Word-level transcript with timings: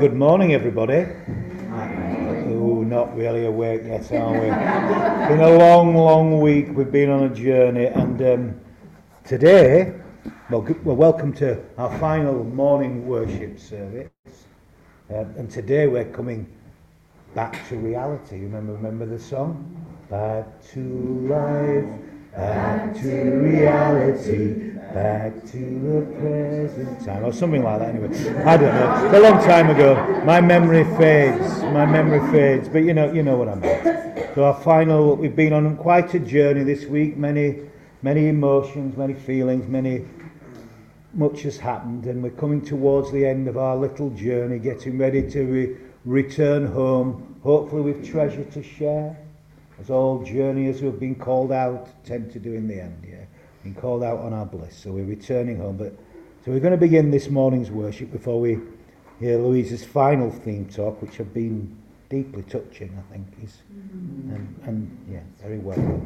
Good 0.00 0.14
morning, 0.14 0.54
everybody. 0.54 1.06
Oh, 1.70 2.82
not 2.82 3.16
really 3.16 3.46
awake 3.46 3.82
yet, 3.84 4.10
are 4.12 4.32
we? 4.32 4.48
been 5.28 5.40
a 5.40 5.56
long, 5.56 5.94
long 5.94 6.40
week. 6.40 6.68
We've 6.76 6.90
been 6.90 7.10
on 7.10 7.24
a 7.24 7.34
journey, 7.34 7.86
and 7.86 8.20
um, 8.20 8.60
today, 9.24 9.94
well, 10.50 10.62
good, 10.62 10.84
well, 10.84 10.96
welcome 10.96 11.32
to 11.34 11.62
our 11.78 11.96
final 12.00 12.42
morning 12.42 13.06
worship 13.06 13.58
service. 13.58 14.10
Uh, 15.08 15.24
and 15.36 15.48
today 15.48 15.86
we're 15.86 16.04
coming 16.06 16.46
back 17.34 17.66
to 17.68 17.76
reality. 17.76 18.40
Remember, 18.40 18.72
remember 18.72 19.06
the 19.06 19.20
song? 19.20 19.86
Back 20.10 20.60
to 20.72 20.80
life, 21.30 22.34
back 22.36 22.94
to 22.96 23.30
reality, 23.30 24.73
back 24.94 25.32
to 25.46 25.58
the 25.58 26.06
present 26.20 27.04
time, 27.04 27.24
or 27.24 27.32
something 27.32 27.62
like 27.62 27.80
that. 27.80 27.88
Anyway, 27.90 28.44
I 28.44 28.56
don't 28.56 28.74
know. 28.74 29.06
It's 29.06 29.14
a 29.14 29.20
long 29.20 29.44
time 29.44 29.68
ago. 29.68 30.22
My 30.24 30.40
memory 30.40 30.84
fades. 30.96 31.62
My 31.64 31.84
memory 31.84 32.20
fades. 32.32 32.68
But 32.68 32.84
you 32.84 32.94
know, 32.94 33.12
you 33.12 33.22
know 33.22 33.36
what 33.36 33.48
I 33.48 33.56
mean. 33.56 34.34
So 34.34 34.44
our 34.44 34.54
final. 34.62 35.16
We've 35.16 35.34
been 35.34 35.52
on 35.52 35.76
quite 35.76 36.14
a 36.14 36.20
journey 36.20 36.62
this 36.62 36.86
week. 36.86 37.16
Many, 37.16 37.60
many 38.02 38.28
emotions, 38.28 38.96
many 38.96 39.14
feelings, 39.14 39.66
many. 39.68 40.06
Much 41.12 41.42
has 41.42 41.58
happened, 41.58 42.06
and 42.06 42.22
we're 42.22 42.30
coming 42.30 42.60
towards 42.60 43.12
the 43.12 43.24
end 43.24 43.46
of 43.46 43.56
our 43.56 43.76
little 43.76 44.10
journey, 44.10 44.58
getting 44.58 44.98
ready 44.98 45.22
to 45.30 45.44
re- 45.44 45.76
return 46.04 46.66
home, 46.66 47.38
hopefully 47.42 47.82
with 47.82 48.04
treasure 48.04 48.42
to 48.42 48.62
share, 48.62 49.16
as 49.78 49.90
all 49.90 50.24
journeyers 50.24 50.80
who 50.80 50.86
have 50.86 50.98
been 50.98 51.14
called 51.14 51.52
out 51.52 51.88
tend 52.04 52.32
to 52.32 52.40
do 52.40 52.52
in 52.52 52.66
the 52.66 52.80
end, 52.80 53.04
yeah, 53.08 53.23
been 53.64 53.74
called 53.74 54.04
out 54.04 54.18
on 54.18 54.34
our 54.34 54.44
bliss. 54.44 54.76
So 54.76 54.92
we're 54.92 55.06
returning 55.06 55.56
home. 55.56 55.78
But 55.78 55.96
so 56.44 56.52
we're 56.52 56.60
going 56.60 56.72
to 56.72 56.76
begin 56.76 57.10
this 57.10 57.30
morning's 57.30 57.70
worship 57.70 58.12
before 58.12 58.38
we 58.38 58.58
hear 59.18 59.38
Louise's 59.38 59.82
final 59.82 60.30
theme 60.30 60.68
talk, 60.68 61.00
which 61.00 61.16
have 61.16 61.32
been 61.32 61.74
deeply 62.10 62.42
touching, 62.42 62.96
I 62.98 63.12
think, 63.12 63.26
is 63.42 63.56
and, 63.72 64.60
and 64.64 65.06
yeah, 65.10 65.20
very 65.40 65.58
well, 65.58 66.02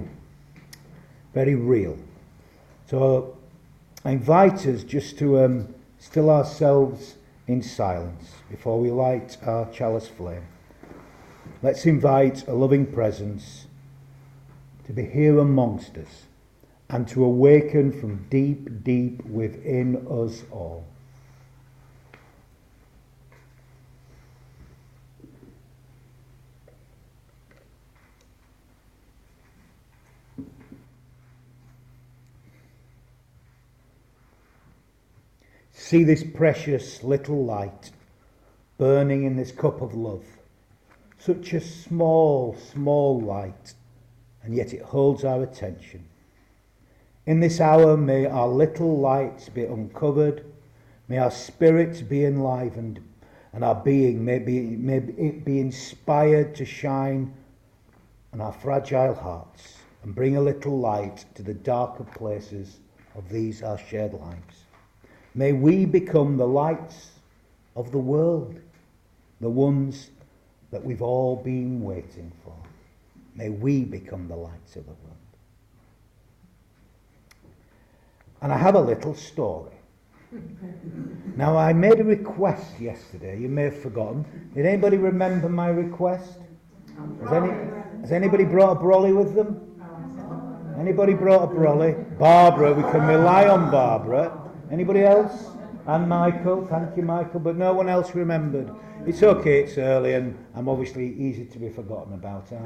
very 1.35 1.57
real. 1.57 1.99
So 2.87 3.37
I 4.05 4.13
invite 4.13 4.65
us 4.67 4.85
just 4.85 5.19
to 5.19 5.41
um, 5.41 5.75
still 5.99 6.31
ourselves 6.31 7.17
in 7.49 7.61
silence 7.61 8.31
before 8.49 8.79
we 8.79 8.93
light 8.93 9.37
our 9.43 9.69
chalice 9.73 10.07
flame. 10.07 10.47
Let's 11.61 11.87
invite 11.87 12.47
a 12.47 12.53
loving 12.53 12.87
presence 12.87 13.67
to 14.87 14.93
be 14.93 15.05
here 15.05 15.41
amongst 15.41 15.97
us 15.99 16.28
and 16.91 17.06
to 17.09 17.25
awaken 17.25 17.93
from 17.93 18.26
deep, 18.31 18.82
deep 18.82 19.25
within 19.26 20.06
us 20.09 20.43
all. 20.50 20.84
See 35.72 36.04
this 36.04 36.22
precious 36.22 37.03
little 37.03 37.44
light 37.44 37.93
burning 38.77 39.25
in 39.25 39.37
this 39.37 39.53
cup 39.53 39.81
of 39.81 39.94
love. 39.94 40.25
Such 41.19 41.53
a 41.53 41.60
small, 41.60 42.56
small 42.72 43.21
light, 43.21 43.75
and 44.43 44.54
yet 44.54 44.72
it 44.72 44.82
holds 44.82 45.25
our 45.25 45.43
attention. 45.43 46.08
In 47.28 47.41
this 47.41 47.61
hour, 47.61 47.94
may 47.94 48.25
our 48.25 48.49
little 48.49 49.00
lights 49.00 49.50
be 49.50 49.62
uncovered, 49.62 50.47
may 51.09 51.19
our 51.19 51.31
spirits 51.31 52.00
be 52.00 52.25
enlivened, 52.25 53.00
and 53.53 53.62
our 53.62 53.75
being 53.75 54.25
may, 54.25 54.39
be, 54.39 54.61
may 54.61 54.97
it 54.97 55.44
be 55.44 55.61
inspired 55.61 56.55
to 56.55 56.65
shine 56.65 57.34
on 58.33 58.41
our 58.41 58.55
fragile 58.55 59.12
hearts 59.12 59.77
and 60.03 60.15
bring 60.15 60.39
a 60.39 60.41
little 60.41 60.78
light 60.78 61.27
to 61.34 61.43
the 61.43 61.53
darker 61.53 62.05
places 62.05 62.78
of 63.15 63.28
these 63.28 63.62
our 63.62 63.77
shared 63.77 64.15
lives. 64.15 64.65
May 65.34 65.53
we 65.53 65.84
become 65.84 66.39
the 66.39 66.49
lights 66.49 67.10
of 67.77 67.93
the 67.93 67.99
world, 67.99 68.59
the 69.43 69.50
ones 69.50 70.12
that 70.71 70.83
we've 70.83 71.03
all 71.03 71.37
been 71.37 71.83
waiting 71.83 72.33
for. 72.43 72.56
May 73.34 73.50
we 73.50 73.84
become 73.84 74.28
the 74.28 74.37
lights 74.37 74.77
of 74.77 74.87
the 74.87 74.93
world. 74.93 75.08
And 78.41 78.53
I 78.53 78.59
have 78.59 78.75
a 78.75 78.81
little 78.81 79.15
story. 79.15 79.72
Now, 81.37 81.56
I 81.56 81.72
made 81.72 82.00
a 82.00 82.04
request 82.04 82.81
yesterday. 82.81 83.38
You 83.38 83.49
may 83.49 83.65
have 83.65 83.81
forgotten. 83.81 84.25
Did 84.56 84.66
anybody 84.66 84.97
remember 84.97 85.49
my 85.49 85.69
request? 85.69 86.41
Has, 87.22 87.32
any, 87.32 87.53
has 88.00 88.10
anybody 88.10 88.43
brought 88.44 88.72
a 88.72 88.81
brolly 88.81 89.12
with 89.12 89.37
them? 89.37 89.69
Anybody 90.81 91.15
brought 91.15 91.44
a 91.44 91.47
brolly? 91.47 91.94
Barbara, 92.19 92.75
we 92.75 92.82
can 92.82 93.06
rely 93.06 93.47
on 93.47 93.71
Barbara. 93.71 94.37
Anybody 94.72 95.03
else? 95.03 95.50
And 95.88 96.06
Michael, 96.06 96.66
thank 96.66 96.99
you, 96.99 97.03
Michael, 97.03 97.41
but 97.41 97.56
no 97.56 97.72
one 97.72 97.88
else 97.88 98.15
remembered. 98.15 98.71
It's 99.06 99.22
okay, 99.22 99.62
it's 99.62 99.78
early, 99.78 100.12
and 100.12 100.37
I'm 100.54 100.69
obviously 100.69 101.15
easy 101.15 101.47
to 101.47 101.59
be 101.59 101.71
forgotten 101.71 102.12
about. 102.12 102.53
I, 102.53 102.59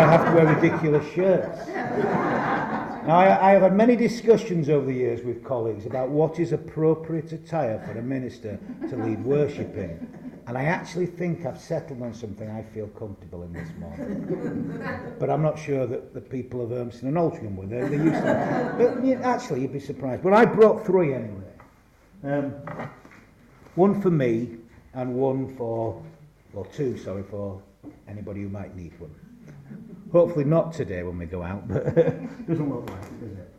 have 0.00 0.26
to 0.26 0.34
wear 0.34 0.52
ridiculous 0.56 1.06
shirts. 1.12 1.68
Now, 1.68 3.18
I, 3.18 3.50
I 3.50 3.52
have 3.52 3.62
had 3.62 3.76
many 3.76 3.94
discussions 3.94 4.68
over 4.68 4.86
the 4.86 4.94
years 4.94 5.24
with 5.24 5.44
colleagues 5.44 5.86
about 5.86 6.08
what 6.08 6.40
is 6.40 6.50
appropriate 6.50 7.30
attire 7.30 7.80
for 7.86 7.96
a 7.96 8.02
minister 8.02 8.58
to 8.88 8.96
lead 8.96 9.24
worship 9.24 9.76
in. 9.76 10.08
And 10.48 10.58
I 10.58 10.64
actually 10.64 11.06
think 11.06 11.46
I've 11.46 11.60
settled 11.60 12.02
on 12.02 12.12
something 12.12 12.50
I 12.50 12.64
feel 12.74 12.88
comfortable 12.88 13.44
in 13.44 13.52
this 13.52 13.68
morning. 13.78 15.16
but 15.20 15.30
I'm 15.30 15.42
not 15.42 15.56
sure 15.56 15.86
that 15.86 16.12
the 16.12 16.20
people 16.20 16.62
of 16.62 16.70
Urmston 16.70 17.02
and 17.02 17.16
Altrincham 17.16 17.54
were. 17.54 17.66
They, 17.66 17.96
they 17.96 18.02
used 18.02 18.22
to. 18.22 18.74
But 18.76 19.24
actually, 19.24 19.60
you'd 19.60 19.72
be 19.72 19.78
surprised. 19.78 20.24
But 20.24 20.32
I 20.32 20.44
brought 20.44 20.84
three 20.84 21.14
anyway. 21.14 21.43
Um, 22.24 22.54
one 23.74 24.00
for 24.00 24.10
me 24.10 24.56
and 24.94 25.14
one 25.14 25.54
for, 25.56 26.02
well, 26.54 26.64
two, 26.64 26.96
sorry, 26.96 27.22
for 27.22 27.60
anybody 28.08 28.42
who 28.42 28.48
might 28.48 28.74
need 28.74 28.98
one. 28.98 29.14
Hopefully 30.10 30.46
not 30.46 30.72
today 30.72 31.02
when 31.02 31.18
we 31.18 31.26
go 31.26 31.42
out, 31.42 31.68
but 31.68 31.86
it 31.98 32.46
doesn't 32.46 32.70
look 32.70 32.88
like 32.88 33.02
it, 33.02 33.20
does 33.20 33.38
it? 33.38 33.50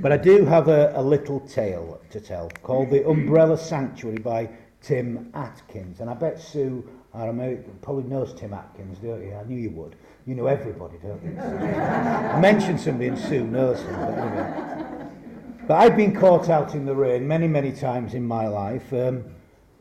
But 0.00 0.12
I 0.12 0.16
do 0.16 0.44
have 0.44 0.68
a, 0.68 0.92
a 0.94 1.02
little 1.02 1.40
tale 1.40 2.00
to 2.10 2.20
tell 2.20 2.50
called 2.62 2.90
The 2.90 3.08
Umbrella 3.08 3.58
Sanctuary 3.58 4.18
by 4.18 4.48
Tim 4.80 5.30
Atkins. 5.34 6.00
And 6.00 6.08
I 6.08 6.14
bet 6.14 6.40
Sue, 6.40 6.88
our 7.14 7.30
American, 7.30 7.78
probably 7.80 8.04
knows 8.04 8.32
Tim 8.34 8.52
Atkins, 8.52 8.98
don't 8.98 9.22
you? 9.24 9.34
I 9.34 9.42
knew 9.44 9.58
you 9.58 9.70
would. 9.70 9.96
You 10.26 10.34
know 10.34 10.46
everybody, 10.46 10.96
don't 11.02 11.22
you? 11.22 11.38
I 11.40 12.40
mentioned 12.40 12.80
somebody 12.80 13.08
and 13.08 13.18
Sue 13.18 13.44
knows 13.44 13.80
him, 13.80 13.94
but 13.94 14.18
anyway. 14.18 15.06
But 15.66 15.74
I've 15.74 15.96
been 15.96 16.14
caught 16.14 16.48
out 16.48 16.74
in 16.74 16.86
the 16.86 16.94
rain 16.94 17.26
many, 17.26 17.46
many 17.46 17.72
times 17.72 18.14
in 18.14 18.26
my 18.26 18.46
life. 18.46 18.92
Um, 18.92 19.24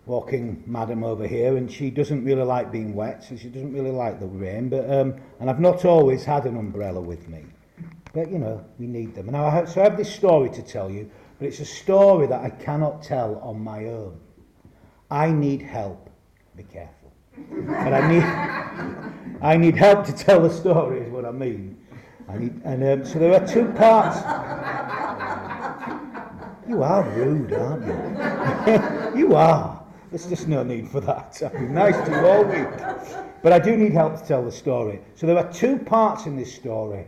walking 0.05 0.61
madam 0.65 1.01
over 1.01 1.25
here 1.25 1.55
and 1.55 1.71
she 1.71 1.89
doesn't 1.89 2.25
really 2.25 2.43
like 2.43 2.73
being 2.73 2.93
wet 2.93 3.23
so 3.23 3.37
she 3.37 3.47
doesn't 3.47 3.71
really 3.71 3.89
like 3.89 4.19
the 4.19 4.27
rain 4.27 4.67
but 4.67 4.83
um, 4.91 5.15
and 5.39 5.49
I've 5.49 5.61
not 5.61 5.85
always 5.85 6.25
had 6.25 6.43
an 6.43 6.57
umbrella 6.57 6.99
with 6.99 7.29
me 7.29 7.45
but 8.13 8.29
you 8.29 8.37
know 8.37 8.65
we 8.77 8.85
need 8.85 9.15
them 9.15 9.27
now 9.27 9.45
I 9.45 9.49
have, 9.51 9.69
so 9.69 9.79
I 9.79 9.85
have 9.85 9.95
this 9.95 10.13
story 10.13 10.49
to 10.49 10.61
tell 10.61 10.91
you 10.91 11.09
but 11.39 11.47
it's 11.47 11.61
a 11.61 11.65
story 11.65 12.27
that 12.27 12.41
I 12.41 12.49
cannot 12.49 13.01
tell 13.01 13.35
on 13.39 13.63
my 13.63 13.85
own 13.85 14.19
I 15.09 15.31
need 15.31 15.61
help. 15.61 16.09
Careful. 16.71 17.02
But 17.35 17.93
I 17.93 18.07
need, 18.07 18.23
I 19.41 19.57
need 19.57 19.75
help 19.75 20.05
to 20.05 20.13
tell 20.13 20.41
the 20.41 20.49
story, 20.49 21.01
is 21.01 21.11
what 21.11 21.25
I 21.25 21.31
mean. 21.31 21.77
I 22.29 22.37
need, 22.37 22.61
and 22.63 22.83
um, 22.83 23.05
so 23.05 23.19
there 23.19 23.33
are 23.33 23.47
two 23.47 23.65
parts. 23.73 24.17
You 26.67 26.81
are 26.83 27.03
rude, 27.09 27.53
aren't 27.53 29.13
you? 29.15 29.19
you 29.19 29.35
are. 29.35 29.83
There's 30.09 30.27
just 30.27 30.47
no 30.47 30.63
need 30.63 30.89
for 30.89 31.01
that. 31.01 31.41
I've 31.45 31.53
been 31.53 31.73
nice 31.73 31.97
to 32.07 32.11
you 32.11 32.25
all 32.25 32.43
week. 32.43 32.67
But 33.41 33.51
I 33.51 33.59
do 33.59 33.75
need 33.75 33.91
help 33.93 34.17
to 34.19 34.25
tell 34.25 34.43
the 34.43 34.51
story. 34.51 35.01
So 35.15 35.27
there 35.27 35.37
are 35.37 35.51
two 35.51 35.77
parts 35.79 36.25
in 36.25 36.37
this 36.37 36.53
story 36.53 37.05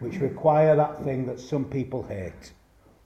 which 0.00 0.16
require 0.16 0.74
that 0.76 1.02
thing 1.04 1.26
that 1.26 1.40
some 1.40 1.64
people 1.64 2.02
hate 2.02 2.52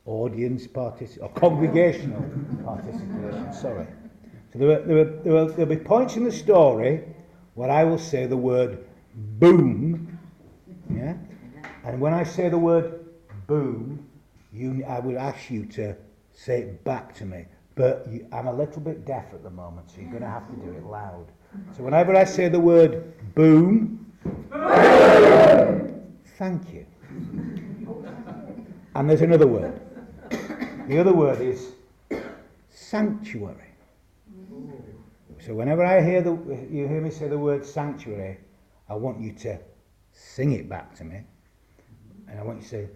audience 0.07 0.67
participation, 0.67 1.23
or 1.23 1.29
congregational 1.31 2.25
participation. 2.65 3.53
Sorry. 3.53 3.87
There, 4.55 4.71
are, 4.71 4.83
there, 4.83 4.99
are, 4.99 5.05
there 5.05 5.33
will 5.33 5.49
there'll 5.49 5.67
be 5.67 5.77
points 5.77 6.17
in 6.17 6.25
the 6.25 6.33
story 6.33 7.05
where 7.55 7.71
I 7.71 7.85
will 7.85 7.99
say 7.99 8.27
the 8.27 8.37
word 8.37 8.85
boom. 9.15 10.19
Yeah? 10.91 11.15
And 11.85 12.01
when 12.01 12.15
I 12.15 12.25
say 12.25 12.49
the 12.49 12.59
word 12.59 13.07
boom, 13.47 14.07
you, 14.53 14.85
I 14.85 15.01
will 15.01 15.19
ask 15.19 15.51
you 15.51 15.67
to 15.67 15.95
say 16.33 16.61
it 16.61 16.85
back 16.85 17.15
to 17.17 17.25
me. 17.25 17.45
But 17.75 18.07
you, 18.11 18.27
I'm 18.33 18.47
a 18.47 18.53
little 18.53 18.81
bit 18.81 19.05
deaf 19.05 19.33
at 19.33 19.43
the 19.43 19.51
moment, 19.51 19.91
so 19.91 20.01
you're 20.01 20.11
going 20.11 20.23
to 20.23 20.29
have 20.29 20.49
to 20.49 20.57
do 20.57 20.73
it 20.73 20.85
loud. 20.85 21.27
So 21.77 21.83
whenever 21.83 22.15
I 22.17 22.25
say 22.25 22.49
the 22.49 22.61
word 22.61 23.15
boom, 23.35 24.13
thank 26.37 26.73
you. 26.73 26.87
And 28.95 29.09
there's 29.09 29.23
another 29.23 29.47
word. 29.47 29.81
The 30.89 30.99
other 30.99 31.13
word 31.13 31.41
is 31.41 31.73
sanctuary. 32.71 33.68
So 35.49 35.55
whenever 35.55 35.83
I 35.83 36.03
hear 36.03 36.21
the, 36.21 36.33
you 36.71 36.87
hear 36.87 37.01
me 37.01 37.09
say 37.09 37.27
the 37.27 37.39
word 37.39 37.65
sanctuary, 37.65 38.37
I 38.87 38.97
want 38.97 39.19
you 39.19 39.33
to 39.33 39.59
sing 40.13 40.53
it 40.53 40.69
back 40.69 40.95
to 40.97 41.05
me. 41.05 41.23
And 42.29 42.39
I 42.39 42.43
want 42.43 42.59
you 42.59 42.65
to 42.65 42.69
say, 42.69 42.87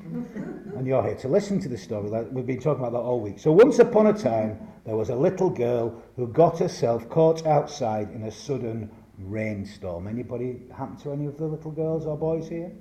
and 0.78 0.86
you're 0.86 1.02
here 1.02 1.16
to 1.16 1.28
listen 1.28 1.60
to 1.62 1.70
the 1.70 1.78
story. 1.78 2.08
Like 2.08 2.28
we've 2.32 2.46
been 2.46 2.60
talking 2.60 2.84
about 2.84 2.94
that 2.94 3.00
all 3.00 3.20
week. 3.20 3.40
So 3.40 3.52
once 3.52 3.80
upon 3.80 4.06
a 4.08 4.14
time, 4.14 4.60
there 4.86 4.96
was 4.96 5.10
a 5.10 5.16
little 5.16 5.50
girl 5.50 6.04
who 6.16 6.28
got 6.28 6.60
herself 6.60 7.10
caught 7.10 7.48
outside 7.48 8.12
in 8.12 8.24
a 8.24 8.32
sudden 8.32 8.92
rainstorm. 9.18 10.08
Anybody 10.08 10.62
happen 10.76 10.98
to 10.98 11.12
any 11.12 11.26
of 11.26 11.38
the 11.38 11.46
little 11.46 11.72
girls 11.72 12.06
or 12.06 12.16
boys 12.16 12.48
here? 12.48 12.72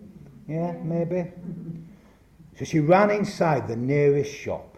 Yeah, 0.47 0.73
maybe. 0.83 1.33
So 2.59 2.65
she 2.65 2.81
ran 2.81 3.11
inside 3.11 3.67
the 3.67 3.77
nearest 3.77 4.35
shop. 4.35 4.73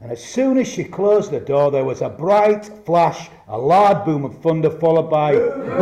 And 0.00 0.12
as 0.12 0.24
soon 0.24 0.58
as 0.58 0.68
she 0.68 0.84
closed 0.84 1.32
the 1.32 1.40
door, 1.40 1.72
there 1.72 1.84
was 1.84 2.02
a 2.02 2.08
bright 2.08 2.64
flash, 2.86 3.28
a 3.48 3.58
loud 3.58 4.04
boom 4.04 4.24
of 4.24 4.40
thunder, 4.40 4.70
followed 4.70 5.10
by 5.10 5.32
boom, 5.32 5.78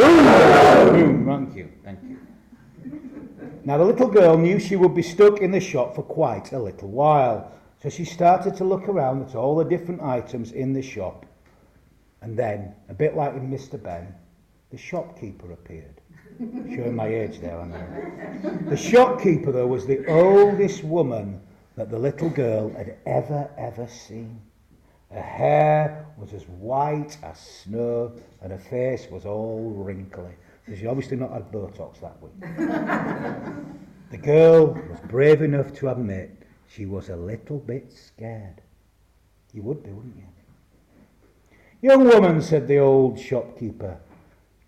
boom. 0.93 1.27
Thank 1.27 1.57
you, 1.57 1.71
thank 1.85 2.03
you. 2.03 2.19
Now 3.65 3.77
the 3.77 3.85
little 3.85 4.09
girl 4.09 4.39
knew 4.39 4.59
she 4.59 4.77
would 4.77 4.95
be 4.95 5.03
stuck 5.03 5.41
in 5.41 5.51
the 5.51 5.61
shop 5.61 5.95
for 5.95 6.03
quite 6.03 6.53
a 6.53 6.59
little 6.59 6.89
while. 6.89 7.53
So 7.83 7.91
she 7.91 8.07
started 8.07 8.57
to 8.57 8.65
look 8.65 8.89
around 8.89 9.29
at 9.29 9.35
all 9.35 9.57
the 9.57 9.65
different 9.65 10.01
items 10.01 10.53
in 10.53 10.73
the 10.73 10.83
shop. 10.83 11.27
And 12.23 12.39
then, 12.39 12.75
a 12.89 12.95
bit 12.95 13.15
like 13.15 13.35
in 13.35 13.51
Mr. 13.51 13.81
Benn, 13.81 14.15
the 14.71 14.79
shopkeeper 14.79 15.53
appeared. 15.53 15.96
Showing 16.39 16.95
my 16.95 17.07
age 17.07 17.41
there, 17.41 17.59
I 17.59 17.67
know. 17.67 18.59
The 18.69 18.77
shopkeeper, 18.77 19.53
though, 19.53 19.67
was 19.67 19.87
the 19.87 20.07
oldest 20.07 20.85
woman 20.85 21.41
that 21.77 21.91
the 21.91 21.99
little 21.99 22.29
girl 22.29 22.71
had 22.71 22.97
ever, 23.07 23.49
ever 23.57 23.87
seen. 23.87 24.41
Her 25.11 25.23
hair 25.23 26.07
was 26.19 26.35
as 26.35 26.43
white 26.45 27.17
as 27.23 27.39
snow, 27.39 28.13
and 28.43 28.53
her 28.53 28.59
face 28.59 29.07
was 29.11 29.25
all 29.25 29.71
wrinkly. 29.77 30.33
So 30.69 30.75
she 30.75 30.87
obviously 30.87 31.17
not 31.17 31.33
had 31.33 31.51
Botox 31.51 32.01
that 32.01 32.21
week. 32.21 32.39
the 34.11 34.19
girl 34.19 34.75
was 34.75 35.01
brave 35.09 35.41
enough 35.41 35.73
to 35.75 35.89
admit 35.91 36.43
she 36.69 36.85
was 36.85 37.09
a 37.09 37.17
little 37.17 37.59
bit 37.59 37.93
scared. 37.93 38.61
You 39.55 39.63
would 39.63 39.83
be, 39.83 39.91
wouldn't 39.91 40.17
you? 40.17 41.59
Young 41.81 42.05
woman, 42.05 42.43
said 42.43 42.67
the 42.67 42.79
old 42.79 43.19
shopkeeper, 43.19 43.97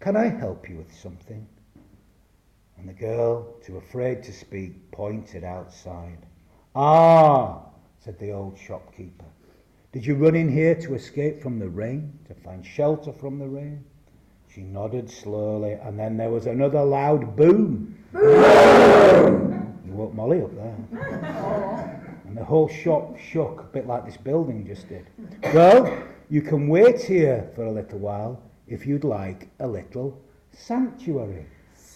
can 0.01 0.17
I 0.17 0.29
help 0.29 0.69
you 0.69 0.77
with 0.77 0.95
something? 0.95 1.47
And 2.79 2.89
the 2.89 2.93
girl, 2.93 3.55
too 3.65 3.77
afraid 3.77 4.23
to 4.23 4.33
speak, 4.33 4.91
pointed 4.93 5.43
outside. 5.43 6.19
Ah, 6.77 7.61
said 7.99 8.19
the 8.19 8.31
old 8.31 8.57
shopkeeper. 8.57 9.25
Did 9.91 10.07
you 10.07 10.15
run 10.15 10.37
in 10.37 10.49
here 10.49 10.75
to 10.77 10.95
escape 10.95 11.43
from 11.43 11.59
the 11.59 11.69
rain, 11.69 12.17
to 12.29 12.35
find 12.35 12.65
shelter 12.65 13.13
from 13.13 13.39
the 13.39 13.49
rain? 13.49 13.85
She 14.49 14.61
nodded 14.61 15.11
slowly, 15.11 15.73
and 15.73 15.99
then 15.99 16.17
there 16.17 16.31
was 16.31 16.47
another 16.47 16.85
loud 16.85 17.37
boom. 17.37 17.99
boom! 18.13 19.81
You 19.85 19.93
woke 19.93 20.15
Molly 20.15 20.43
up 20.43 20.55
there. 20.55 22.21
And 22.27 22.37
the 22.37 22.45
whole 22.45 22.69
shop 22.69 23.19
shook, 23.19 23.61
a 23.61 23.73
bit 23.73 23.87
like 23.87 24.05
this 24.05 24.17
building 24.17 24.67
just 24.67 24.89
did. 24.89 25.07
Well, 25.53 26.03
you 26.31 26.43
can 26.43 26.69
wait 26.69 27.01
here 27.01 27.51
for 27.55 27.65
a 27.65 27.73
little 27.73 27.99
while 27.99 28.41
if 28.67 28.87
you'd 28.87 29.05
like 29.05 29.49
a 29.61 29.67
little 29.67 30.21
sanctuary. 30.53 31.47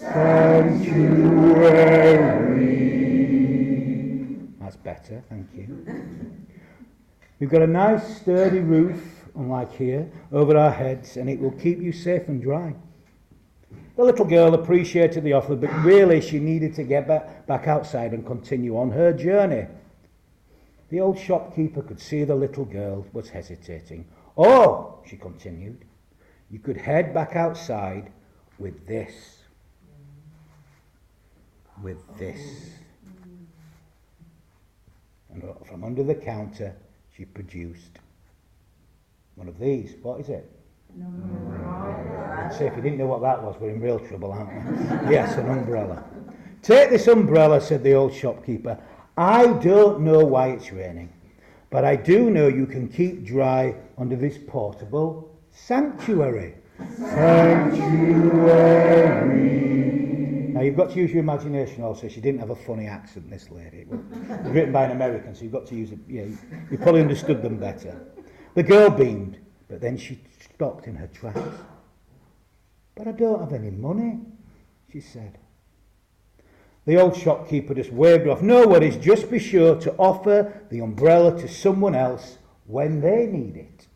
Sanctuary. 0.02 1.78
That's 4.60 4.74
better, 4.76 5.22
thank 5.28 5.46
you. 5.54 5.86
We've 7.38 7.48
got 7.48 7.62
a 7.62 7.68
nice 7.68 8.16
sturdy 8.16 8.58
roof, 8.58 9.00
unlike 9.36 9.72
here, 9.76 10.10
over 10.32 10.56
our 10.58 10.72
heads, 10.72 11.16
and 11.16 11.30
it 11.30 11.38
will 11.38 11.52
keep 11.52 11.80
you 11.80 11.92
safe 11.92 12.26
and 12.26 12.42
dry. 12.42 12.74
The 13.96 14.02
little 14.02 14.24
girl 14.24 14.54
appreciated 14.54 15.22
the 15.22 15.34
offer, 15.34 15.54
but 15.54 15.70
really 15.84 16.20
she 16.20 16.40
needed 16.40 16.74
to 16.74 16.82
get 16.82 17.06
back, 17.06 17.46
back 17.46 17.68
outside 17.68 18.12
and 18.12 18.26
continue 18.26 18.76
on 18.76 18.90
her 18.90 19.12
journey. 19.12 19.68
The 20.88 20.98
old 20.98 21.16
shopkeeper 21.16 21.80
could 21.80 22.00
see 22.00 22.24
the 22.24 22.34
little 22.34 22.64
girl 22.64 23.06
was 23.12 23.28
hesitating. 23.28 24.08
Oh, 24.36 24.98
she 25.06 25.16
continued, 25.16 25.84
you 26.50 26.58
could 26.58 26.76
head 26.76 27.14
back 27.14 27.36
outside 27.36 28.10
with 28.58 28.84
this. 28.88 29.41
With 31.82 32.18
this. 32.18 32.38
And 35.30 35.42
from 35.66 35.82
under 35.82 36.02
the 36.04 36.14
counter, 36.14 36.74
she 37.16 37.24
produced 37.24 37.98
one 39.34 39.48
of 39.48 39.58
these. 39.58 39.94
What 40.02 40.20
is 40.20 40.28
it? 40.28 40.48
An 40.94 41.02
umbrella. 41.02 42.52
Say 42.56 42.66
if 42.66 42.76
you 42.76 42.82
didn't 42.82 42.98
know 42.98 43.06
what 43.06 43.22
that 43.22 43.42
was, 43.42 43.56
we're 43.58 43.70
in 43.70 43.80
real 43.80 43.98
trouble, 43.98 44.30
aren't 44.32 44.52
we? 44.52 44.62
yes, 45.12 45.36
an 45.38 45.48
umbrella. 45.48 46.04
Take 46.62 46.90
this 46.90 47.08
umbrella, 47.08 47.60
said 47.60 47.82
the 47.82 47.94
old 47.94 48.14
shopkeeper. 48.14 48.78
I 49.16 49.46
don't 49.46 50.02
know 50.02 50.24
why 50.24 50.50
it's 50.50 50.70
raining, 50.70 51.12
but 51.70 51.84
I 51.84 51.96
do 51.96 52.30
know 52.30 52.46
you 52.48 52.66
can 52.66 52.88
keep 52.88 53.24
dry 53.24 53.74
under 53.98 54.16
this 54.16 54.38
portable 54.46 55.36
sanctuary. 55.50 56.54
Sanctuary. 56.96 58.22
Now 60.52 60.60
you've 60.60 60.76
got 60.76 60.90
to 60.90 60.96
use 60.96 61.10
your 61.10 61.20
imagination 61.20 61.82
also. 61.82 62.08
She 62.08 62.20
didn't 62.20 62.40
have 62.40 62.50
a 62.50 62.56
funny 62.56 62.86
accent, 62.86 63.30
this 63.30 63.50
lady. 63.50 63.86
Written 64.44 64.72
by 64.72 64.84
an 64.84 64.90
American, 64.90 65.34
so 65.34 65.44
you've 65.44 65.52
got 65.52 65.66
to 65.68 65.74
use 65.74 65.92
it. 65.92 65.98
Yeah, 66.06 66.26
you 66.70 66.78
probably 66.78 67.00
understood 67.00 67.42
them 67.42 67.56
better. 67.58 67.98
The 68.54 68.62
girl 68.62 68.90
beamed, 68.90 69.38
but 69.68 69.80
then 69.80 69.96
she 69.96 70.20
stopped 70.54 70.86
in 70.86 70.94
her 70.96 71.06
tracks. 71.06 71.40
But 72.94 73.08
I 73.08 73.12
don't 73.12 73.40
have 73.40 73.54
any 73.54 73.70
money, 73.70 74.20
she 74.92 75.00
said. 75.00 75.38
The 76.84 77.00
old 77.00 77.16
shopkeeper 77.16 77.74
just 77.74 77.92
waved 77.92 78.26
off. 78.28 78.42
No 78.42 78.66
worries, 78.66 78.96
just 78.96 79.30
be 79.30 79.38
sure 79.38 79.80
to 79.80 79.94
offer 79.94 80.52
the 80.68 80.80
umbrella 80.80 81.38
to 81.40 81.48
someone 81.48 81.94
else 81.94 82.38
when 82.66 83.00
they 83.00 83.26
need 83.26 83.56
it. 83.56 83.86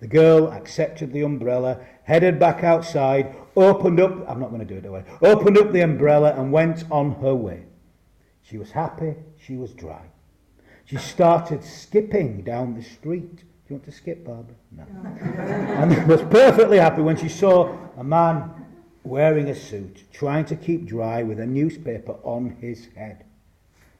The 0.00 0.06
girl 0.06 0.52
accepted 0.52 1.12
the 1.12 1.22
umbrella, 1.22 1.80
headed 2.04 2.38
back 2.38 2.64
outside, 2.64 3.34
opened 3.56 4.00
up, 4.00 4.28
I'm 4.28 4.40
not 4.40 4.50
going 4.50 4.60
to 4.60 4.66
do 4.66 4.76
it 4.76 4.82
that 4.82 4.92
way, 4.92 5.04
opened 5.22 5.58
up 5.58 5.72
the 5.72 5.80
umbrella 5.80 6.34
and 6.36 6.52
went 6.52 6.84
on 6.90 7.12
her 7.16 7.34
way. 7.34 7.64
She 8.42 8.58
was 8.58 8.70
happy, 8.70 9.14
she 9.38 9.56
was 9.56 9.72
dry. 9.72 10.02
she 10.84 10.96
started 10.96 11.62
skipping 11.62 12.42
down 12.42 12.74
the 12.74 12.82
street. 12.82 13.36
Do 13.36 13.44
you 13.68 13.76
want 13.76 13.84
to 13.84 13.92
skip, 13.92 14.24
Barbara? 14.24 14.54
No. 14.72 14.84
and 15.14 16.06
was 16.08 16.22
perfectly 16.22 16.78
happy 16.78 17.02
when 17.02 17.16
she 17.16 17.28
saw 17.28 17.76
a 17.96 18.04
man 18.04 18.50
wearing 19.04 19.48
a 19.48 19.54
suit, 19.54 20.04
trying 20.12 20.44
to 20.46 20.56
keep 20.56 20.86
dry 20.86 21.22
with 21.22 21.40
a 21.40 21.46
newspaper 21.46 22.16
on 22.22 22.56
his 22.60 22.88
head. 22.94 23.24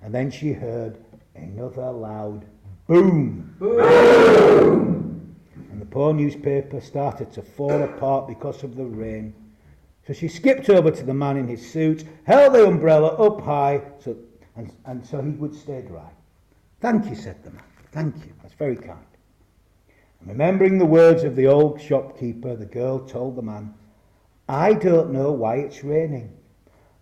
And 0.00 0.14
then 0.14 0.30
she 0.30 0.52
heard 0.52 0.99
another 1.35 1.90
loud 1.90 2.44
boom. 2.87 3.54
Boom! 3.59 5.12
And 5.54 5.80
the 5.80 5.87
poor 5.87 6.12
newspaper 6.12 6.80
started 6.80 7.32
to 7.32 7.42
fall 7.42 7.82
apart 7.82 8.28
because 8.28 8.62
of 8.62 8.76
the 8.76 8.85
rain. 8.85 9.35
So 10.06 10.12
she 10.12 10.28
skipped 10.28 10.68
over 10.68 10.90
to 10.90 11.04
the 11.04 11.14
man 11.14 11.37
in 11.37 11.47
his 11.47 11.71
suit, 11.71 12.04
held 12.25 12.54
the 12.54 12.66
umbrella 12.66 13.09
up 13.09 13.40
high, 13.40 13.82
so, 14.00 14.16
and, 14.56 14.73
and 14.85 15.06
so 15.06 15.23
he 15.23 15.30
would 15.30 15.54
stay 15.54 15.82
dry. 15.82 16.11
Thank 16.80 17.09
you, 17.09 17.14
said 17.14 17.42
the 17.44 17.50
man. 17.50 17.62
Thank 17.92 18.16
you. 18.25 18.32
That's 18.42 18.54
very 18.54 18.76
kind. 18.76 19.06
And 20.21 20.30
remembering 20.30 20.78
the 20.78 20.87
words 20.87 21.23
of 21.23 21.37
the 21.37 21.47
old 21.47 21.80
shopkeeper, 21.80 22.56
the 22.56 22.66
girl 22.66 22.99
told 23.00 23.37
the 23.37 23.42
man, 23.42 23.75
I 24.49 24.75
don't 24.75 25.12
know 25.12 25.30
why 25.32 25.56
it's 25.56 25.85
raining, 25.85 26.37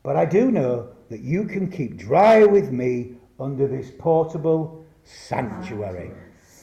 but 0.02 0.16
I 0.16 0.24
do 0.24 0.50
know 0.50 0.90
that 1.08 1.20
you 1.20 1.44
can 1.44 1.70
keep 1.70 1.96
dry 1.96 2.44
with 2.44 2.70
me 2.70 3.14
under 3.38 3.66
this 3.66 3.90
portable 3.98 4.84
sanctuary. 5.04 6.12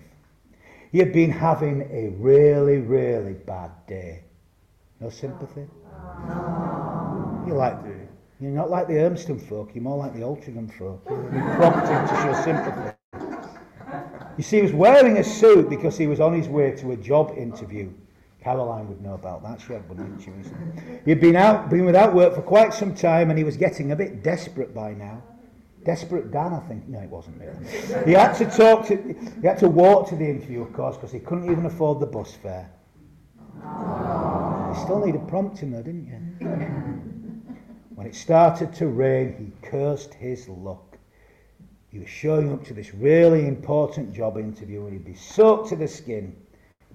He 0.92 1.00
had 1.00 1.12
been 1.12 1.32
having 1.32 1.82
a 1.92 2.10
really, 2.18 2.78
really 2.78 3.34
bad 3.34 3.72
day. 3.88 4.24
No 5.02 5.10
sympathy? 5.10 5.68
You 7.46 7.54
like 7.54 7.78
you're 8.40 8.52
not 8.52 8.70
like 8.70 8.88
the 8.88 8.94
Urmston 8.94 9.42
folk, 9.42 9.72
you're 9.74 9.84
more 9.84 9.98
like 9.98 10.14
the 10.14 10.22
Altrincham 10.22 10.72
folk. 10.78 11.04
You're 11.10 11.56
prompted 11.56 12.08
to 12.08 12.22
show 12.22 12.34
sympathy. 12.44 12.96
You 14.38 14.44
see, 14.44 14.58
he 14.58 14.62
was 14.62 14.74
wearing 14.74 15.18
a 15.18 15.24
suit 15.24 15.70
because 15.70 15.98
he 15.98 16.08
was 16.08 16.20
on 16.20 16.34
his 16.34 16.48
way 16.48 16.72
to 16.72 16.92
a 16.92 16.96
job 16.96 17.34
interview. 17.36 17.92
Caroline 18.48 18.88
would 18.88 19.02
know 19.02 19.16
about 19.16 19.44
that. 19.44 19.60
She 19.60 19.74
had 19.74 19.90
one 19.90 20.00
interview 20.00 20.32
recently. 20.32 21.02
He'd 21.04 21.20
been 21.20 21.36
out, 21.36 21.70
been 21.70 21.84
without 21.84 22.14
work 22.14 22.34
for 22.34 22.42
quite 22.42 22.74
some 22.74 22.96
time, 22.96 23.30
and 23.30 23.38
he 23.38 23.44
was 23.44 23.58
getting 23.58 23.92
a 23.92 23.96
bit 23.98 24.24
desperate 24.24 24.74
by 24.74 24.94
now. 24.94 25.22
Desperate 25.84 26.32
Dan, 26.32 26.54
I 26.54 26.60
think. 26.62 26.88
No, 26.88 27.02
it 27.02 27.10
wasn't 27.10 27.42
really. 27.42 28.06
He 28.06 28.14
had 28.14 28.32
to 28.36 28.46
talk 28.46 28.88
to. 28.88 28.96
He 29.42 29.46
had 29.46 29.60
to 29.60 29.68
walk 29.68 30.08
to 30.10 30.16
the 30.16 30.24
interview, 30.24 30.62
of 30.62 30.72
course, 30.72 30.96
because 30.96 31.12
he 31.12 31.20
couldn't 31.20 31.52
even 31.52 31.66
afford 31.66 32.00
the 32.00 32.06
bus 32.06 32.36
fare. 32.36 32.72
You 33.54 34.82
still 34.82 35.06
needed 35.06 35.28
prompting, 35.28 35.72
though, 35.72 35.84
didn't 35.84 36.08
you? 36.08 36.48
When 37.96 38.08
it 38.08 38.16
started 38.16 38.74
to 38.76 38.88
rain, 38.88 39.36
he 39.38 39.68
cursed 39.70 40.14
his 40.14 40.48
luck. 40.48 40.98
He 41.90 42.00
was 42.00 42.08
showing 42.08 42.54
up 42.54 42.64
to 42.68 42.74
this 42.74 42.94
really 42.94 43.46
important 43.46 44.14
job 44.14 44.38
interview 44.38 44.86
and 44.86 44.94
he'd 44.94 45.04
be 45.04 45.16
soaked 45.16 45.68
to 45.70 45.76
the 45.76 45.88
skin. 45.90 46.34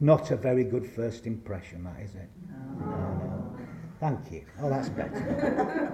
Not 0.00 0.30
a 0.30 0.36
very 0.36 0.64
good 0.64 0.86
first 0.86 1.26
impression, 1.26 1.84
that 1.84 2.00
is 2.00 2.14
it? 2.14 2.28
No. 2.48 2.86
no, 2.86 2.96
no. 3.14 3.56
Thank 4.00 4.32
you. 4.32 4.44
Oh, 4.60 4.68
that's 4.68 4.88
better. 4.88 5.92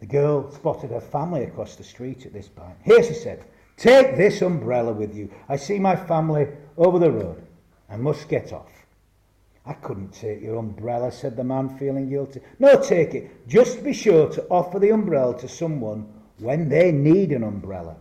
the 0.00 0.06
girl 0.06 0.50
spotted 0.50 0.90
her 0.90 1.00
family 1.00 1.44
across 1.44 1.76
the 1.76 1.84
street 1.84 2.24
at 2.24 2.32
this 2.32 2.48
point. 2.48 2.76
Here, 2.82 3.02
she 3.02 3.14
said, 3.14 3.44
take 3.76 4.16
this 4.16 4.40
umbrella 4.40 4.92
with 4.92 5.14
you. 5.14 5.30
I 5.48 5.56
see 5.56 5.78
my 5.78 5.96
family 5.96 6.48
over 6.78 6.98
the 6.98 7.10
road. 7.10 7.46
I 7.90 7.96
must 7.96 8.28
get 8.28 8.52
off. 8.52 8.72
I 9.64 9.74
couldn't 9.74 10.12
take 10.12 10.42
your 10.42 10.56
umbrella, 10.56 11.12
said 11.12 11.36
the 11.36 11.44
man, 11.44 11.76
feeling 11.78 12.08
guilty. 12.08 12.40
No, 12.58 12.80
take 12.80 13.14
it. 13.14 13.46
Just 13.46 13.84
be 13.84 13.92
sure 13.92 14.28
to 14.30 14.46
offer 14.48 14.78
the 14.78 14.90
umbrella 14.90 15.38
to 15.38 15.48
someone 15.48 16.08
when 16.38 16.68
they 16.68 16.90
need 16.90 17.30
an 17.32 17.44
umbrella. 17.44 17.96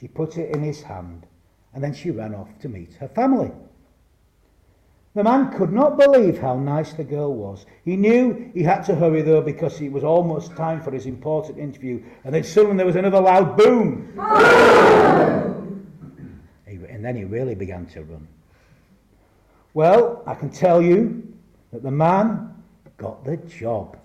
She 0.00 0.08
put 0.08 0.36
it 0.38 0.54
in 0.54 0.62
his 0.62 0.82
hand, 0.82 1.26
and 1.74 1.82
then 1.82 1.94
she 1.94 2.10
ran 2.10 2.34
off 2.34 2.48
to 2.60 2.68
meet 2.68 2.94
her 2.94 3.08
family. 3.08 3.50
The 5.14 5.22
man 5.22 5.52
could 5.52 5.72
not 5.72 5.98
believe 5.98 6.38
how 6.38 6.56
nice 6.58 6.94
the 6.94 7.04
girl 7.04 7.34
was. 7.34 7.66
He 7.84 7.96
knew 7.96 8.50
he 8.54 8.62
had 8.62 8.82
to 8.84 8.94
hurry 8.94 9.20
though 9.20 9.42
because 9.42 9.78
it 9.80 9.92
was 9.92 10.04
almost 10.04 10.56
time 10.56 10.80
for 10.80 10.90
his 10.90 11.04
important 11.04 11.58
interview, 11.58 12.02
and 12.24 12.34
then 12.34 12.44
suddenly 12.44 12.78
there 12.78 12.86
was 12.86 12.96
another 12.96 13.20
loud 13.20 13.56
boom. 13.56 14.12
and 16.66 17.04
then 17.04 17.16
he 17.16 17.24
really 17.24 17.54
began 17.54 17.84
to 17.86 18.02
run. 18.02 18.26
Well, 19.74 20.22
I 20.26 20.34
can 20.34 20.50
tell 20.50 20.80
you 20.80 21.34
that 21.72 21.82
the 21.82 21.90
man 21.90 22.54
got 22.96 23.24
the 23.24 23.36
job. 23.38 23.98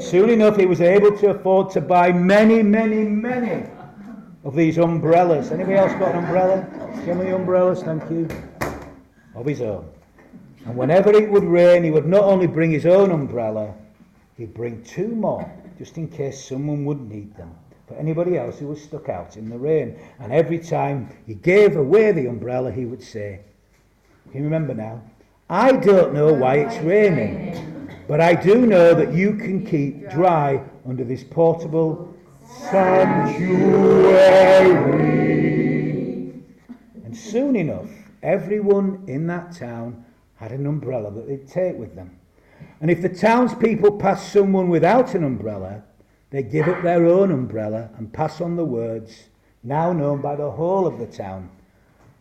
Soon 0.00 0.30
enough, 0.30 0.56
he 0.56 0.66
was 0.66 0.80
able 0.80 1.16
to 1.18 1.28
afford 1.30 1.70
to 1.70 1.80
buy 1.80 2.12
many, 2.12 2.62
many, 2.62 3.04
many 3.04 3.66
of 4.46 4.54
these 4.54 4.78
umbrellas. 4.78 5.50
Anybody 5.50 5.74
else 5.74 5.92
got 5.94 6.12
an 6.12 6.18
umbrella? 6.18 6.64
Some 7.04 7.18
me 7.18 7.30
umbrellas, 7.30 7.82
thank 7.82 8.08
you. 8.08 8.28
Of 9.34 9.44
his 9.44 9.60
own. 9.60 9.88
And 10.64 10.76
whenever 10.76 11.10
it 11.12 11.28
would 11.28 11.42
rain, 11.42 11.82
he 11.82 11.90
would 11.90 12.06
not 12.06 12.22
only 12.22 12.46
bring 12.46 12.70
his 12.70 12.86
own 12.86 13.10
umbrella, 13.10 13.74
he'd 14.36 14.54
bring 14.54 14.84
two 14.84 15.08
more, 15.08 15.52
just 15.78 15.98
in 15.98 16.06
case 16.06 16.42
someone 16.48 16.84
would 16.84 17.00
need 17.00 17.36
them 17.36 17.52
for 17.88 17.94
anybody 17.96 18.38
else 18.38 18.60
who 18.60 18.68
was 18.68 18.80
stuck 18.80 19.08
out 19.08 19.36
in 19.36 19.48
the 19.50 19.58
rain. 19.58 19.98
And 20.20 20.32
every 20.32 20.60
time 20.60 21.08
he 21.26 21.34
gave 21.34 21.74
away 21.74 22.12
the 22.12 22.26
umbrella, 22.26 22.70
he 22.70 22.84
would 22.84 23.02
say, 23.02 23.40
can 24.30 24.38
you 24.38 24.44
remember 24.44 24.74
now? 24.74 25.02
I 25.50 25.72
don't 25.72 26.14
know 26.14 26.32
why 26.32 26.58
it's 26.58 26.78
raining, 26.84 27.90
but 28.06 28.20
I 28.20 28.34
do 28.34 28.64
know 28.64 28.94
that 28.94 29.12
you 29.12 29.34
can 29.34 29.66
keep 29.66 30.08
dry 30.08 30.62
under 30.88 31.02
this 31.02 31.24
portable 31.24 32.15
sanctuary. 32.46 34.32
And 37.04 37.16
soon 37.16 37.56
enough, 37.56 37.90
everyone 38.22 39.04
in 39.06 39.26
that 39.28 39.52
town 39.52 40.04
had 40.36 40.52
an 40.52 40.66
umbrella 40.66 41.10
that 41.10 41.26
they'd 41.26 41.48
take 41.48 41.76
with 41.76 41.94
them. 41.94 42.18
And 42.80 42.90
if 42.90 43.02
the 43.02 43.08
townspeople 43.08 43.98
passed 43.98 44.32
someone 44.32 44.68
without 44.68 45.14
an 45.14 45.24
umbrella, 45.24 45.82
they'd 46.30 46.50
give 46.50 46.68
up 46.68 46.82
their 46.82 47.06
own 47.06 47.30
umbrella 47.30 47.90
and 47.96 48.12
pass 48.12 48.40
on 48.40 48.56
the 48.56 48.64
words, 48.64 49.28
now 49.62 49.92
known 49.92 50.20
by 50.20 50.36
the 50.36 50.50
whole 50.50 50.86
of 50.86 50.98
the 50.98 51.06
town. 51.06 51.50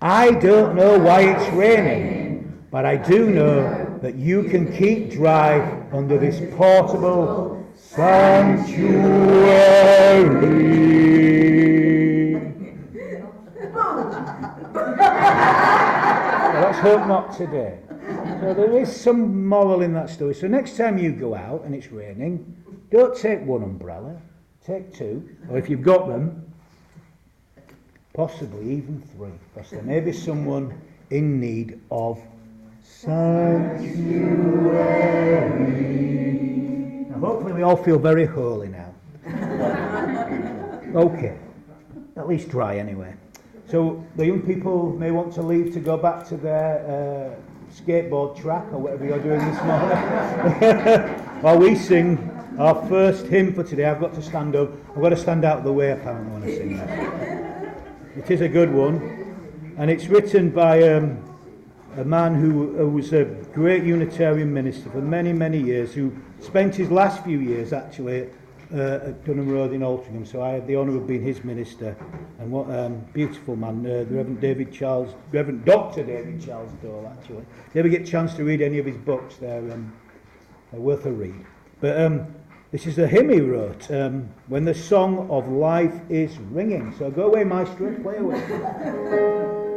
I 0.02 0.32
don't 0.32 0.76
know 0.76 0.98
why 1.00 1.22
it's 1.22 1.54
raining, 1.54 2.64
but 2.72 2.86
I 2.86 2.98
do 2.98 3.30
know 3.30 4.00
that 4.02 4.16
you 4.16 4.44
can 4.44 4.72
keep 4.76 5.12
dry 5.12 5.62
under 5.92 6.18
this 6.18 6.40
portable 6.56 7.55
sanctuary. 7.96 9.06
well, 13.74 14.12
let's 16.62 16.80
hope 16.80 17.08
not 17.08 17.34
today. 17.38 17.80
So 18.42 18.54
there 18.54 18.78
is 18.78 18.94
some 18.94 19.48
moral 19.48 19.82
in 19.82 19.94
that 19.94 20.10
story. 20.10 20.34
So 20.36 20.48
next 20.48 20.76
time 20.76 20.98
you 20.98 21.14
go 21.14 21.36
out 21.36 21.64
and 21.64 21.74
it's 21.74 21.90
raining, 21.92 22.54
don't 22.92 23.18
take 23.18 23.42
one 23.46 23.64
umbrella, 23.64 24.22
take 24.66 24.94
two, 24.94 25.30
or 25.50 25.58
if 25.58 25.70
you've 25.70 25.82
got 25.82 26.10
them, 26.10 26.52
possibly 28.14 28.74
even 28.74 29.02
three, 29.16 29.32
because 29.54 29.72
there 29.72 29.84
may 29.84 30.02
be 30.02 30.12
someone 30.12 30.78
in 31.12 31.40
need 31.40 31.80
of 31.90 32.22
sanctuary. 32.84 34.16
Now, 37.16 37.28
hopefully, 37.28 37.54
we 37.54 37.64
all 37.64 37.78
feel 37.78 37.98
very 37.98 38.26
holy 38.26 38.68
now. 38.68 38.94
okay. 40.96 41.38
At 42.18 42.28
least 42.28 42.52
try, 42.52 42.78
anyway. 42.78 43.14
So, 43.70 44.06
the 44.18 44.26
young 44.26 44.42
people 44.42 44.92
may 44.92 45.12
want 45.12 45.34
to 45.36 45.42
leave 45.42 45.72
to 45.74 45.80
go 45.80 45.96
back 45.96 46.28
to 46.28 46.36
their 46.36 46.80
uh, 46.86 47.74
skateboard 47.74 48.38
track 48.38 48.66
or 48.74 48.80
whatever 48.80 49.06
you're 49.06 49.20
doing 49.20 49.40
this 49.40 49.64
morning. 49.64 49.98
While 51.42 51.58
we 51.58 51.76
sing 51.76 52.18
our 52.60 52.86
first 52.90 53.28
hymn 53.28 53.54
for 53.54 53.64
today, 53.64 53.86
I've 53.86 54.02
got 54.02 54.14
to 54.16 54.22
stand 54.22 54.58
up. 54.58 54.72
I've 54.94 55.02
got 55.02 55.10
to 55.10 55.18
stand 55.18 55.46
out 55.46 55.60
of 55.60 55.64
the 55.64 55.74
way, 55.74 55.92
apparently, 55.92 56.34
when 56.34 56.44
I 56.44 56.54
sing 56.54 56.78
that. 56.78 57.78
It 58.18 58.30
is 58.30 58.42
a 58.42 58.50
good 58.50 58.74
one. 58.74 59.76
And 59.78 59.90
it's 59.90 60.08
written 60.08 60.50
by 60.50 60.84
um, 60.90 61.24
a 61.96 62.04
man 62.04 62.36
who, 62.36 62.76
who 62.76 62.90
was 62.90 63.14
a 63.14 63.24
great 63.54 63.84
Unitarian 63.86 64.54
minister 64.54 64.90
for 64.90 65.02
many, 65.02 65.32
many 65.32 65.62
years 65.62 65.94
who 65.94 66.14
spent 66.46 66.76
his 66.76 66.92
last 66.92 67.24
few 67.24 67.40
years 67.40 67.74
actually 67.74 68.30
uh, 68.74 69.00
at 69.08 69.26
Dunham 69.26 69.50
Road 69.50 69.74
in 69.74 69.82
Altrincham, 69.82 70.28
so 70.28 70.42
I 70.42 70.52
had 70.52 70.68
the 70.68 70.76
honour 70.76 70.98
of 70.98 71.08
being 71.08 71.22
his 71.22 71.44
minister. 71.44 71.96
And 72.40 72.52
what 72.52 72.70
a 72.70 72.88
um, 72.88 73.06
beautiful 73.14 73.56
man, 73.56 73.86
uh, 73.86 74.06
the 74.10 74.16
Reverend 74.16 74.42
David 74.42 74.72
Charles, 74.74 75.14
Reverend 75.32 75.66
Dr. 75.66 76.04
David 76.04 76.44
Charles 76.44 76.72
Dole, 76.82 77.12
actually. 77.18 77.46
If 77.68 77.76
you 77.76 77.80
ever 77.80 77.90
get 77.90 78.02
a 78.02 78.06
chance 78.06 78.34
to 78.36 78.44
read 78.44 78.62
any 78.62 78.80
of 78.80 78.86
his 78.86 78.98
books, 78.98 79.36
they're, 79.36 79.72
um, 79.72 79.94
they're 80.72 80.82
worth 80.82 81.06
a 81.06 81.12
read. 81.12 81.46
But 81.80 82.00
um, 82.02 82.34
this 82.72 82.88
is 82.88 82.98
a 82.98 83.08
hymn 83.08 83.30
he 83.30 83.42
wrote, 83.42 83.90
um, 83.92 84.30
When 84.48 84.66
the 84.66 84.74
Song 84.74 85.30
of 85.30 85.48
Life 85.48 86.00
is 86.10 86.38
Ringing. 86.38 86.94
So 86.98 87.12
go 87.12 87.28
away, 87.28 87.44
maestro, 87.44 87.94
play 88.02 88.18
away. 88.18 89.72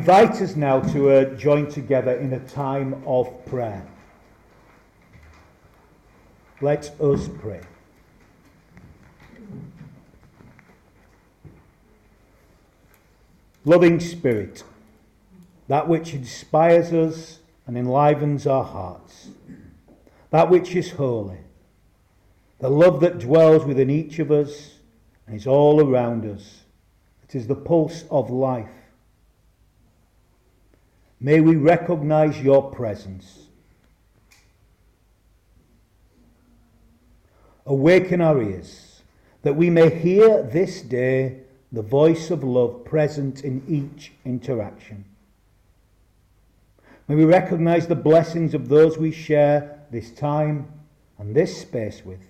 invite 0.00 0.40
us 0.40 0.56
now 0.56 0.80
to 0.80 1.10
uh, 1.10 1.24
join 1.34 1.70
together 1.70 2.14
in 2.14 2.32
a 2.32 2.40
time 2.40 3.02
of 3.06 3.44
prayer. 3.44 3.86
Let 6.62 6.98
us 6.98 7.28
pray. 7.38 7.60
Loving 13.66 14.00
Spirit, 14.00 14.64
that 15.68 15.86
which 15.86 16.14
inspires 16.14 16.94
us 16.94 17.40
and 17.66 17.76
enlivens 17.76 18.46
our 18.46 18.64
hearts, 18.64 19.28
that 20.30 20.48
which 20.48 20.74
is 20.74 20.92
holy, 20.92 21.40
the 22.58 22.70
love 22.70 23.00
that 23.00 23.18
dwells 23.18 23.66
within 23.66 23.90
each 23.90 24.18
of 24.18 24.30
us 24.30 24.76
and 25.26 25.36
is 25.36 25.46
all 25.46 25.86
around 25.86 26.24
us, 26.24 26.62
it 27.22 27.34
is 27.34 27.46
the 27.46 27.54
pulse 27.54 28.06
of 28.10 28.30
life 28.30 28.79
May 31.20 31.40
we 31.40 31.54
recognize 31.56 32.40
your 32.40 32.70
presence. 32.70 33.46
Awaken 37.66 38.22
our 38.22 38.42
ears 38.42 39.02
that 39.42 39.54
we 39.54 39.68
may 39.68 39.90
hear 39.90 40.42
this 40.42 40.80
day 40.80 41.40
the 41.70 41.82
voice 41.82 42.30
of 42.30 42.42
love 42.42 42.84
present 42.86 43.44
in 43.44 43.62
each 43.68 44.12
interaction. 44.24 45.04
May 47.06 47.16
we 47.16 47.24
recognize 47.24 47.86
the 47.86 47.94
blessings 47.94 48.54
of 48.54 48.68
those 48.68 48.96
we 48.96 49.12
share 49.12 49.78
this 49.90 50.10
time 50.10 50.72
and 51.18 51.34
this 51.34 51.60
space 51.60 52.02
with. 52.02 52.20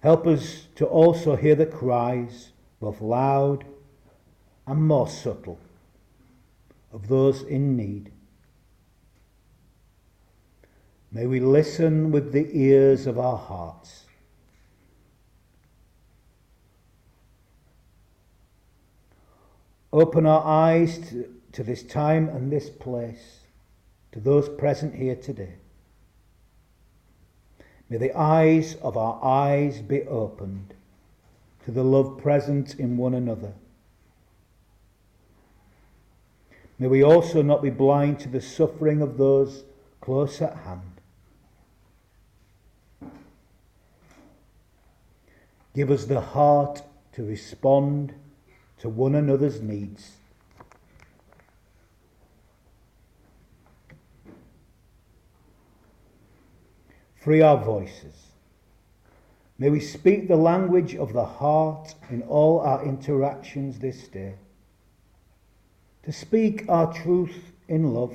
Help 0.00 0.26
us 0.26 0.68
to 0.76 0.86
also 0.86 1.36
hear 1.36 1.54
the 1.54 1.66
cries, 1.66 2.50
both 2.80 3.00
loud 3.00 3.64
and 4.66 4.86
more 4.86 5.08
subtle 5.08 5.58
of 6.92 7.08
those 7.08 7.42
in 7.42 7.76
need. 7.76 8.12
May 11.10 11.26
we 11.26 11.40
listen 11.40 12.10
with 12.10 12.32
the 12.32 12.48
ears 12.52 13.06
of 13.06 13.18
our 13.18 13.36
hearts. 13.36 14.04
Open 19.92 20.24
our 20.24 20.42
eyes 20.42 20.98
to, 21.10 21.28
to 21.52 21.62
this 21.62 21.82
time 21.82 22.28
and 22.30 22.50
this 22.50 22.70
place, 22.70 23.40
to 24.12 24.20
those 24.20 24.48
present 24.48 24.94
here 24.94 25.16
today. 25.16 25.54
May 27.90 27.98
the 27.98 28.16
eyes 28.16 28.76
of 28.76 28.96
our 28.96 29.22
eyes 29.22 29.82
be 29.82 30.02
opened 30.04 30.72
to 31.66 31.70
the 31.70 31.84
love 31.84 32.16
present 32.22 32.76
in 32.76 32.96
one 32.96 33.12
another. 33.12 33.52
May 36.82 36.88
we 36.88 37.04
also 37.04 37.42
not 37.42 37.62
be 37.62 37.70
blind 37.70 38.18
to 38.18 38.28
the 38.28 38.40
suffering 38.40 39.02
of 39.02 39.16
those 39.16 39.62
close 40.00 40.42
at 40.42 40.56
hand. 40.56 41.00
Give 45.76 45.92
us 45.92 46.06
the 46.06 46.20
heart 46.20 46.82
to 47.12 47.22
respond 47.22 48.14
to 48.80 48.88
one 48.88 49.14
another's 49.14 49.62
needs. 49.62 50.16
Free 57.14 57.42
our 57.42 57.58
voices. 57.64 58.32
May 59.56 59.70
we 59.70 59.78
speak 59.78 60.26
the 60.26 60.34
language 60.34 60.96
of 60.96 61.12
the 61.12 61.26
heart 61.26 61.94
in 62.10 62.22
all 62.22 62.58
our 62.58 62.84
interactions 62.84 63.78
this 63.78 64.08
day 64.08 64.34
to 66.04 66.12
speak 66.12 66.64
our 66.68 66.92
truth 66.92 67.52
in 67.68 67.94
love, 67.94 68.14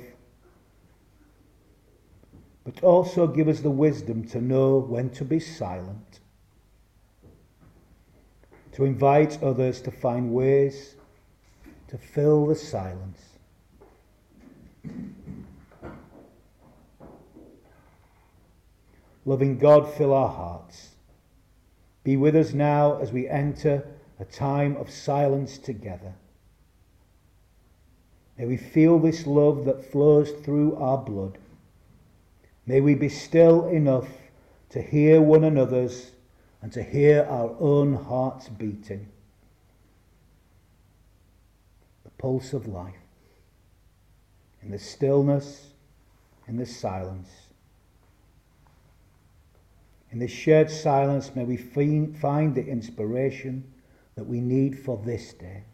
but 2.64 2.82
also 2.82 3.26
give 3.26 3.48
us 3.48 3.60
the 3.60 3.70
wisdom 3.70 4.24
to 4.28 4.40
know 4.40 4.78
when 4.78 5.10
to 5.10 5.24
be 5.24 5.40
silent, 5.40 6.20
to 8.72 8.84
invite 8.84 9.42
others 9.42 9.80
to 9.80 9.90
find 9.90 10.32
ways 10.32 10.96
to 11.88 11.96
fill 11.96 12.46
the 12.46 12.54
silence. 12.54 13.22
Loving 19.24 19.58
God, 19.58 19.92
fill 19.94 20.14
our 20.14 20.28
hearts. 20.28 20.90
Be 22.04 22.16
with 22.16 22.36
us 22.36 22.52
now 22.52 22.98
as 22.98 23.12
we 23.12 23.28
enter 23.28 23.86
a 24.20 24.24
time 24.24 24.76
of 24.76 24.90
silence 24.90 25.58
together. 25.58 26.14
May 28.38 28.46
we 28.46 28.56
feel 28.56 29.00
this 29.00 29.26
love 29.26 29.64
that 29.64 29.90
flows 29.90 30.30
through 30.30 30.76
our 30.76 30.98
blood. 30.98 31.38
May 32.66 32.80
we 32.80 32.94
be 32.94 33.08
still 33.08 33.66
enough 33.66 34.08
to 34.70 34.80
hear 34.80 35.20
one 35.20 35.42
another's 35.42 36.12
and 36.62 36.72
to 36.72 36.82
hear 36.82 37.26
our 37.28 37.56
own 37.58 37.94
hearts 37.94 38.48
beating. 38.48 39.08
The 42.04 42.10
pulse 42.10 42.52
of 42.52 42.68
life. 42.68 42.94
In 44.62 44.70
the 44.70 44.78
stillness, 44.78 45.70
in 46.46 46.56
the 46.56 46.66
silence. 46.66 47.28
In 50.10 50.20
this 50.20 50.30
shared 50.30 50.70
silence, 50.70 51.34
may 51.34 51.44
we 51.44 51.56
find 51.56 52.54
the 52.54 52.66
inspiration 52.66 53.64
that 54.14 54.24
we 54.24 54.40
need 54.40 54.78
for 54.78 54.96
this 54.96 55.32
day. 55.32 55.64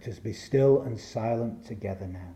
Let 0.00 0.08
us 0.08 0.18
be 0.18 0.32
still 0.32 0.80
and 0.80 0.98
silent 0.98 1.66
together 1.66 2.06
now. 2.06 2.34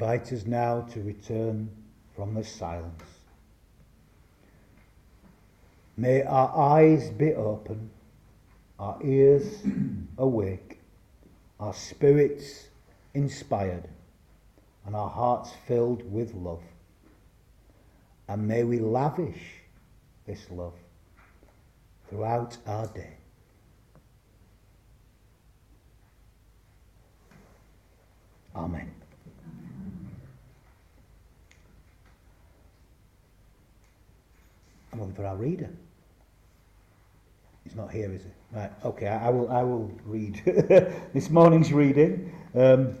Invite 0.00 0.32
us 0.32 0.46
now 0.46 0.82
to 0.82 1.02
return 1.02 1.68
from 2.14 2.32
the 2.32 2.44
silence. 2.44 3.02
May 5.96 6.22
our 6.22 6.56
eyes 6.56 7.10
be 7.10 7.34
open, 7.34 7.90
our 8.78 8.96
ears 9.02 9.60
awake, 10.18 10.78
our 11.58 11.74
spirits 11.74 12.68
inspired, 13.14 13.88
and 14.86 14.94
our 14.94 15.10
hearts 15.10 15.50
filled 15.66 16.08
with 16.12 16.32
love. 16.32 16.62
And 18.28 18.46
may 18.46 18.62
we 18.62 18.78
lavish 18.78 19.42
this 20.28 20.48
love 20.52 20.74
throughout 22.08 22.56
our 22.68 22.86
day. 22.86 23.16
Amen. 28.54 28.97
I'm 34.92 35.00
looking 35.00 35.14
for 35.14 35.26
our 35.26 35.36
reader. 35.36 35.70
He's 37.64 37.76
not 37.76 37.90
here, 37.90 38.12
is 38.12 38.22
he? 38.22 38.56
Right. 38.56 38.70
Okay. 38.84 39.06
I, 39.06 39.26
I 39.26 39.30
will. 39.30 39.50
I 39.50 39.62
will 39.62 39.92
read 40.06 40.40
this 41.12 41.28
morning's 41.28 41.72
reading. 41.72 42.32
Um, 42.54 42.94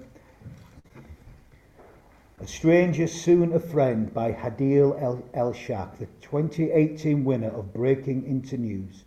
a 2.40 2.46
Stranger 2.46 3.08
Soon 3.08 3.52
a 3.52 3.58
Friend 3.58 4.12
by 4.14 4.30
Hadil 4.30 5.00
El, 5.02 5.24
El 5.34 5.52
Shak, 5.52 5.98
the 5.98 6.06
2018 6.20 7.24
winner 7.24 7.48
of 7.48 7.72
Breaking 7.72 8.24
Into 8.26 8.56
News, 8.56 9.04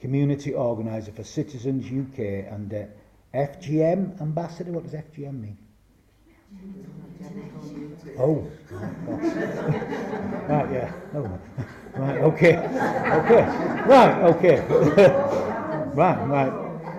community 0.00 0.52
organiser 0.52 1.12
for 1.12 1.22
Citizens 1.22 1.84
UK 1.86 2.18
and 2.50 2.74
uh, 2.74 2.84
FGM 3.34 4.20
ambassador. 4.20 4.72
What 4.72 4.84
does 4.84 4.94
FGM 4.94 5.40
mean? 5.40 5.58
Oh, 8.18 8.50
right, 10.48 10.72
yeah. 10.72 10.92
Oh, 11.14 11.38
right, 11.96 12.20
okay, 12.20 12.56
okay, 12.56 13.42
right, 13.86 14.22
okay, 14.24 14.60
right, 15.94 16.28
right. 16.28 16.52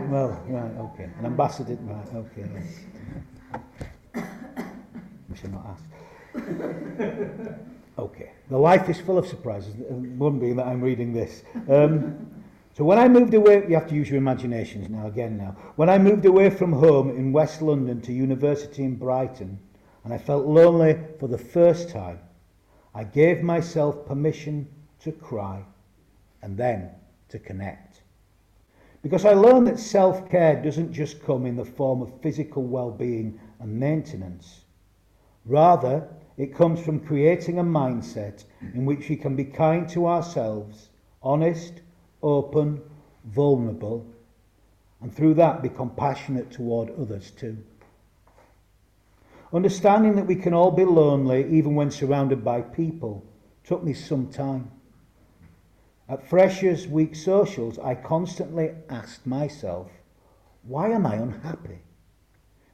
Well, 0.10 0.42
right, 0.48 0.78
okay. 0.78 1.10
An 1.20 1.26
ambassador, 1.26 1.78
right, 1.82 2.14
okay. 2.16 2.46
Yeah. 4.14 4.24
We 5.30 5.38
should 5.38 5.54
not 5.54 5.66
ask. 5.66 5.84
Okay. 7.98 8.32
The 8.50 8.58
life 8.58 8.90
is 8.90 9.00
full 9.00 9.18
of 9.18 9.28
surprises. 9.28 9.76
One 9.78 10.40
being 10.40 10.56
that 10.56 10.68
I'm 10.68 10.82
reading 10.82 11.14
this. 11.14 11.44
Um, 11.70 12.28
so 12.76 12.84
when 12.84 12.98
I 12.98 13.08
moved 13.08 13.34
away, 13.36 13.66
you 13.68 13.76
have 13.76 13.88
to 13.90 13.96
use 13.96 14.10
your 14.10 14.18
imaginations 14.18 14.90
now, 14.90 15.06
again 15.06 15.38
now. 15.38 15.56
When 15.76 15.90
I 15.90 16.00
moved 16.00 16.26
away 16.26 16.50
from 16.50 16.74
home 16.74 17.12
in 17.12 17.32
West 17.32 17.62
London 17.62 18.02
to 18.02 18.12
university 18.12 18.84
in 18.84 18.96
Brighton, 18.96 19.60
and 20.04 20.14
I 20.14 20.18
felt 20.18 20.46
lonely 20.46 20.98
for 21.20 21.28
the 21.28 21.38
first 21.38 21.90
time, 21.90 22.20
I 22.96 23.04
gave 23.04 23.44
myself 23.44 24.08
permission 24.08 24.68
to 25.04 25.12
cry 25.12 25.64
and 26.42 26.58
then 26.58 26.90
to 27.30 27.40
connect. 27.40 28.02
Because 29.02 29.26
I 29.26 29.34
learned 29.34 29.68
that 29.68 29.80
self 29.80 30.30
care 30.30 30.62
doesn't 30.62 30.94
just 30.94 31.24
come 31.24 31.46
in 31.46 31.58
the 31.58 31.66
form 31.66 32.02
of 32.02 32.22
physical 32.22 32.64
well 32.64 32.92
being 32.92 33.40
and 33.60 33.80
maintenance. 33.80 34.62
Rather, 35.46 36.08
it 36.38 36.56
comes 36.56 36.80
from 36.80 37.02
creating 37.02 37.60
a 37.60 37.64
mindset 37.64 38.46
in 38.74 38.86
which 38.86 39.10
we 39.10 39.16
can 39.18 39.36
be 39.36 39.44
kind 39.44 39.88
to 39.90 40.08
ourselves, 40.08 40.90
honest, 41.22 41.82
open, 42.22 42.82
vulnerable, 43.26 44.06
and 45.02 45.14
through 45.14 45.34
that 45.34 45.62
be 45.62 45.70
compassionate 45.70 46.50
toward 46.50 46.90
others 46.92 47.32
too. 47.32 47.58
Understanding 49.52 50.16
that 50.16 50.26
we 50.26 50.36
can 50.36 50.54
all 50.54 50.72
be 50.72 50.86
lonely 50.86 51.46
even 51.52 51.76
when 51.76 51.92
surrounded 51.92 52.44
by 52.44 52.62
people 52.62 53.24
took 53.64 53.84
me 53.84 53.94
some 53.94 54.28
time. 54.28 54.72
At 56.10 56.28
Freshers 56.28 56.88
Week 56.88 57.16
socials, 57.16 57.80
I 57.80 57.96
constantly 57.96 58.72
asked 58.90 59.26
myself, 59.26 59.90
why 60.64 60.90
am 60.90 61.06
I 61.06 61.16
unhappy? 61.16 61.80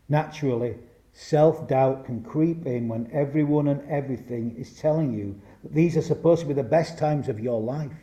Naturally, 0.08 0.78
self 1.14 1.68
doubt 1.68 2.06
can 2.06 2.24
creep 2.24 2.66
in 2.66 2.88
when 2.88 3.10
everyone 3.12 3.68
and 3.68 3.88
everything 3.88 4.56
is 4.58 4.80
telling 4.80 5.14
you 5.14 5.40
that 5.62 5.74
these 5.74 5.96
are 5.96 6.02
supposed 6.02 6.42
to 6.42 6.48
be 6.48 6.54
the 6.54 6.64
best 6.64 6.98
times 6.98 7.30
of 7.30 7.40
your 7.40 7.62
life. 7.62 8.00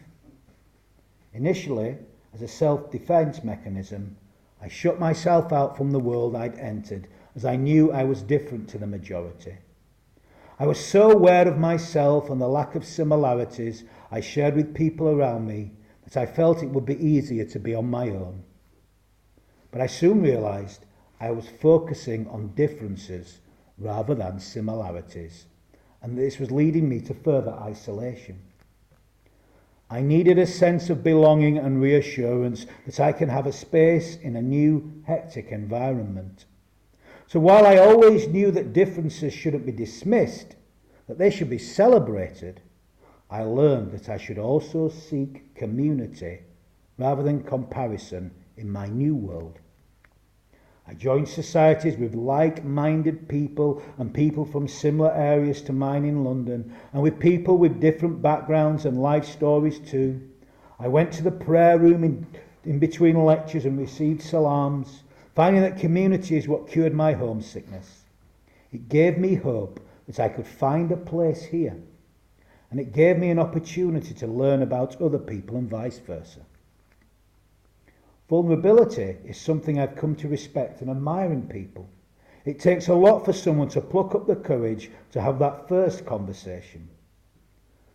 Initially, 1.32 1.98
as 2.32 2.42
a 2.42 2.48
self 2.48 2.90
defense 2.90 3.42
mechanism, 3.42 4.16
I 4.60 4.68
shut 4.68 5.00
myself 5.00 5.52
out 5.52 5.76
from 5.76 5.90
the 5.90 5.98
world 5.98 6.36
I'd 6.36 6.58
entered 6.58 7.08
as 7.34 7.44
I 7.44 7.56
knew 7.56 7.90
I 7.92 8.04
was 8.04 8.22
different 8.22 8.68
to 8.70 8.78
the 8.78 8.86
majority. 8.86 9.56
I 10.58 10.66
was 10.66 10.78
so 10.82 11.10
aware 11.10 11.46
of 11.46 11.58
myself 11.58 12.30
and 12.30 12.40
the 12.40 12.48
lack 12.48 12.74
of 12.74 12.84
similarities 12.84 13.84
I 14.10 14.20
shared 14.20 14.56
with 14.56 14.74
people 14.74 15.08
around 15.08 15.46
me 15.46 15.72
that 16.04 16.16
I 16.16 16.24
felt 16.24 16.62
it 16.62 16.70
would 16.70 16.86
be 16.86 17.04
easier 17.04 17.44
to 17.44 17.58
be 17.58 17.74
on 17.74 17.90
my 17.90 18.08
own. 18.08 18.42
But 19.70 19.82
I 19.82 19.86
soon 19.86 20.22
realised 20.22 20.86
I 21.20 21.30
was 21.30 21.48
focusing 21.48 22.26
on 22.28 22.54
differences 22.54 23.40
rather 23.76 24.14
than 24.14 24.40
similarities, 24.40 25.44
and 26.00 26.16
this 26.16 26.38
was 26.38 26.50
leading 26.50 26.88
me 26.88 27.00
to 27.00 27.12
further 27.12 27.52
isolation. 27.52 28.40
I 29.90 30.00
needed 30.00 30.38
a 30.38 30.46
sense 30.46 30.88
of 30.88 31.04
belonging 31.04 31.58
and 31.58 31.82
reassurance 31.82 32.66
that 32.86 32.98
I 32.98 33.12
can 33.12 33.28
have 33.28 33.46
a 33.46 33.52
space 33.52 34.16
in 34.16 34.36
a 34.36 34.42
new, 34.42 35.02
hectic 35.06 35.48
environment. 35.52 36.46
So 37.28 37.40
while 37.40 37.66
I 37.66 37.76
always 37.76 38.28
knew 38.28 38.50
that 38.52 38.72
differences 38.72 39.32
shouldn't 39.32 39.66
be 39.66 39.72
dismissed, 39.72 40.54
that 41.08 41.18
they 41.18 41.30
should 41.30 41.50
be 41.50 41.58
celebrated, 41.58 42.60
I 43.28 43.42
learned 43.42 43.90
that 43.92 44.08
I 44.08 44.16
should 44.16 44.38
also 44.38 44.88
seek 44.88 45.54
community 45.56 46.40
rather 46.98 47.24
than 47.24 47.42
comparison 47.42 48.30
in 48.56 48.70
my 48.70 48.86
new 48.86 49.16
world. 49.16 49.58
I 50.86 50.94
joined 50.94 51.28
societies 51.28 51.96
with 51.96 52.14
like 52.14 52.64
minded 52.64 53.28
people 53.28 53.82
and 53.98 54.14
people 54.14 54.44
from 54.44 54.68
similar 54.68 55.12
areas 55.12 55.60
to 55.62 55.72
mine 55.72 56.04
in 56.04 56.22
London, 56.22 56.72
and 56.92 57.02
with 57.02 57.18
people 57.18 57.58
with 57.58 57.80
different 57.80 58.22
backgrounds 58.22 58.86
and 58.86 59.02
life 59.02 59.24
stories 59.24 59.80
too. 59.80 60.20
I 60.78 60.86
went 60.86 61.10
to 61.14 61.24
the 61.24 61.32
prayer 61.32 61.76
room 61.76 62.04
in, 62.04 62.24
in 62.64 62.78
between 62.78 63.24
lectures 63.24 63.64
and 63.64 63.76
received 63.76 64.22
salams, 64.22 65.02
finding 65.36 65.60
that 65.60 65.78
community 65.78 66.38
is 66.38 66.48
what 66.48 66.66
cured 66.66 66.94
my 66.94 67.12
homesickness. 67.12 68.04
It 68.72 68.88
gave 68.88 69.18
me 69.18 69.34
hope 69.34 69.86
that 70.06 70.18
I 70.18 70.30
could 70.30 70.46
find 70.46 70.90
a 70.90 70.96
place 70.96 71.44
here, 71.44 71.76
and 72.70 72.80
it 72.80 72.94
gave 72.94 73.18
me 73.18 73.28
an 73.28 73.38
opportunity 73.38 74.14
to 74.14 74.26
learn 74.26 74.62
about 74.62 75.00
other 75.00 75.18
people 75.18 75.58
and 75.58 75.68
vice 75.68 75.98
versa. 75.98 76.40
Vulnerability 78.30 79.18
is 79.26 79.36
something 79.36 79.78
I've 79.78 79.94
come 79.94 80.16
to 80.16 80.28
respect 80.28 80.80
and 80.80 80.90
admire 80.90 81.30
in 81.30 81.46
people. 81.48 81.86
It 82.46 82.58
takes 82.58 82.88
a 82.88 82.94
lot 82.94 83.26
for 83.26 83.34
someone 83.34 83.68
to 83.68 83.80
pluck 83.82 84.14
up 84.14 84.26
the 84.26 84.36
courage 84.36 84.90
to 85.12 85.20
have 85.20 85.38
that 85.40 85.68
first 85.68 86.06
conversation. 86.06 86.88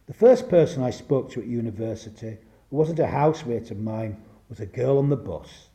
The 0.05 0.13
first 0.13 0.47
person 0.47 0.83
I 0.83 0.91
spoke 0.91 1.31
to 1.31 1.41
at 1.41 1.47
university, 1.47 2.37
who 2.69 2.77
wasn't 2.77 2.99
a 2.99 3.07
housemate 3.07 3.71
of 3.71 3.79
mine, 3.79 4.17
was 4.47 4.59
a 4.59 4.65
girl 4.67 4.99
on 4.99 5.09
the 5.09 5.17
bus. 5.17 5.69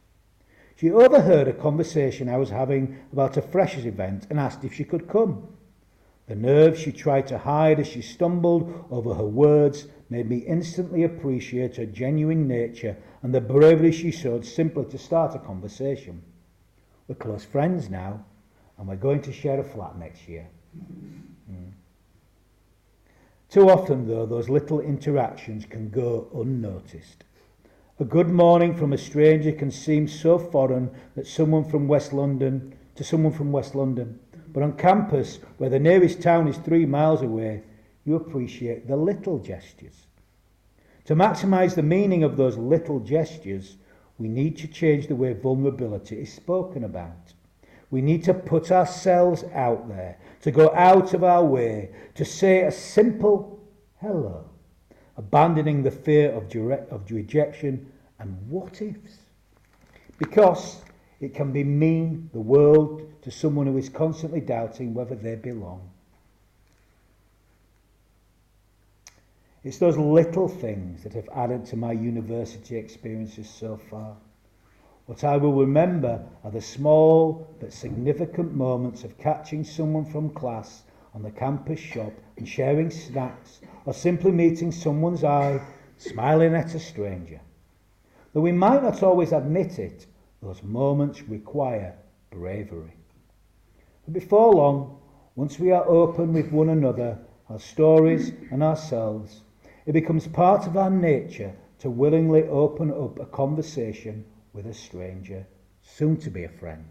She 0.77 0.91
overheard 0.91 1.49
a 1.49 1.55
conversation 1.55 2.29
I 2.29 2.37
was 2.37 2.51
having 2.51 2.99
about 3.13 3.37
a 3.39 3.43
freshers 3.43 3.87
event 3.87 4.27
and 4.29 4.39
asked 4.39 4.63
if 4.63 4.75
she 4.75 4.85
could 4.85 5.09
come. 5.09 5.49
The 6.27 6.35
nerves 6.35 6.81
she 6.81 6.93
tried 6.93 7.27
to 7.29 7.39
hide 7.39 7.81
as 7.81 7.87
she 7.87 8.03
stumbled 8.03 8.85
over 8.91 9.15
her 9.15 9.27
words 9.27 9.87
made 10.11 10.29
me 10.29 10.39
instantly 10.39 11.03
appreciate 11.05 11.77
her 11.77 11.87
genuine 11.87 12.47
nature 12.47 12.97
and 13.23 13.35
the 13.35 13.41
bravery 13.41 13.93
she 13.93 14.11
showed 14.11 14.45
simply 14.45 14.85
to 14.87 14.99
start 14.99 15.35
a 15.35 15.39
conversation. 15.39 16.23
We're 17.09 17.15
close 17.15 17.45
friends 17.45 17.89
now, 17.89 18.25
and 18.77 18.89
we're 18.89 18.97
going 18.97 19.23
to 19.23 19.33
share 19.33 19.61
a 19.61 19.65
flat 19.65 19.97
next 19.97 20.29
year. 20.29 20.49
Mm. 21.51 21.71
Too 23.49 23.71
often, 23.71 24.09
though, 24.09 24.27
those 24.27 24.49
little 24.49 24.81
interactions 24.81 25.65
can 25.65 25.89
go 25.89 26.29
unnoticed. 26.35 27.25
A 27.99 28.05
good 28.05 28.29
morning 28.29 28.75
from 28.75 28.93
a 28.93 28.99
stranger 28.99 29.53
can 29.53 29.71
seem 29.71 30.07
so 30.07 30.39
foreign 30.39 30.91
that 31.15 31.27
someone 31.27 31.65
from 31.65 31.89
West 31.89 32.13
London 32.13 32.75
to 32.95 33.03
someone 33.03 33.33
from 33.33 33.53
West 33.53 33.75
London. 33.75 34.21
But 34.53 34.63
on 34.63 34.77
campus, 34.77 35.39
where 35.57 35.71
the 35.71 35.79
nearest 35.79 36.21
town 36.21 36.47
is 36.47 36.59
three 36.59 36.85
miles 36.85 37.23
away, 37.23 37.63
you 38.05 38.17
appreciate 38.17 38.87
the 38.87 38.99
little 38.99 39.39
gestures. 39.39 40.09
To 41.07 41.17
maximize 41.17 41.75
the 41.75 41.83
meaning 41.83 42.23
of 42.23 42.37
those 42.37 42.59
little 42.59 43.01
gestures, 43.01 43.79
we 44.19 44.29
need 44.29 44.59
to 44.59 44.69
change 44.69 45.07
the 45.07 45.17
way 45.17 45.33
vulnerability 45.33 46.21
is 46.21 46.31
spoken 46.31 46.85
about. 46.85 47.33
We 47.91 48.03
need 48.03 48.25
to 48.25 48.35
put 48.35 48.71
ourselves 48.71 49.43
out 49.55 49.89
there, 49.89 50.19
to 50.43 50.51
go 50.51 50.71
out 50.75 51.15
of 51.15 51.25
our 51.25 51.47
way, 51.47 51.93
to 52.15 52.27
say 52.27 52.61
a 52.61 52.71
simple 52.71 53.59
hello, 54.03 54.46
abandoning 55.17 55.83
the 55.83 55.91
fear 55.91 56.31
of, 56.33 56.49
direct, 56.49 56.91
of 56.91 57.11
rejection 57.11 57.91
and 58.19 58.37
what 58.49 58.81
ifs. 58.83 59.19
Because 60.19 60.83
it 61.21 61.35
can 61.35 61.53
be 61.53 61.65
mean 61.65 62.31
the 62.33 62.41
world 62.41 63.03
to 63.23 63.31
someone 63.31 63.67
who 63.67 63.79
is 63.79 63.89
constantly 63.89 64.41
doubting 64.41 64.95
whether 64.95 65.15
they 65.15 65.35
belong. 65.35 65.91
It's 69.65 69.79
those 69.79 69.97
little 69.97 70.47
things 70.47 71.03
that 71.03 71.13
have 71.15 71.29
added 71.35 71.65
to 71.67 71.77
my 71.77 71.91
university 71.91 72.77
experiences 72.77 73.51
so 73.51 73.77
far. 73.91 74.17
What 75.07 75.25
I 75.25 75.37
will 75.37 75.55
remember 75.55 76.25
are 76.45 76.51
the 76.51 76.61
small 76.61 77.49
but 77.59 77.73
significant 77.73 78.55
moments 78.55 79.03
of 79.03 79.19
catching 79.19 79.65
someone 79.65 80.05
from 80.05 80.31
class 80.31 80.83
on 81.15 81.23
the 81.23 81.31
campus 81.31 81.81
shop 81.81 82.13
and 82.37 82.47
sharing 82.47 82.91
snacks, 82.91 83.61
or 83.87 83.95
simply 83.95 84.33
meeting 84.33 84.73
someone's 84.73 85.25
eye, 85.25 85.61
smiling 85.97 86.55
at 86.55 86.75
a 86.75 86.79
stranger. 86.79 87.41
Though 88.33 88.43
we 88.43 88.53
might 88.53 88.83
not 88.83 89.03
always 89.03 89.33
admit 89.33 89.79
it, 89.79 90.07
those 90.43 90.63
moments 90.63 91.23
require 91.23 91.95
bravery. 92.31 92.93
But 94.05 94.13
before 94.13 94.53
long, 94.53 94.99
once 95.37 95.59
we 95.59 95.71
are 95.71 95.87
open 95.89 96.33
with 96.33 96.53
one 96.53 96.69
another, 96.69 97.19
our 97.49 97.61
stories 97.61 98.33
and 98.51 98.63
ourselves, 98.63 99.43
it 99.87 99.93
becomes 99.93 100.27
part 100.27 100.67
of 100.67 100.77
our 100.77 100.91
nature 100.91 101.55
to 101.79 101.89
willingly 101.89 102.43
open 102.49 102.91
up 102.91 103.19
a 103.21 103.27
conversation 103.27 104.25
with 104.53 104.67
a 104.67 104.75
stranger, 104.75 105.47
soon 105.83 106.17
to 106.17 106.31
be 106.31 106.43
a 106.43 106.49
friend, 106.49 106.87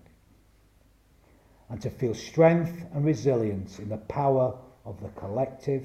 and 1.70 1.82
to 1.82 1.90
feel 1.90 2.14
strength 2.14 2.86
and 2.94 3.04
resilience 3.04 3.80
in 3.80 3.90
the 3.90 3.98
power 3.98 4.58
of 4.86 5.02
the 5.02 5.10
collective, 5.10 5.84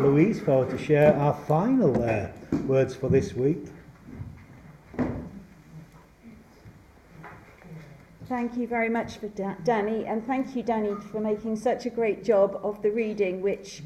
Louise 0.02 0.40
forward 0.40 0.70
to 0.70 0.78
share 0.78 1.14
our 1.16 1.32
final 1.32 2.02
uh, 2.02 2.28
words 2.66 2.94
for 2.94 3.08
this 3.08 3.34
week. 3.34 3.64
Thank 8.28 8.56
you 8.56 8.66
very 8.66 8.88
much 8.88 9.18
for 9.18 9.28
da- 9.28 9.54
Danny, 9.64 10.04
and 10.04 10.26
thank 10.26 10.56
you, 10.56 10.62
Danny, 10.62 10.94
for 11.12 11.20
making 11.20 11.56
such 11.56 11.86
a 11.86 11.90
great 11.90 12.24
job 12.24 12.60
of 12.62 12.82
the 12.82 12.90
reading, 12.90 13.40
which 13.40 13.82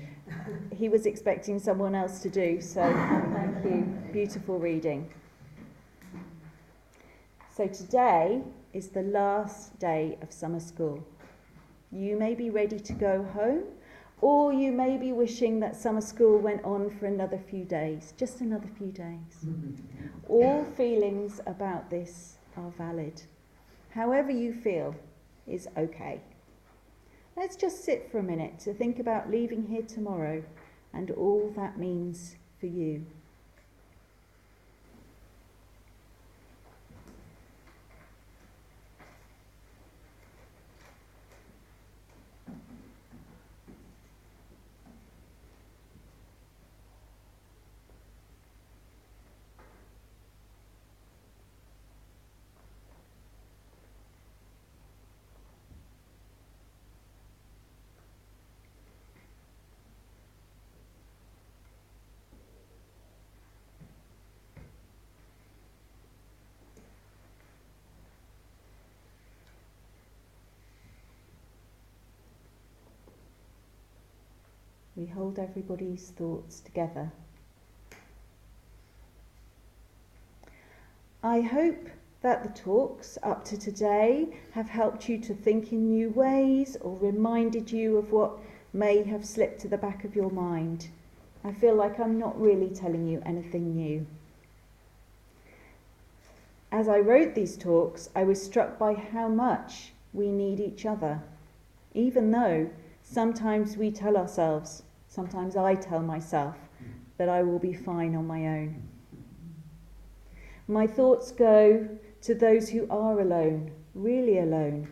he 0.75 0.88
was 0.88 1.07
expecting 1.07 1.59
someone 1.59 1.94
else 1.94 2.20
to 2.20 2.31
do. 2.31 2.61
So, 2.61 2.83
thank 3.33 3.64
you. 3.64 3.83
Beautiful 4.12 4.59
reading. 4.59 5.11
So 7.55 7.66
today 7.66 8.40
is 8.73 8.88
the 8.88 9.03
last 9.03 9.79
day 9.79 10.16
of 10.23 10.33
summer 10.33 10.61
school. 10.61 11.05
You 11.92 12.16
may 12.16 12.35
be 12.35 12.49
ready 12.49 12.81
to 12.81 12.92
go 12.94 13.23
home, 13.35 13.64
or 14.20 14.52
you 14.52 14.72
may 14.72 14.96
be 14.96 15.12
wishing 15.12 15.61
that 15.61 15.76
summer 15.76 16.00
school 16.00 16.38
went 16.38 16.64
on 16.64 16.90
for 16.90 17.06
another 17.06 17.38
few 17.38 17.64
days, 17.64 18.12
just 18.16 18.40
another 18.40 18.68
few 18.78 18.92
days. 18.92 19.44
All 20.28 20.64
feelings 20.76 21.40
about 21.46 21.90
this 21.90 22.37
are 22.56 22.70
valid. 22.70 23.22
However, 23.90 24.30
you 24.30 24.52
feel 24.52 24.94
is 25.46 25.68
okay. 25.76 26.20
Let's 27.37 27.56
just 27.56 27.85
sit 27.85 28.11
for 28.11 28.18
a 28.18 28.22
minute 28.22 28.59
to 28.61 28.74
think 28.74 28.98
about 28.98 29.30
leaving 29.30 29.66
here 29.66 29.83
tomorrow 29.83 30.44
and 30.92 31.11
all 31.12 31.52
that 31.56 31.78
means 31.78 32.37
for 32.59 32.66
you. 32.66 33.06
We 75.00 75.06
hold 75.06 75.38
everybody's 75.38 76.10
thoughts 76.10 76.60
together. 76.60 77.10
I 81.22 81.40
hope 81.40 81.88
that 82.20 82.42
the 82.42 82.50
talks 82.50 83.16
up 83.22 83.42
to 83.46 83.56
today 83.56 84.28
have 84.52 84.68
helped 84.68 85.08
you 85.08 85.16
to 85.20 85.32
think 85.32 85.72
in 85.72 85.88
new 85.88 86.10
ways 86.10 86.76
or 86.82 86.98
reminded 86.98 87.72
you 87.72 87.96
of 87.96 88.12
what 88.12 88.32
may 88.74 89.02
have 89.04 89.24
slipped 89.24 89.62
to 89.62 89.68
the 89.68 89.78
back 89.78 90.04
of 90.04 90.14
your 90.14 90.30
mind. 90.30 90.88
I 91.42 91.52
feel 91.52 91.74
like 91.74 91.98
I'm 91.98 92.18
not 92.18 92.38
really 92.38 92.68
telling 92.68 93.08
you 93.08 93.22
anything 93.24 93.74
new. 93.74 94.06
As 96.70 96.88
I 96.88 96.98
wrote 96.98 97.34
these 97.34 97.56
talks, 97.56 98.10
I 98.14 98.24
was 98.24 98.44
struck 98.44 98.78
by 98.78 98.92
how 98.92 99.28
much 99.28 99.94
we 100.12 100.30
need 100.30 100.60
each 100.60 100.84
other, 100.84 101.22
even 101.94 102.32
though 102.32 102.68
sometimes 103.02 103.78
we 103.78 103.90
tell 103.90 104.18
ourselves 104.18 104.82
Sometimes 105.11 105.57
I 105.57 105.75
tell 105.75 105.99
myself 105.99 106.57
that 107.18 107.29
I 107.29 107.42
will 107.42 107.59
be 107.59 107.73
fine 107.73 108.14
on 108.14 108.29
my 108.29 108.46
own. 108.46 108.81
My 110.68 110.87
thoughts 110.87 111.32
go 111.32 111.89
to 112.20 112.34
those 112.34 112.68
who 112.68 112.87
are 112.89 113.20
alone, 113.20 113.72
really 113.93 114.39
alone, 114.39 114.87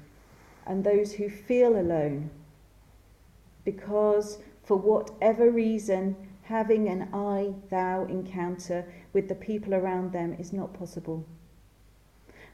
and 0.67 0.83
those 0.83 1.13
who 1.13 1.31
feel 1.31 1.79
alone, 1.79 2.31
because 3.65 4.39
for 4.65 4.77
whatever 4.77 5.53
reason, 5.53 6.17
having 6.43 6.89
an 6.89 7.09
I 7.15 7.55
thou 7.71 8.05
encounter 8.07 8.93
with 9.13 9.29
the 9.29 9.37
people 9.37 9.73
around 9.73 10.11
them 10.11 10.35
is 10.37 10.53
not 10.53 10.75
possible. 10.75 11.25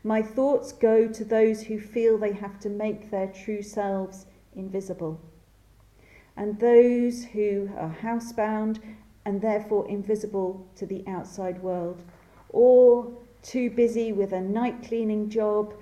My 0.02 0.20
thoughts 0.20 0.70
go 0.70 1.08
to 1.08 1.24
those 1.24 1.62
who 1.62 1.80
feel 1.80 2.18
they 2.18 2.34
have 2.34 2.60
to 2.60 2.68
make 2.68 3.10
their 3.10 3.28
true 3.28 3.62
selves 3.62 4.26
invisible 4.54 5.18
and 6.36 6.58
those 6.58 7.24
who 7.24 7.70
are 7.76 7.96
housebound 8.02 8.80
and 9.24 9.40
therefore 9.40 9.88
invisible 9.88 10.66
to 10.76 10.86
the 10.86 11.04
outside 11.06 11.62
world, 11.62 12.02
or 12.50 13.12
too 13.42 13.70
busy 13.70 14.12
with 14.12 14.32
a 14.32 14.40
night 14.40 14.82
cleaning 14.82 15.28
job 15.28 15.74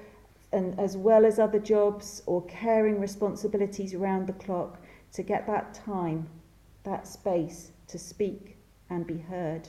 and 0.52 0.78
as 0.78 0.96
well 0.96 1.24
as 1.24 1.38
other 1.38 1.58
jobs 1.58 2.22
or 2.26 2.42
caring 2.42 3.00
responsibilities 3.00 3.94
around 3.94 4.26
the 4.26 4.32
clock 4.34 4.78
to 5.12 5.22
get 5.22 5.46
that 5.46 5.72
time, 5.72 6.28
that 6.84 7.06
space 7.06 7.70
to 7.88 7.98
speak 7.98 8.56
and 8.90 9.06
be 9.06 9.18
heard. 9.18 9.68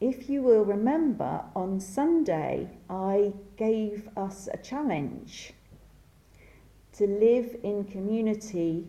If 0.00 0.30
you 0.30 0.42
will 0.42 0.64
remember, 0.64 1.44
on 1.54 1.78
Sunday 1.78 2.70
I 2.88 3.32
gave 3.56 4.08
us 4.16 4.48
a 4.52 4.56
challenge 4.56 5.52
to 7.00 7.06
live 7.06 7.56
in 7.62 7.84
community 7.84 8.86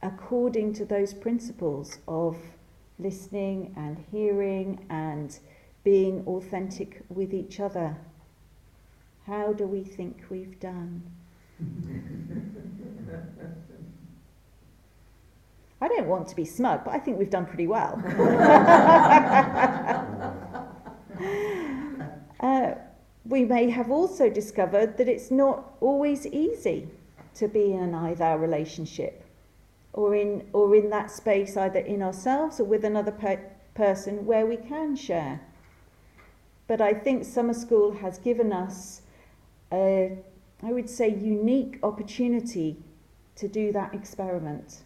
according 0.00 0.72
to 0.72 0.84
those 0.84 1.12
principles 1.12 1.98
of 2.06 2.36
listening 3.00 3.74
and 3.76 3.98
hearing 4.12 4.86
and 4.90 5.40
being 5.82 6.22
authentic 6.28 7.02
with 7.08 7.34
each 7.34 7.58
other. 7.58 7.96
How 9.26 9.52
do 9.52 9.66
we 9.66 9.82
think 9.82 10.22
we've 10.30 10.60
done? 10.60 11.02
I 15.80 15.88
don't 15.88 16.06
want 16.06 16.28
to 16.28 16.36
be 16.36 16.44
smug, 16.44 16.84
but 16.84 16.94
I 16.94 17.00
think 17.00 17.18
we've 17.18 17.28
done 17.28 17.44
pretty 17.44 17.66
well. 17.66 18.00
uh, 22.38 22.74
we 23.28 23.44
may 23.44 23.70
have 23.70 23.90
also 23.90 24.30
discovered 24.30 24.96
that 24.98 25.08
it's 25.08 25.30
not 25.30 25.74
always 25.80 26.26
easy 26.26 26.88
to 27.34 27.48
be 27.48 27.72
in 27.72 27.80
an 27.80 27.94
I 27.94 28.14
thou 28.14 28.36
relationship 28.36 29.24
or 29.92 30.14
in, 30.14 30.48
or 30.52 30.74
in 30.76 30.90
that 30.90 31.10
space 31.10 31.56
either 31.56 31.80
in 31.80 32.02
ourselves 32.02 32.60
or 32.60 32.64
with 32.64 32.84
another 32.84 33.10
per- 33.10 33.50
person 33.74 34.26
where 34.26 34.46
we 34.46 34.56
can 34.56 34.94
share. 34.94 35.40
But 36.68 36.80
I 36.80 36.92
think 36.92 37.24
summer 37.24 37.54
school 37.54 37.92
has 37.92 38.18
given 38.18 38.52
us 38.52 39.02
a, 39.72 40.18
I 40.62 40.72
would 40.72 40.88
say, 40.88 41.08
unique 41.08 41.78
opportunity 41.82 42.76
to 43.36 43.48
do 43.48 43.72
that 43.72 43.94
experiment. 43.94 44.82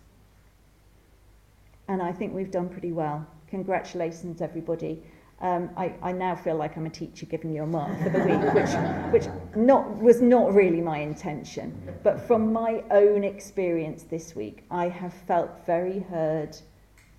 And 1.88 2.02
I 2.02 2.12
think 2.12 2.34
we've 2.34 2.50
done 2.50 2.68
pretty 2.68 2.92
well. 2.92 3.26
Congratulations, 3.48 4.40
everybody. 4.40 5.02
Um, 5.42 5.70
I, 5.74 5.94
I 6.02 6.12
now 6.12 6.36
feel 6.36 6.56
like 6.56 6.76
I'm 6.76 6.84
a 6.84 6.90
teacher 6.90 7.24
giving 7.24 7.50
you 7.50 7.62
a 7.62 7.66
mark 7.66 7.98
for 8.02 8.10
the 8.10 8.18
week, 8.18 8.54
which, 8.54 9.24
which 9.24 9.34
not, 9.56 9.98
was 9.98 10.20
not 10.20 10.52
really 10.52 10.82
my 10.82 10.98
intention. 10.98 11.80
But 12.02 12.20
from 12.20 12.52
my 12.52 12.84
own 12.90 13.24
experience 13.24 14.02
this 14.02 14.36
week, 14.36 14.64
I 14.70 14.88
have 14.88 15.14
felt 15.26 15.50
very 15.64 16.00
heard. 16.00 16.56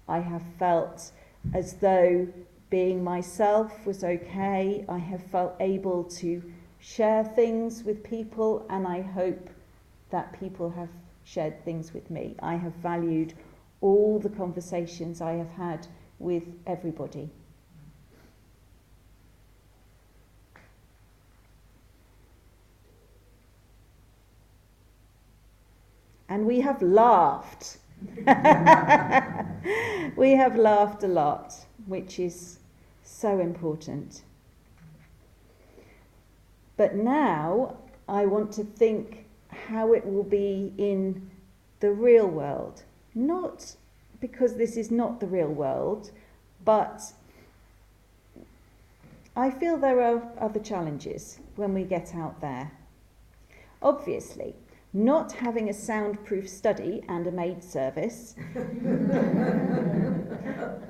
I 0.08 0.20
have 0.20 0.44
felt 0.60 1.12
as 1.56 1.74
though 1.76 2.28
being 2.70 3.04
myself 3.04 3.86
was 3.88 4.04
okay. 4.04 4.86
I 4.88 4.98
have 5.00 5.24
felt 5.24 5.56
able 5.60 6.04
to 6.04 6.44
share 6.80 7.24
things 7.24 7.84
with 7.84 8.04
people, 8.04 8.66
and 8.70 8.88
I 8.88 9.02
hope 9.02 9.50
that 10.12 10.40
people 10.40 10.70
have 10.70 10.90
shared 11.24 11.64
things 11.66 11.94
with 11.94 12.10
me. 12.12 12.36
I 12.42 12.56
have 12.56 12.74
valued 12.76 13.34
all 13.82 14.20
the 14.20 14.30
conversations 14.30 15.22
I 15.22 15.34
have 15.34 15.50
had 15.52 15.88
with 16.20 16.44
everybody. 16.68 17.30
And 26.32 26.46
we 26.46 26.62
have 26.62 26.82
laughed. 26.82 27.78
we 30.16 30.32
have 30.32 30.56
laughed 30.56 31.04
a 31.04 31.08
lot, 31.08 31.54
which 31.88 32.20
is 32.20 32.60
so 33.04 33.42
important. 33.42 34.22
But 36.78 36.96
now 36.96 37.76
I 38.08 38.26
want 38.28 38.54
to 38.54 38.64
think 38.64 39.26
how 39.50 39.92
it 39.92 40.06
will 40.06 40.24
be 40.24 40.72
in 40.78 41.30
the 41.82 41.92
real 41.92 42.28
world. 42.28 42.84
Not 43.14 43.76
because 44.22 44.56
this 44.56 44.78
is 44.78 44.90
not 44.90 45.20
the 45.20 45.28
real 45.28 45.50
world, 45.52 46.12
but 46.64 47.12
I 49.36 49.50
feel 49.52 49.76
there 49.76 50.00
are 50.00 50.32
other 50.40 50.62
challenges 50.62 51.40
when 51.58 51.74
we 51.74 51.84
get 51.84 52.16
out 52.16 52.40
there. 52.40 52.72
Obviously, 53.82 54.56
not 54.94 55.32
having 55.32 55.70
a 55.70 55.74
soundproof 55.74 56.50
study 56.50 57.04
and 57.08 57.26
a 57.26 57.32
maid 57.32 57.64
service, 57.64 58.36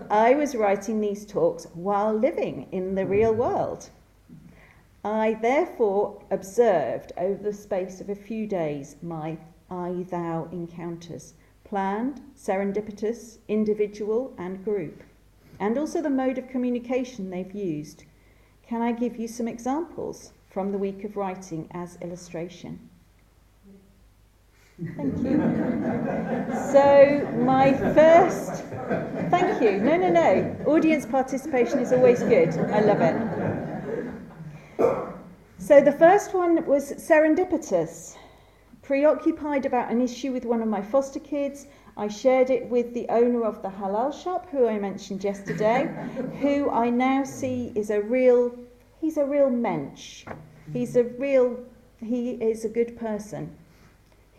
I 0.10 0.34
was 0.36 0.56
writing 0.56 1.00
these 1.00 1.26
talks 1.26 1.66
while 1.74 2.14
living 2.14 2.68
in 2.72 2.96
the 2.96 3.06
real 3.06 3.34
world. 3.34 3.90
I 5.04 5.38
therefore 5.42 6.22
observed 6.30 7.12
over 7.18 7.42
the 7.42 7.54
space 7.54 8.02
of 8.02 8.10
a 8.10 8.16
few 8.16 8.48
days 8.48 8.96
my 9.02 9.38
I 9.70 10.06
thou 10.10 10.50
encounters, 10.52 11.34
planned, 11.64 12.22
serendipitous, 12.36 13.38
individual, 13.48 14.34
and 14.38 14.64
group. 14.66 15.04
and 15.60 15.78
also 15.78 16.02
the 16.02 16.10
mode 16.10 16.38
of 16.40 16.48
communication 16.50 17.30
they've 17.30 17.54
used. 17.54 18.04
Can 18.64 18.82
I 18.82 18.92
give 18.92 19.18
you 19.18 19.28
some 19.28 19.48
examples 19.48 20.34
from 20.50 20.72
the 20.72 20.78
week 20.78 21.04
of 21.04 21.16
writing 21.16 21.68
as 21.72 21.98
illustration? 22.02 22.91
Thank 24.98 25.18
you. 25.22 25.38
So, 26.72 27.28
my 27.46 27.72
first. 27.94 28.64
Thank 29.30 29.62
you. 29.62 29.80
No, 29.80 29.96
no, 29.96 30.10
no. 30.10 30.56
Audience 30.66 31.06
participation 31.06 31.78
is 31.78 31.94
always 31.94 32.24
good. 32.24 32.50
I 32.58 32.80
love 32.82 33.02
it. 33.02 33.16
So, 35.60 35.82
the 35.82 35.92
first 35.92 36.34
one 36.34 36.66
was 36.66 36.94
serendipitous. 36.94 38.18
Preoccupied 38.82 39.68
about 39.68 39.92
an 39.92 40.02
issue 40.02 40.32
with 40.32 40.46
one 40.46 40.64
of 40.64 40.68
my 40.68 40.82
foster 40.82 41.20
kids, 41.20 41.68
I 41.96 42.08
shared 42.08 42.50
it 42.50 42.68
with 42.68 42.96
the 42.96 43.08
owner 43.10 43.44
of 43.46 43.62
the 43.62 43.70
halal 43.70 44.12
shop, 44.12 44.50
who 44.50 44.68
I 44.68 44.80
mentioned 44.80 45.24
yesterday, 45.24 45.94
who 46.40 46.72
I 46.72 46.90
now 46.90 47.24
see 47.24 47.72
is 47.76 47.92
a 47.92 48.02
real, 48.02 48.58
he's 49.00 49.18
a 49.18 49.26
real 49.26 49.52
mensch. 49.52 50.26
He's 50.74 50.96
a 50.96 51.04
real, 51.04 51.60
he 52.00 52.32
is 52.32 52.66
a 52.66 52.70
good 52.70 52.98
person. 52.98 53.56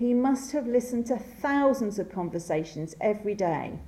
He 0.03 0.15
must 0.15 0.51
have 0.51 0.67
listened 0.67 1.07
to 1.07 1.17
thousands 1.17 2.01
of 2.01 2.11
conversations 2.11 2.97
every 3.01 3.37
day, 3.37 3.79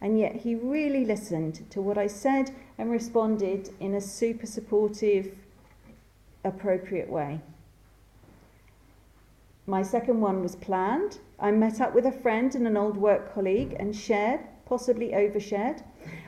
and 0.00 0.16
yet 0.16 0.36
he 0.36 0.54
really 0.54 1.04
listened 1.04 1.68
to 1.70 1.82
what 1.82 1.98
I 1.98 2.06
said 2.06 2.52
and 2.78 2.92
responded 2.92 3.70
in 3.80 3.92
a 3.92 4.00
super 4.00 4.46
supportive, 4.46 5.34
appropriate 6.44 7.10
way. 7.10 7.40
My 9.66 9.82
second 9.82 10.20
one 10.20 10.42
was 10.42 10.54
planned. 10.54 11.18
I 11.40 11.50
met 11.50 11.80
up 11.80 11.92
with 11.92 12.06
a 12.06 12.12
friend 12.12 12.54
and 12.54 12.68
an 12.68 12.76
old 12.76 12.96
work 12.96 13.34
colleague 13.34 13.74
and 13.80 13.96
shared, 13.96 14.38
possibly 14.64 15.08
overshared, 15.08 15.82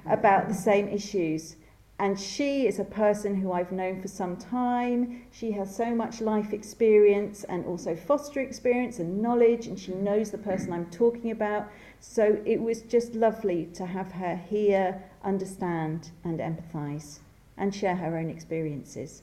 about 0.07 0.49
the 0.49 0.55
same 0.55 0.89
issues. 0.89 1.55
And 2.01 2.19
she 2.19 2.67
is 2.67 2.79
a 2.79 2.85
person 2.85 3.35
who 3.35 3.53
I've 3.53 3.73
known 3.73 4.01
for 4.01 4.09
some 4.09 4.39
time. 4.39 5.27
She 5.31 5.53
has 5.53 5.77
so 5.77 5.95
much 5.95 6.23
life 6.23 6.55
experience 6.55 7.45
and 7.45 7.67
also 7.67 7.95
foster 7.95 8.41
experience 8.41 8.99
and 8.99 9.21
knowledge, 9.21 9.67
and 9.67 9.79
she 9.79 9.93
knows 9.93 10.31
the 10.31 10.39
person 10.39 10.73
I'm 10.73 10.87
talking 10.87 11.31
about. 11.31 11.69
So 12.01 12.41
it 12.47 12.63
was 12.63 12.81
just 12.81 13.15
lovely 13.15 13.67
to 13.75 13.85
have 13.85 14.13
her 14.13 14.35
hear, 14.35 15.05
understand, 15.23 16.11
and 16.25 16.41
empathise, 16.41 17.19
and 17.59 17.75
share 17.75 17.97
her 17.97 18.17
own 18.17 18.31
experiences. 18.31 19.23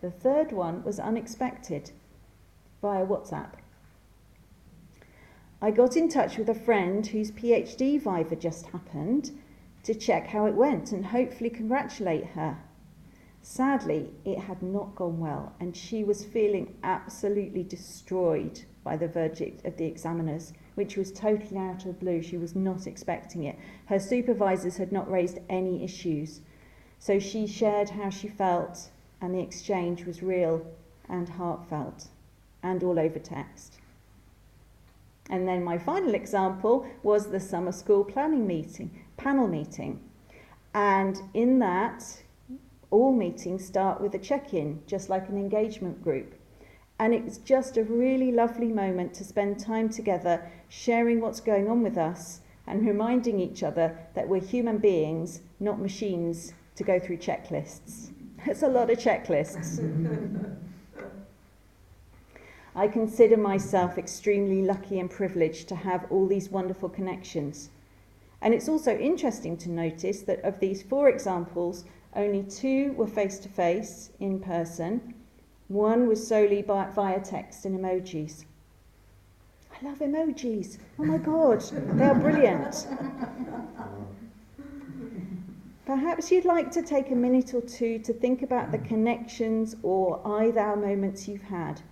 The 0.00 0.10
third 0.10 0.52
one 0.52 0.82
was 0.84 0.98
unexpected 0.98 1.90
via 2.80 3.04
WhatsApp. 3.04 3.56
I 5.60 5.70
got 5.70 5.98
in 5.98 6.08
touch 6.08 6.38
with 6.38 6.48
a 6.48 6.54
friend 6.54 7.06
whose 7.06 7.30
PhD 7.30 8.00
Viva 8.00 8.36
just 8.36 8.68
happened 8.68 9.32
to 9.82 9.94
check 9.94 10.26
how 10.26 10.46
it 10.46 10.54
went 10.54 10.92
and 10.92 11.06
hopefully 11.06 11.50
congratulate 11.50 12.26
her. 12.26 12.58
Sadly, 13.42 14.12
it 14.24 14.38
had 14.38 14.62
not 14.62 14.94
gone 14.94 15.18
well, 15.18 15.54
and 15.58 15.74
she 15.74 16.04
was 16.04 16.24
feeling 16.24 16.76
absolutely 16.82 17.62
destroyed 17.62 18.60
by 18.84 18.96
the 18.96 19.08
verdict 19.08 19.64
of 19.64 19.76
the 19.76 19.86
examiners, 19.86 20.52
which 20.74 20.96
was 20.96 21.10
totally 21.10 21.58
out 21.58 21.86
of 21.86 21.86
the 21.86 22.04
blue. 22.04 22.22
She 22.22 22.36
was 22.36 22.54
not 22.54 22.86
expecting 22.86 23.44
it. 23.44 23.58
Her 23.86 23.98
supervisors 23.98 24.76
had 24.76 24.92
not 24.92 25.10
raised 25.10 25.38
any 25.48 25.82
issues. 25.82 26.40
So 26.98 27.18
she 27.18 27.46
shared 27.46 27.90
how 27.90 28.10
she 28.10 28.28
felt, 28.28 28.90
and 29.22 29.34
the 29.34 29.40
exchange 29.40 30.04
was 30.04 30.22
real 30.22 30.66
and 31.08 31.28
heartfelt 31.28 32.08
and 32.62 32.82
all 32.82 32.98
over 32.98 33.18
text. 33.18 33.78
And 35.30 35.46
then 35.46 35.62
my 35.64 35.78
final 35.78 36.14
example 36.14 36.86
was 37.02 37.28
the 37.28 37.40
summer 37.40 37.72
school 37.72 38.04
planning 38.04 38.46
meeting, 38.46 38.90
panel 39.22 39.46
meeting. 39.46 40.00
And 40.74 41.20
in 41.34 41.58
that, 41.58 42.22
all 42.90 43.12
meetings 43.12 43.64
start 43.64 44.00
with 44.00 44.14
a 44.14 44.18
check 44.18 44.54
in, 44.54 44.82
just 44.86 45.10
like 45.10 45.28
an 45.28 45.36
engagement 45.36 46.02
group. 46.02 46.34
And 46.98 47.14
it's 47.14 47.38
just 47.38 47.76
a 47.76 47.84
really 47.84 48.32
lovely 48.32 48.68
moment 48.68 49.14
to 49.14 49.24
spend 49.24 49.58
time 49.58 49.88
together, 49.88 50.50
sharing 50.68 51.20
what's 51.20 51.40
going 51.40 51.68
on 51.68 51.82
with 51.82 51.98
us 51.98 52.40
and 52.66 52.86
reminding 52.86 53.40
each 53.40 53.62
other 53.62 53.96
that 54.14 54.28
we're 54.28 54.40
human 54.40 54.78
beings, 54.78 55.40
not 55.58 55.80
machines 55.80 56.54
to 56.76 56.84
go 56.84 56.98
through 56.98 57.18
checklists. 57.18 58.10
It's 58.46 58.62
a 58.62 58.68
lot 58.68 58.88
of 58.88 58.96
checklists. 58.96 59.70
I 62.74 62.88
consider 62.88 63.36
myself 63.36 63.98
extremely 63.98 64.62
lucky 64.62 64.98
and 64.98 65.10
privileged 65.10 65.68
to 65.68 65.74
have 65.74 66.06
all 66.10 66.26
these 66.26 66.48
wonderful 66.48 66.88
connections. 66.88 67.68
And 68.42 68.54
it's 68.54 68.68
also 68.68 68.96
interesting 68.96 69.56
to 69.58 69.70
notice 69.70 70.22
that 70.22 70.40
of 70.44 70.60
these 70.60 70.82
four 70.82 71.08
examples, 71.08 71.84
only 72.16 72.42
two 72.42 72.92
were 72.92 73.06
face 73.06 73.38
to 73.40 73.48
face 73.48 74.10
in 74.18 74.40
person, 74.40 75.14
one 75.68 76.08
was 76.08 76.26
solely 76.26 76.62
by, 76.62 76.88
via 76.90 77.20
text 77.20 77.64
and 77.64 77.78
emojis. 77.78 78.44
I 79.72 79.86
love 79.86 79.98
emojis. 79.98 80.78
Oh 80.98 81.04
my 81.04 81.18
god, 81.18 81.60
they 81.60 82.04
are 82.04 82.14
brilliant. 82.14 82.86
Perhaps 85.86 86.30
you'd 86.30 86.44
like 86.44 86.70
to 86.72 86.82
take 86.82 87.10
a 87.10 87.14
minute 87.14 87.52
or 87.54 87.60
two 87.62 87.98
to 88.00 88.12
think 88.12 88.42
about 88.42 88.72
the 88.72 88.78
connections 88.78 89.76
or 89.82 90.20
I 90.26 90.50
thou 90.50 90.74
moments 90.74 91.28
you've 91.28 91.42
had 91.42 91.82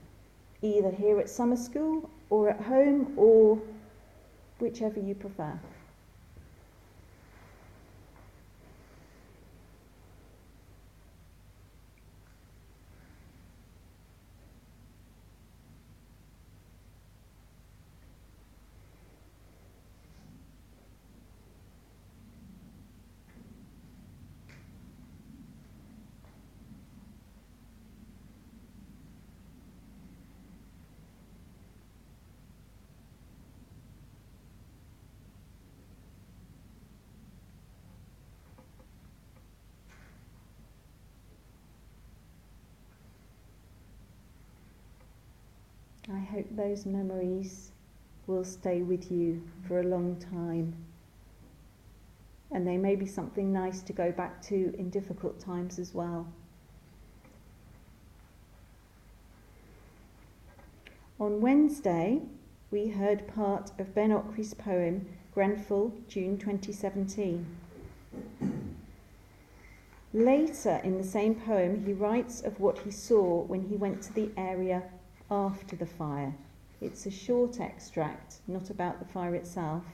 either 0.62 0.90
here 0.90 1.20
at 1.20 1.28
summer 1.28 1.56
school 1.56 2.10
or 2.30 2.50
at 2.50 2.60
home 2.60 3.12
or 3.16 3.60
whichever 4.58 5.00
you 5.00 5.14
prefer. 5.14 5.58
I 46.10 46.20
hope 46.38 46.56
those 46.56 46.86
memories 46.86 47.72
will 48.28 48.44
stay 48.44 48.80
with 48.80 49.10
you 49.10 49.42
for 49.66 49.80
a 49.80 49.82
long 49.82 50.16
time. 50.16 50.72
And 52.52 52.64
they 52.64 52.76
may 52.76 52.94
be 52.94 53.06
something 53.06 53.52
nice 53.52 53.80
to 53.82 53.92
go 53.92 54.12
back 54.12 54.40
to 54.42 54.72
in 54.78 54.88
difficult 54.88 55.40
times 55.40 55.80
as 55.80 55.92
well. 55.92 56.28
On 61.18 61.40
Wednesday, 61.40 62.20
we 62.70 62.86
heard 62.86 63.26
part 63.34 63.72
of 63.80 63.92
Ben 63.92 64.10
Okri's 64.10 64.54
poem 64.54 65.08
Grenfell, 65.34 65.92
June 66.06 66.38
2017. 66.38 67.46
Later 70.12 70.80
in 70.84 70.98
the 70.98 71.04
same 71.04 71.34
poem, 71.34 71.84
he 71.84 71.92
writes 71.92 72.40
of 72.40 72.60
what 72.60 72.78
he 72.80 72.92
saw 72.92 73.42
when 73.42 73.68
he 73.68 73.76
went 73.76 74.02
to 74.02 74.12
the 74.12 74.30
area 74.36 74.84
after 75.30 75.76
the 75.76 75.86
fire. 75.86 76.34
It's 76.80 77.06
a 77.06 77.10
short 77.10 77.60
extract, 77.60 78.36
not 78.46 78.70
about 78.70 78.98
the 78.98 79.04
fire 79.04 79.34
itself. 79.34 79.84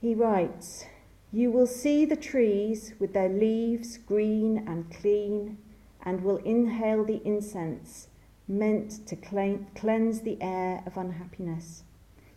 He 0.00 0.14
writes, 0.14 0.84
You 1.32 1.50
will 1.50 1.66
see 1.66 2.04
the 2.04 2.16
trees 2.16 2.94
with 2.98 3.12
their 3.14 3.28
leaves 3.28 3.98
green 3.98 4.64
and 4.66 4.92
clean, 4.94 5.58
and 6.02 6.22
will 6.22 6.36
inhale 6.38 7.04
the 7.04 7.20
incense 7.24 8.08
meant 8.46 9.06
to 9.06 9.16
cleanse 9.16 10.20
the 10.22 10.38
air 10.40 10.82
of 10.86 10.96
unhappiness. 10.96 11.82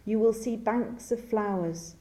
You 0.06 0.20
will 0.20 0.34
see 0.34 0.56
banks 0.56 1.12
of 1.12 1.24
flowers 1.24 1.96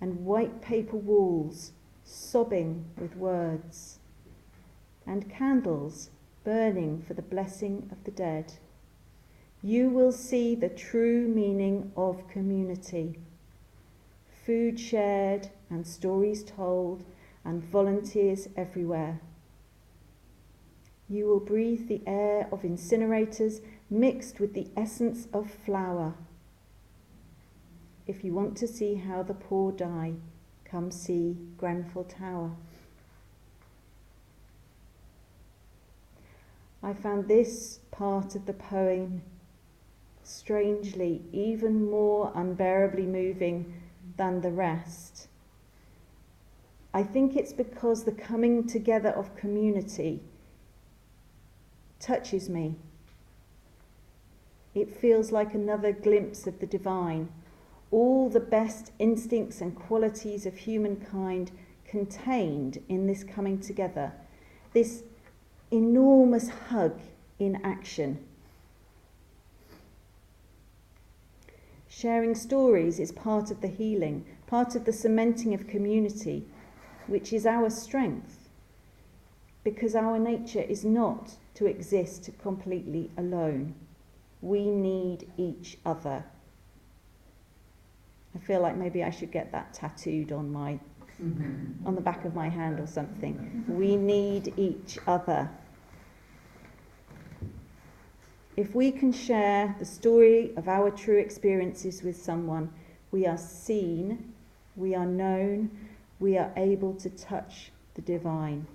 and 0.00 0.24
white 0.26 0.60
paper 0.60 0.96
walls 0.96 1.72
sobbing 2.04 2.84
with 2.98 3.16
words, 3.16 3.98
and 5.06 5.30
candles 5.30 6.10
burning 6.44 7.02
for 7.06 7.14
the 7.14 7.22
blessing 7.22 7.88
of 7.90 8.04
the 8.04 8.10
dead 8.10 8.54
you 9.64 9.88
will 9.88 10.12
see 10.12 10.54
the 10.54 10.68
true 10.68 11.26
meaning 11.26 11.90
of 11.96 12.28
community. 12.28 13.18
Food 14.44 14.78
shared 14.78 15.48
and 15.70 15.86
stories 15.86 16.44
told 16.44 17.02
and 17.46 17.64
volunteers 17.64 18.46
everywhere. 18.58 19.22
You 21.08 21.24
will 21.24 21.40
breathe 21.40 21.88
the 21.88 22.02
air 22.06 22.46
of 22.52 22.60
incinerators 22.60 23.62
mixed 23.88 24.38
with 24.38 24.52
the 24.52 24.68
essence 24.76 25.28
of 25.32 25.50
flower. 25.50 26.12
If 28.06 28.22
you 28.22 28.34
want 28.34 28.58
to 28.58 28.68
see 28.68 28.96
how 28.96 29.22
the 29.22 29.32
poor 29.32 29.72
die, 29.72 30.12
come 30.66 30.90
see 30.90 31.38
Grenfell 31.56 32.04
Tower. 32.04 32.50
I 36.82 36.92
found 36.92 37.28
this 37.28 37.78
part 37.90 38.34
of 38.34 38.44
the 38.44 38.52
poem 38.52 39.22
strangely 40.24 41.22
even 41.32 41.90
more 41.90 42.32
unbearably 42.34 43.06
moving 43.06 43.80
than 44.16 44.40
the 44.40 44.50
rest. 44.50 45.28
I 46.92 47.02
think 47.02 47.36
it's 47.36 47.52
because 47.52 48.04
the 48.04 48.12
coming 48.12 48.66
together 48.66 49.10
of 49.10 49.34
community 49.36 50.20
touches 51.98 52.48
me. 52.48 52.76
It 54.74 54.94
feels 54.96 55.32
like 55.32 55.54
another 55.54 55.92
glimpse 55.92 56.46
of 56.46 56.60
the 56.60 56.66
divine, 56.66 57.28
all 57.90 58.28
the 58.28 58.40
best 58.40 58.92
instincts 58.98 59.60
and 59.60 59.74
qualities 59.74 60.46
of 60.46 60.56
humankind 60.56 61.50
contained 61.84 62.82
in 62.88 63.06
this 63.06 63.24
coming 63.24 63.60
together, 63.60 64.12
this 64.72 65.04
enormous 65.70 66.48
hug 66.48 67.00
in 67.38 67.60
action. 67.64 68.24
Sharing 71.96 72.34
stories 72.34 72.98
is 72.98 73.12
part 73.12 73.52
of 73.52 73.60
the 73.60 73.68
healing, 73.68 74.26
part 74.48 74.74
of 74.74 74.84
the 74.84 74.92
cementing 74.92 75.54
of 75.54 75.68
community, 75.68 76.44
which 77.06 77.32
is 77.32 77.46
our 77.46 77.70
strength, 77.70 78.48
because 79.62 79.94
our 79.94 80.18
nature 80.18 80.60
is 80.60 80.84
not 80.84 81.36
to 81.54 81.66
exist 81.66 82.30
completely 82.42 83.12
alone. 83.16 83.76
We 84.42 84.70
need 84.70 85.30
each 85.36 85.78
other. 85.86 86.24
I 88.34 88.38
feel 88.40 88.60
like 88.60 88.76
maybe 88.76 89.04
I 89.04 89.10
should 89.10 89.30
get 89.30 89.52
that 89.52 89.72
tattooed 89.72 90.32
on 90.32 90.50
my 90.50 90.80
on 91.86 91.94
the 91.94 92.00
back 92.00 92.24
of 92.24 92.34
my 92.34 92.48
hand 92.48 92.80
or 92.80 92.88
something. 92.88 93.64
We 93.68 93.94
need 93.94 94.52
each 94.56 94.98
other. 95.06 95.48
If 98.56 98.72
we 98.72 98.92
can 98.92 99.12
share 99.12 99.74
the 99.80 99.84
story 99.84 100.52
of 100.56 100.68
our 100.68 100.90
true 100.90 101.18
experiences 101.18 102.04
with 102.04 102.22
someone, 102.22 102.72
we 103.10 103.26
are 103.26 103.36
seen, 103.36 104.32
we 104.76 104.94
are 104.94 105.06
known, 105.06 105.70
we 106.20 106.38
are 106.38 106.52
able 106.56 106.94
to 106.94 107.10
touch 107.10 107.72
the 107.94 108.02
divine. 108.02 108.66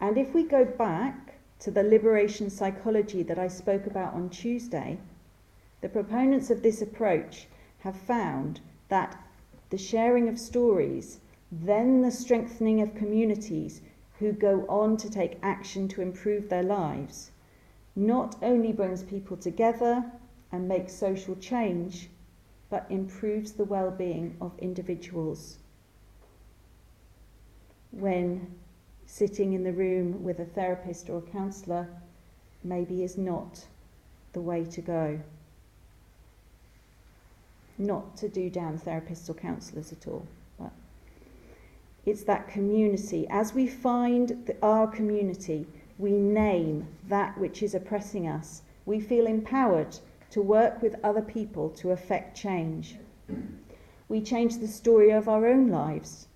And 0.00 0.18
if 0.18 0.34
we 0.34 0.42
go 0.42 0.64
back 0.64 1.34
to 1.60 1.70
the 1.70 1.84
liberation 1.84 2.50
psychology 2.50 3.22
that 3.22 3.38
I 3.38 3.46
spoke 3.46 3.86
about 3.86 4.14
on 4.14 4.28
Tuesday, 4.28 4.98
the 5.80 5.88
proponents 5.88 6.50
of 6.50 6.62
this 6.62 6.82
approach 6.82 7.46
have 7.80 7.96
found 7.96 8.60
that 8.88 9.16
the 9.70 9.78
sharing 9.78 10.28
of 10.28 10.38
stories, 10.38 11.20
then 11.52 12.02
the 12.02 12.10
strengthening 12.10 12.80
of 12.80 12.94
communities 12.94 13.82
who 14.18 14.32
go 14.32 14.66
on 14.68 14.96
to 14.96 15.10
take 15.10 15.38
action 15.42 15.88
to 15.88 16.02
improve 16.02 16.48
their 16.48 16.62
lives, 16.62 17.30
not 17.94 18.36
only 18.42 18.72
brings 18.72 19.02
people 19.02 19.36
together 19.36 20.04
and 20.52 20.68
makes 20.68 20.94
social 20.94 21.36
change, 21.36 22.08
but 22.70 22.86
improves 22.90 23.52
the 23.52 23.64
well 23.64 23.90
being 23.90 24.36
of 24.40 24.58
individuals. 24.58 25.58
When 27.90 28.54
sitting 29.06 29.54
in 29.54 29.64
the 29.64 29.72
room 29.72 30.22
with 30.22 30.38
a 30.38 30.44
therapist 30.44 31.08
or 31.08 31.18
a 31.18 31.32
counsellor 31.32 31.88
maybe 32.62 33.02
is 33.02 33.16
not 33.16 33.64
the 34.32 34.40
way 34.40 34.64
to 34.64 34.80
go. 34.80 35.20
Not 37.78 38.16
to 38.18 38.28
do 38.28 38.50
down 38.50 38.78
therapists 38.78 39.28
or 39.30 39.34
counsellors 39.34 39.92
at 39.92 40.06
all, 40.06 40.26
it's 42.08 42.22
that 42.24 42.48
community. 42.48 43.26
As 43.28 43.52
we 43.52 43.66
find 43.66 44.28
the, 44.46 44.56
our 44.62 44.86
community, 44.86 45.66
we 45.98 46.12
name 46.12 46.88
that 47.06 47.36
which 47.36 47.62
is 47.62 47.74
oppressing 47.74 48.26
us. 48.26 48.62
We 48.86 48.98
feel 48.98 49.26
empowered 49.26 49.98
to 50.30 50.40
work 50.40 50.80
with 50.80 50.96
other 51.04 51.20
people 51.20 51.68
to 51.70 51.90
affect 51.90 52.34
change. 52.34 52.96
We 54.08 54.22
change 54.22 54.56
the 54.56 54.68
story 54.68 55.10
of 55.10 55.28
our 55.28 55.46
own 55.46 55.68
lives 55.68 56.28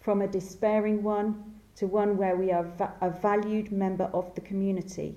from 0.00 0.22
a 0.22 0.26
despairing 0.26 1.02
one 1.02 1.60
to 1.76 1.86
one 1.86 2.16
where 2.16 2.34
we 2.34 2.50
are 2.50 2.64
va- 2.64 2.94
a 3.02 3.10
valued 3.10 3.70
member 3.70 4.08
of 4.14 4.34
the 4.34 4.40
community 4.40 5.14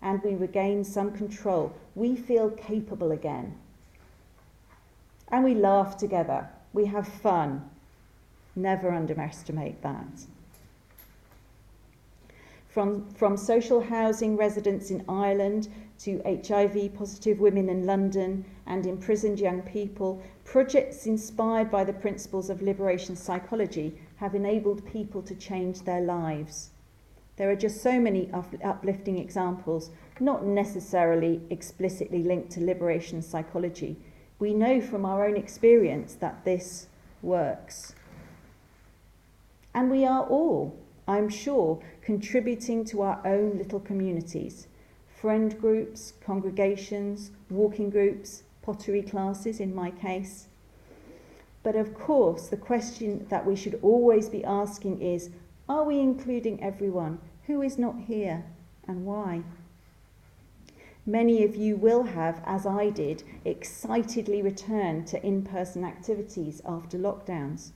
and 0.00 0.22
we 0.22 0.34
regain 0.34 0.82
some 0.82 1.12
control. 1.12 1.74
We 1.94 2.16
feel 2.16 2.48
capable 2.52 3.12
again. 3.12 3.58
And 5.28 5.44
we 5.44 5.54
laugh 5.54 5.98
together. 5.98 6.48
We 6.72 6.86
have 6.86 7.06
fun. 7.06 7.68
Never 8.54 8.90
underestimate 8.90 9.82
that. 9.82 10.26
From, 12.68 13.10
from 13.10 13.36
social 13.36 13.82
housing 13.82 14.36
residents 14.36 14.90
in 14.90 15.04
Ireland 15.06 15.68
to 16.00 16.22
HIV 16.24 16.94
positive 16.94 17.38
women 17.38 17.68
in 17.68 17.84
London 17.84 18.46
and 18.66 18.86
imprisoned 18.86 19.38
young 19.38 19.60
people, 19.60 20.22
projects 20.44 21.06
inspired 21.06 21.70
by 21.70 21.84
the 21.84 21.92
principles 21.92 22.48
of 22.48 22.62
liberation 22.62 23.14
psychology 23.14 23.98
have 24.16 24.34
enabled 24.34 24.86
people 24.86 25.22
to 25.22 25.34
change 25.34 25.82
their 25.82 26.00
lives. 26.00 26.70
There 27.36 27.50
are 27.50 27.56
just 27.56 27.82
so 27.82 28.00
many 28.00 28.30
uplifting 28.32 29.18
examples, 29.18 29.90
not 30.20 30.46
necessarily 30.46 31.42
explicitly 31.50 32.22
linked 32.22 32.52
to 32.52 32.64
liberation 32.64 33.20
psychology. 33.20 33.96
We 34.38 34.54
know 34.54 34.80
from 34.80 35.04
our 35.04 35.26
own 35.26 35.36
experience 35.36 36.14
that 36.16 36.44
this 36.44 36.86
works. 37.20 37.94
And 39.74 39.90
we 39.90 40.04
are 40.04 40.24
all, 40.24 40.78
I'm 41.08 41.28
sure, 41.28 41.82
contributing 42.02 42.84
to 42.86 43.02
our 43.02 43.20
own 43.26 43.58
little 43.58 43.80
communities 43.80 44.66
friend 45.08 45.60
groups, 45.60 46.14
congregations, 46.20 47.30
walking 47.48 47.90
groups, 47.90 48.42
pottery 48.60 49.02
classes 49.02 49.60
in 49.60 49.72
my 49.72 49.88
case. 49.88 50.48
But 51.62 51.76
of 51.76 51.94
course, 51.94 52.48
the 52.48 52.56
question 52.56 53.26
that 53.28 53.46
we 53.46 53.54
should 53.54 53.78
always 53.82 54.28
be 54.28 54.44
asking 54.44 55.00
is 55.00 55.30
are 55.68 55.84
we 55.84 56.00
including 56.00 56.60
everyone? 56.62 57.20
Who 57.46 57.62
is 57.62 57.78
not 57.78 58.00
here 58.00 58.44
and 58.88 59.06
why? 59.06 59.44
Many 61.06 61.44
of 61.44 61.56
you 61.56 61.76
will 61.76 62.04
have, 62.04 62.42
as 62.44 62.66
I 62.66 62.90
did, 62.90 63.22
excitedly 63.44 64.42
returned 64.42 65.06
to 65.08 65.24
in 65.24 65.42
person 65.42 65.84
activities 65.84 66.60
after 66.64 66.98
lockdowns. 66.98 67.72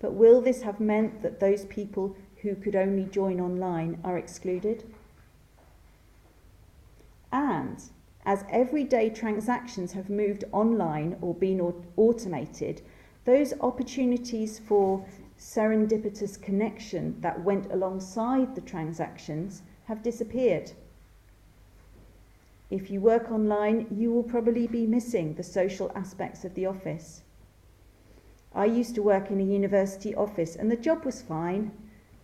But 0.00 0.14
will 0.14 0.40
this 0.40 0.62
have 0.62 0.80
meant 0.80 1.22
that 1.22 1.40
those 1.40 1.64
people 1.64 2.16
who 2.42 2.54
could 2.54 2.76
only 2.76 3.04
join 3.04 3.40
online 3.40 3.98
are 4.04 4.16
excluded? 4.16 4.84
And 7.32 7.82
as 8.24 8.44
everyday 8.50 9.10
transactions 9.10 9.92
have 9.92 10.08
moved 10.08 10.44
online 10.52 11.16
or 11.20 11.34
been 11.34 11.60
automated, 11.96 12.82
those 13.24 13.54
opportunities 13.60 14.58
for 14.58 15.04
serendipitous 15.38 16.40
connection 16.40 17.20
that 17.20 17.44
went 17.44 17.70
alongside 17.72 18.54
the 18.54 18.60
transactions 18.60 19.62
have 19.84 20.02
disappeared. 20.02 20.72
If 22.70 22.90
you 22.90 23.00
work 23.00 23.30
online, 23.30 23.86
you 23.90 24.12
will 24.12 24.22
probably 24.22 24.66
be 24.66 24.86
missing 24.86 25.34
the 25.34 25.42
social 25.42 25.90
aspects 25.94 26.44
of 26.44 26.54
the 26.54 26.66
office. 26.66 27.22
I 28.54 28.64
used 28.64 28.94
to 28.94 29.02
work 29.02 29.30
in 29.30 29.40
a 29.40 29.44
university 29.44 30.14
office 30.14 30.56
and 30.56 30.70
the 30.70 30.76
job 30.76 31.04
was 31.04 31.22
fine, 31.22 31.70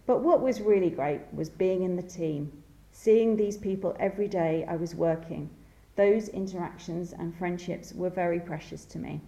but 0.06 0.22
what 0.22 0.40
was 0.40 0.60
really 0.60 0.90
great 0.90 1.20
was 1.32 1.48
being 1.48 1.82
in 1.82 1.96
the 1.96 2.02
team, 2.02 2.62
seeing 2.92 3.36
these 3.36 3.56
people 3.56 3.96
every 3.98 4.28
day 4.28 4.64
I 4.68 4.76
was 4.76 4.94
working. 4.94 5.50
Those 5.96 6.28
interactions 6.28 7.12
and 7.12 7.34
friendships 7.34 7.92
were 7.92 8.10
very 8.10 8.40
precious 8.40 8.84
to 8.86 8.98
me. 8.98 9.20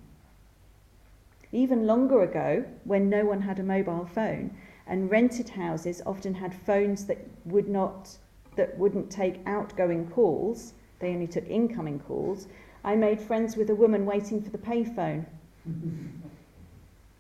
Even 1.52 1.86
longer 1.86 2.22
ago, 2.22 2.64
when 2.84 3.08
no 3.08 3.24
one 3.24 3.42
had 3.42 3.58
a 3.58 3.62
mobile 3.62 4.04
phone, 4.04 4.56
and 4.86 5.10
rented 5.10 5.50
houses 5.50 6.02
often 6.04 6.34
had 6.34 6.54
phones 6.54 7.06
that 7.06 7.18
would 7.44 7.68
not 7.68 8.18
that 8.56 8.78
wouldn't 8.78 9.10
take 9.10 9.46
outgoing 9.46 10.08
calls, 10.10 10.72
they 10.98 11.12
only 11.12 11.26
took 11.26 11.46
incoming 11.48 12.00
calls, 12.00 12.48
I 12.82 12.96
made 12.96 13.20
friends 13.20 13.56
with 13.56 13.68
a 13.68 13.74
woman 13.74 14.06
waiting 14.06 14.42
for 14.42 14.50
the 14.50 14.58
payphone. 14.58 15.26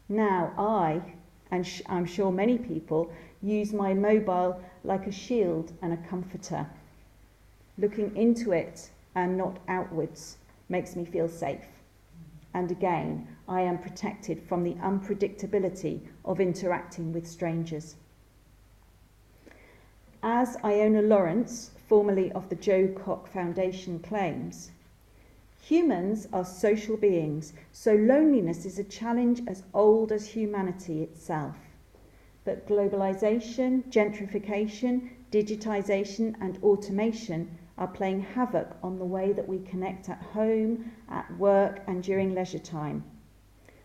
now 0.08 0.52
I, 0.56 1.02
and 1.50 1.66
I'm 1.86 2.06
sure 2.06 2.30
many 2.30 2.58
people, 2.58 3.12
use 3.42 3.72
my 3.72 3.94
mobile 3.94 4.60
like 4.84 5.06
a 5.06 5.12
shield 5.12 5.72
and 5.82 5.92
a 5.92 6.08
comforter. 6.08 6.66
Looking 7.78 8.16
into 8.16 8.52
it 8.52 8.90
and 9.14 9.36
not 9.36 9.58
outwards 9.68 10.38
makes 10.68 10.96
me 10.96 11.04
feel 11.04 11.28
safe. 11.28 11.66
And 12.54 12.70
again, 12.70 13.28
I 13.48 13.60
am 13.60 13.78
protected 13.78 14.42
from 14.42 14.64
the 14.64 14.74
unpredictability 14.74 16.00
of 16.24 16.40
interacting 16.40 17.12
with 17.12 17.26
strangers. 17.26 17.96
As 20.22 20.56
Iona 20.64 21.02
Lawrence, 21.02 21.70
formerly 21.86 22.32
of 22.32 22.48
the 22.48 22.56
Jo 22.56 22.88
Cox 22.88 23.30
Foundation, 23.30 23.98
claims, 24.00 24.70
Humans 25.68 26.28
are 26.32 26.44
social 26.44 26.96
beings, 26.96 27.52
so 27.72 27.92
loneliness 27.92 28.64
is 28.64 28.78
a 28.78 28.84
challenge 28.84 29.42
as 29.48 29.64
old 29.74 30.12
as 30.12 30.28
humanity 30.28 31.02
itself. 31.02 31.56
But 32.44 32.68
globalization, 32.68 33.82
gentrification, 33.90 35.08
digitization, 35.32 36.36
and 36.40 36.56
automation 36.62 37.58
are 37.76 37.88
playing 37.88 38.20
havoc 38.20 38.76
on 38.80 39.00
the 39.00 39.04
way 39.04 39.32
that 39.32 39.48
we 39.48 39.58
connect 39.58 40.08
at 40.08 40.22
home, 40.22 40.92
at 41.08 41.36
work, 41.36 41.82
and 41.88 42.00
during 42.00 42.32
leisure 42.32 42.60
time. 42.60 43.02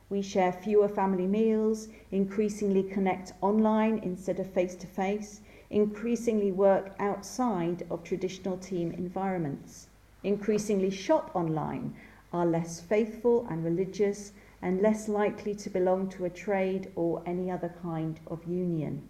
We 0.08 0.22
share 0.22 0.52
fewer 0.52 0.88
family 0.88 1.26
meals, 1.26 1.88
increasingly 2.12 2.84
connect 2.84 3.34
online 3.42 3.98
instead 4.04 4.40
of 4.40 4.46
face 4.46 4.76
to 4.76 4.86
face, 4.86 5.42
increasingly 5.72 6.52
work 6.52 6.94
outside 7.00 7.88
of 7.90 8.04
traditional 8.04 8.58
team 8.58 8.92
environments, 8.92 9.88
increasingly 10.24 10.90
shop 10.90 11.32
online, 11.34 11.96
are 12.34 12.46
less 12.46 12.80
faithful 12.80 13.46
and 13.50 13.64
religious, 13.64 14.32
and 14.62 14.82
less 14.82 15.10
likely 15.10 15.56
to 15.56 15.70
belong 15.70 16.08
to 16.10 16.26
a 16.26 16.30
trade 16.30 16.92
or 16.96 17.22
any 17.26 17.50
other 17.50 17.74
kind 17.82 18.20
of 18.28 18.44
union. 18.46 19.08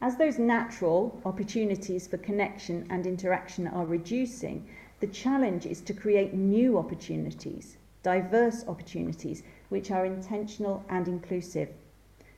As 0.00 0.16
those 0.16 0.38
natural 0.38 1.20
opportunities 1.24 2.06
for 2.06 2.18
connection 2.18 2.86
and 2.90 3.06
interaction 3.06 3.66
are 3.66 3.86
reducing, 3.86 4.68
the 5.00 5.06
challenge 5.06 5.66
is 5.66 5.80
to 5.82 5.94
create 5.94 6.32
new 6.32 6.78
opportunities, 6.78 7.76
diverse 8.02 8.64
opportunities, 8.68 9.42
which 9.68 9.90
are 9.90 10.06
intentional 10.06 10.84
and 10.88 11.08
inclusive. 11.08 11.70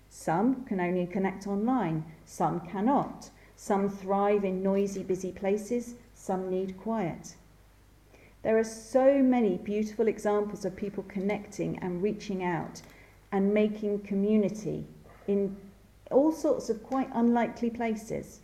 Some 0.08 0.64
can 0.64 0.80
only 0.80 1.06
connect 1.06 1.46
online, 1.46 2.04
some 2.24 2.60
cannot. 2.60 3.30
Some 3.56 3.88
thrive 3.88 4.44
in 4.44 4.62
noisy, 4.62 5.02
busy 5.02 5.32
places, 5.32 5.96
some 6.28 6.50
need 6.50 6.76
quiet. 6.76 7.36
There 8.42 8.58
are 8.58 8.74
so 8.92 9.22
many 9.22 9.56
beautiful 9.56 10.08
examples 10.08 10.66
of 10.66 10.76
people 10.76 11.04
connecting 11.08 11.78
and 11.78 12.02
reaching 12.02 12.44
out 12.44 12.82
and 13.32 13.54
making 13.54 14.00
community 14.00 14.84
in 15.26 15.56
all 16.10 16.30
sorts 16.30 16.68
of 16.68 16.82
quite 16.82 17.08
unlikely 17.14 17.70
places. 17.70 18.40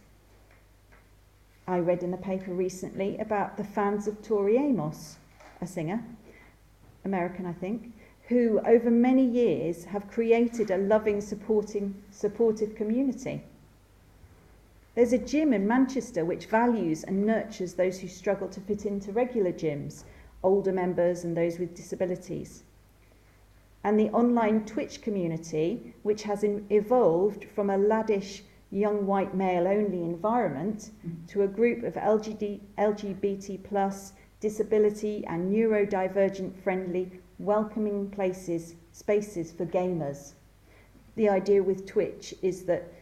I 1.68 1.78
read 1.78 2.02
in 2.02 2.10
the 2.10 2.16
paper 2.16 2.54
recently 2.54 3.18
about 3.18 3.58
the 3.58 3.64
fans 3.64 4.08
of 4.08 4.22
Tori 4.22 4.56
Amos, 4.56 5.16
a 5.60 5.66
singer, 5.66 6.02
American, 7.04 7.44
I 7.44 7.52
think, 7.52 7.92
who 8.28 8.60
over 8.64 8.90
many 8.90 9.26
years 9.26 9.84
have 9.84 10.10
created 10.10 10.70
a 10.70 10.78
loving, 10.78 11.20
supporting, 11.20 12.02
supportive 12.10 12.74
community. 12.76 13.44
There's 14.94 15.12
a 15.12 15.18
gym 15.18 15.52
in 15.52 15.66
Manchester 15.66 16.24
which 16.24 16.46
values 16.46 17.02
and 17.02 17.26
nurtures 17.26 17.74
those 17.74 17.98
who 17.98 18.06
struggle 18.06 18.48
to 18.48 18.60
fit 18.60 18.86
into 18.86 19.10
regular 19.10 19.52
gyms, 19.52 20.04
older 20.44 20.72
members 20.72 21.24
and 21.24 21.36
those 21.36 21.58
with 21.58 21.74
disabilities. 21.74 22.62
And 23.82 23.98
the 23.98 24.10
online 24.10 24.64
Twitch 24.64 25.02
community, 25.02 25.94
which 26.04 26.22
has 26.22 26.44
in, 26.44 26.64
evolved 26.70 27.44
from 27.44 27.70
a 27.70 27.76
laddish 27.76 28.42
young 28.70 29.04
white 29.04 29.34
male 29.34 29.66
only 29.66 30.02
environment 30.02 30.90
to 31.26 31.42
a 31.42 31.48
group 31.48 31.82
of 31.82 31.94
LGBT, 31.94 32.60
LGBT 32.78 34.12
disability 34.38 35.24
and 35.26 35.52
neurodivergent 35.52 36.54
friendly 36.62 37.10
welcoming 37.40 38.10
places 38.10 38.76
spaces 38.92 39.50
for 39.50 39.66
gamers. 39.66 40.34
The 41.16 41.28
idea 41.28 41.62
with 41.62 41.84
twitch 41.84 42.34
is 42.42 42.64
that 42.64 42.92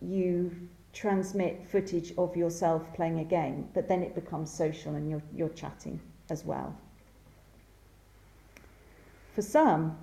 you 0.00 0.68
transmit 0.96 1.54
footage 1.70 2.12
of 2.16 2.36
yourself 2.36 2.82
playing 2.94 3.18
a 3.20 3.24
game 3.24 3.68
but 3.74 3.88
then 3.88 4.02
it 4.02 4.14
becomes 4.14 4.50
social 4.50 4.94
and 4.94 5.10
you're, 5.10 5.22
you're 5.34 5.48
chatting 5.50 6.00
as 6.30 6.44
well 6.44 6.74
for 9.34 9.42
some 9.42 9.96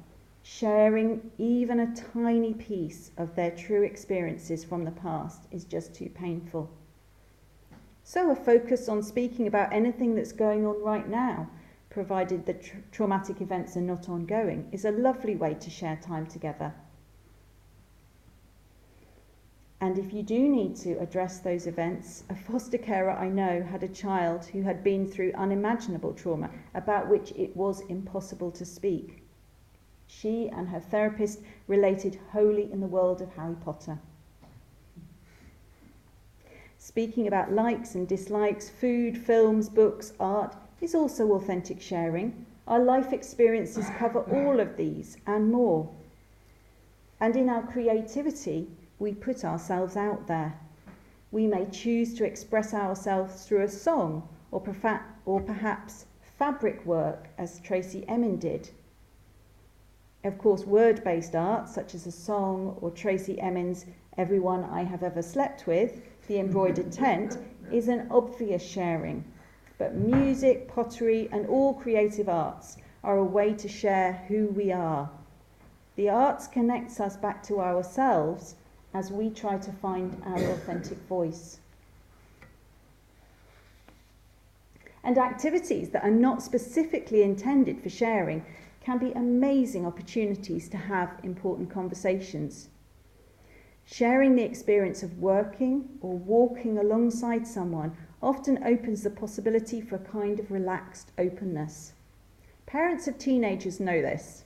Sharing 0.46 1.32
even 1.38 1.80
a 1.80 1.96
tiny 1.96 2.54
piece 2.54 3.12
of 3.16 3.34
their 3.34 3.50
true 3.50 3.82
experiences 3.84 4.66
from 4.66 4.84
the 4.84 4.92
past 4.92 5.48
is 5.52 5.64
just 5.64 5.96
too 5.96 6.10
painful. 6.10 6.70
So, 8.04 8.30
a 8.30 8.36
focus 8.36 8.90
on 8.90 9.02
speaking 9.02 9.48
about 9.48 9.72
anything 9.72 10.16
that's 10.16 10.34
going 10.34 10.66
on 10.66 10.84
right 10.84 11.08
now, 11.08 11.50
provided 11.90 12.46
the 12.46 12.56
tra- 12.56 12.82
traumatic 12.92 13.40
events 13.40 13.78
are 13.78 13.82
not 13.82 14.10
ongoing, 14.10 14.68
is 14.74 14.84
a 14.84 14.92
lovely 14.92 15.38
way 15.38 15.54
to 15.54 15.70
share 15.70 15.96
time 15.96 16.26
together. 16.26 16.74
And 19.94 20.04
if 20.04 20.12
you 20.12 20.24
do 20.24 20.50
need 20.50 20.76
to 20.78 21.00
address 21.00 21.38
those 21.38 21.68
events, 21.68 22.24
a 22.28 22.34
foster 22.36 22.80
carer 22.80 23.12
I 23.12 23.30
know 23.30 23.62
had 23.62 23.84
a 23.84 23.88
child 23.88 24.44
who 24.46 24.64
had 24.64 24.84
been 24.84 25.06
through 25.06 25.34
unimaginable 25.34 26.14
trauma 26.14 26.50
about 26.74 27.08
which 27.08 27.32
it 27.34 27.56
was 27.56 27.82
impossible 27.82 28.50
to 28.54 28.66
speak. 28.66 29.22
She 30.08 30.50
and 30.50 30.68
her 30.70 30.80
therapist 30.80 31.42
related 31.68 32.18
wholly 32.32 32.72
in 32.72 32.80
the 32.80 32.88
world 32.88 33.22
of 33.22 33.36
Harry 33.36 33.54
Potter. 33.64 34.00
Speaking 36.80 37.28
about 37.28 37.54
likes 37.54 37.94
and 37.94 38.08
dislikes, 38.08 38.70
food, 38.70 39.16
films, 39.16 39.70
books, 39.70 40.14
art 40.20 40.56
is 40.82 40.96
also 40.96 41.34
authentic 41.34 41.80
sharing. 41.80 42.48
Our 42.68 42.84
life 42.84 43.14
experiences 43.14 43.86
cover 44.00 44.22
all 44.22 44.60
of 44.60 44.76
these 44.76 45.18
and 45.28 45.52
more. 45.52 45.88
And 47.20 47.36
in 47.36 47.48
our 47.48 47.62
creativity, 47.62 48.70
we 49.04 49.14
put 49.14 49.44
ourselves 49.44 49.98
out 49.98 50.28
there. 50.28 50.58
We 51.30 51.46
may 51.46 51.66
choose 51.66 52.14
to 52.14 52.24
express 52.24 52.74
ourselves 52.74 53.46
through 53.46 53.64
a 53.64 53.68
song 53.68 54.30
or, 54.50 54.64
or 55.26 55.42
perhaps 55.42 56.06
fabric 56.40 56.86
work, 56.86 57.28
as 57.38 57.60
Tracey 57.60 58.08
Emin 58.08 58.38
did. 58.38 58.70
Of 60.24 60.38
course, 60.38 60.66
word 60.66 61.04
based 61.04 61.36
art, 61.36 61.68
such 61.68 61.94
as 61.94 62.08
a 62.08 62.14
song 62.14 62.78
or 62.80 62.92
Tracey 62.92 63.38
Emin's 63.42 63.86
Everyone 64.18 64.64
I 64.64 64.84
Have 64.84 65.04
Ever 65.04 65.22
Slept 65.22 65.68
With, 65.68 66.02
The 66.28 66.40
Embroidered 66.40 66.94
Tent, 66.94 67.38
is 67.74 67.90
an 67.90 68.08
obvious 68.10 68.64
sharing. 68.64 69.26
But 69.78 69.96
music, 69.96 70.70
pottery, 70.70 71.28
and 71.30 71.46
all 71.48 71.74
creative 71.74 72.30
arts 72.30 72.78
are 73.04 73.18
a 73.18 73.24
way 73.26 73.54
to 73.56 73.68
share 73.68 74.24
who 74.30 74.48
we 74.48 74.72
are. 74.72 75.10
The 75.98 76.10
arts 76.10 76.48
connects 76.48 77.02
us 77.02 77.18
back 77.18 77.44
to 77.44 77.60
ourselves 77.60 78.56
as 78.94 79.12
we 79.12 79.30
try 79.30 79.58
to 79.58 79.72
find 79.72 80.22
our 80.26 80.38
authentic 80.52 80.98
voice. 81.10 81.60
And 85.04 85.18
activities 85.18 85.90
that 85.90 86.04
are 86.04 86.12
not 86.12 86.42
specifically 86.42 87.24
intended 87.24 87.82
for 87.82 87.90
sharing 87.90 88.46
can 88.82 88.98
be 88.98 89.12
amazing 89.12 89.86
opportunities 89.86 90.70
to 90.70 90.78
have 90.78 91.20
important 91.24 91.70
conversations. 91.70 92.70
Sharing 93.86 94.36
the 94.36 94.44
experience 94.44 95.04
of 95.04 95.20
working 95.20 95.90
or 96.02 96.18
walking 96.18 96.78
alongside 96.78 97.46
someone 97.46 97.98
often 98.22 98.64
opens 98.64 99.04
the 99.04 99.10
possibility 99.10 99.82
for 99.82 99.96
a 99.96 100.00
kind 100.00 100.40
of 100.40 100.52
relaxed 100.52 101.12
openness. 101.18 101.94
Parents 102.66 103.08
of 103.08 103.18
teenagers 103.18 103.80
know 103.82 104.02
this. 104.02 104.46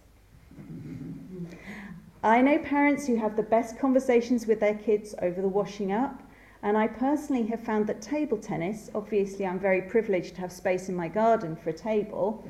I 2.28 2.42
know 2.42 2.60
parents 2.60 3.08
who 3.08 3.16
have 3.16 3.38
the 3.38 3.44
best 3.44 3.80
conversations 3.80 4.48
with 4.48 4.60
their 4.60 4.74
kids 4.74 5.16
over 5.22 5.42
the 5.42 5.48
washing 5.48 5.94
up, 5.94 6.22
and 6.62 6.78
I 6.78 6.86
personally 6.88 7.48
have 7.48 7.62
found 7.62 7.88
that 7.88 8.02
table 8.02 8.38
tennis, 8.38 8.90
obviously, 8.94 9.46
I'm 9.46 9.60
very 9.60 9.82
privileged 9.82 10.36
to 10.36 10.42
have 10.42 10.52
space 10.52 10.90
in 10.90 10.96
my 10.96 11.08
garden 11.08 11.56
for 11.56 11.70
a 11.70 11.74
table, 11.74 12.46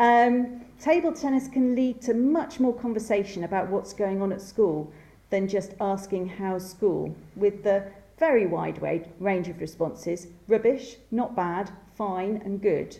um, 0.00 0.62
table 0.80 1.12
tennis 1.12 1.46
can 1.46 1.76
lead 1.76 2.02
to 2.02 2.14
much 2.14 2.58
more 2.58 2.74
conversation 2.74 3.44
about 3.44 3.68
what's 3.70 3.92
going 3.92 4.20
on 4.20 4.32
at 4.32 4.40
school 4.40 4.92
than 5.30 5.46
just 5.46 5.74
asking 5.80 6.28
how's 6.28 6.68
school, 6.68 7.14
with 7.36 7.62
the 7.62 7.84
very 8.18 8.48
wide 8.48 8.82
range 9.20 9.46
of 9.46 9.60
responses 9.60 10.26
rubbish, 10.48 10.96
not 11.12 11.36
bad, 11.36 11.70
fine, 11.96 12.42
and 12.44 12.60
good. 12.60 12.98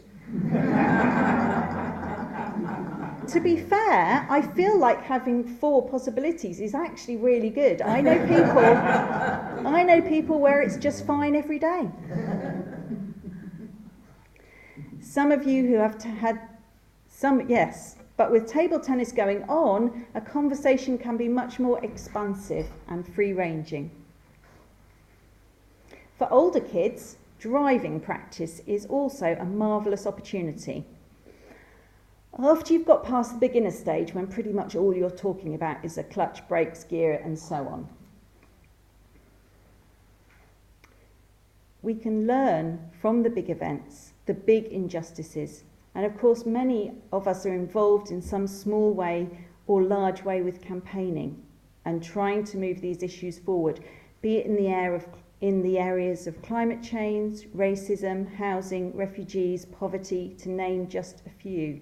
to 3.33 3.41
be 3.41 3.57
fair, 3.57 4.27
I 4.29 4.43
feel 4.43 4.79
like 4.79 5.03
having 5.03 5.45
four 5.45 5.89
possibilities 5.89 6.61
is 6.61 6.75
actually 6.75 7.17
really 7.17 7.51
good. 7.51 7.83
I 7.83 8.01
know 8.01 8.19
people 8.27 8.59
I 9.67 9.83
know 9.83 10.01
people 10.01 10.41
where 10.41 10.63
it's 10.63 10.77
just 10.77 11.07
fine 11.07 11.37
every 11.37 11.59
day. 11.59 11.89
Some 15.01 15.33
of 15.33 15.47
you 15.47 15.67
who 15.67 15.75
have 15.75 16.03
had 16.03 16.41
some, 17.09 17.49
yes, 17.49 17.97
but 18.17 18.31
with 18.31 18.47
table 18.47 18.81
tennis 18.81 19.13
going 19.13 19.43
on, 19.45 20.07
a 20.15 20.21
conversation 20.21 20.99
can 20.99 21.17
be 21.17 21.29
much 21.29 21.59
more 21.59 21.83
expansive 21.85 22.67
and 22.89 23.07
free 23.07 23.33
ranging. 23.33 23.91
For 26.17 26.31
older 26.33 26.61
kids, 26.61 27.17
driving 27.39 28.01
practice 28.01 28.61
is 28.67 28.87
also 28.87 29.37
a 29.41 29.45
marvellous 29.45 30.07
opportunity. 30.07 30.85
After 32.39 32.73
you've 32.73 32.87
got 32.87 33.05
past 33.05 33.33
the 33.33 33.47
beginner 33.49 33.73
stage, 33.73 34.15
when 34.15 34.27
pretty 34.27 34.53
much 34.53 34.77
all 34.77 34.95
you're 34.95 35.11
talking 35.11 35.55
about 35.55 35.85
is 35.85 35.99
a 35.99 36.05
clutch, 36.05 36.47
brakes, 36.49 36.85
gear, 36.85 37.21
and 37.25 37.39
so 37.39 37.67
on, 37.67 37.89
we 41.83 41.95
can 41.95 42.27
learn 42.27 42.91
from 43.01 43.23
the 43.23 43.31
big 43.31 43.51
events, 43.51 44.13
the 44.27 44.35
big 44.35 44.67
injustices, 44.67 45.65
And 45.95 46.07
of 46.07 46.17
course, 46.19 46.47
many 46.47 46.93
of 47.13 47.27
us 47.27 47.45
are 47.47 47.55
involved 47.55 48.11
in 48.11 48.23
some 48.23 48.47
small 48.47 48.93
way 48.93 49.29
or 49.67 49.83
large 49.83 50.23
way 50.23 50.41
with 50.41 50.63
campaigning 50.63 51.43
and 51.85 52.03
trying 52.03 52.45
to 52.45 52.59
move 52.59 52.81
these 52.81 53.03
issues 53.03 53.39
forward, 53.39 53.81
be 54.23 54.37
it 54.37 54.47
in 54.47 54.55
the, 54.55 54.69
air 54.69 54.95
of, 54.95 55.07
in 55.41 55.63
the 55.63 55.79
areas 55.79 56.27
of 56.27 56.41
climate 56.43 56.83
change, 56.83 57.49
racism, 57.57 58.33
housing, 58.37 58.97
refugees, 58.97 59.65
poverty, 59.65 60.37
to 60.39 60.49
name 60.49 60.89
just 60.89 61.23
a 61.27 61.31
few. 61.31 61.81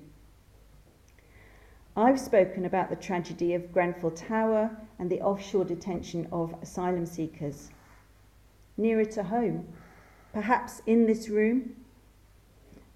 I've 1.99 2.21
spoken 2.21 2.65
about 2.65 2.91
the 2.91 2.95
tragedy 2.95 3.55
of 3.55 3.73
Grenfell 3.73 4.13
Tower 4.13 4.71
and 5.01 5.11
the 5.11 5.21
offshore 5.21 5.65
detention 5.65 6.29
of 6.31 6.55
asylum 6.63 7.07
seekers. 7.07 7.71
Nearer 8.77 9.05
to 9.07 9.25
home, 9.25 9.67
perhaps 10.33 10.81
in 10.87 11.07
this 11.07 11.29
room, 11.29 11.75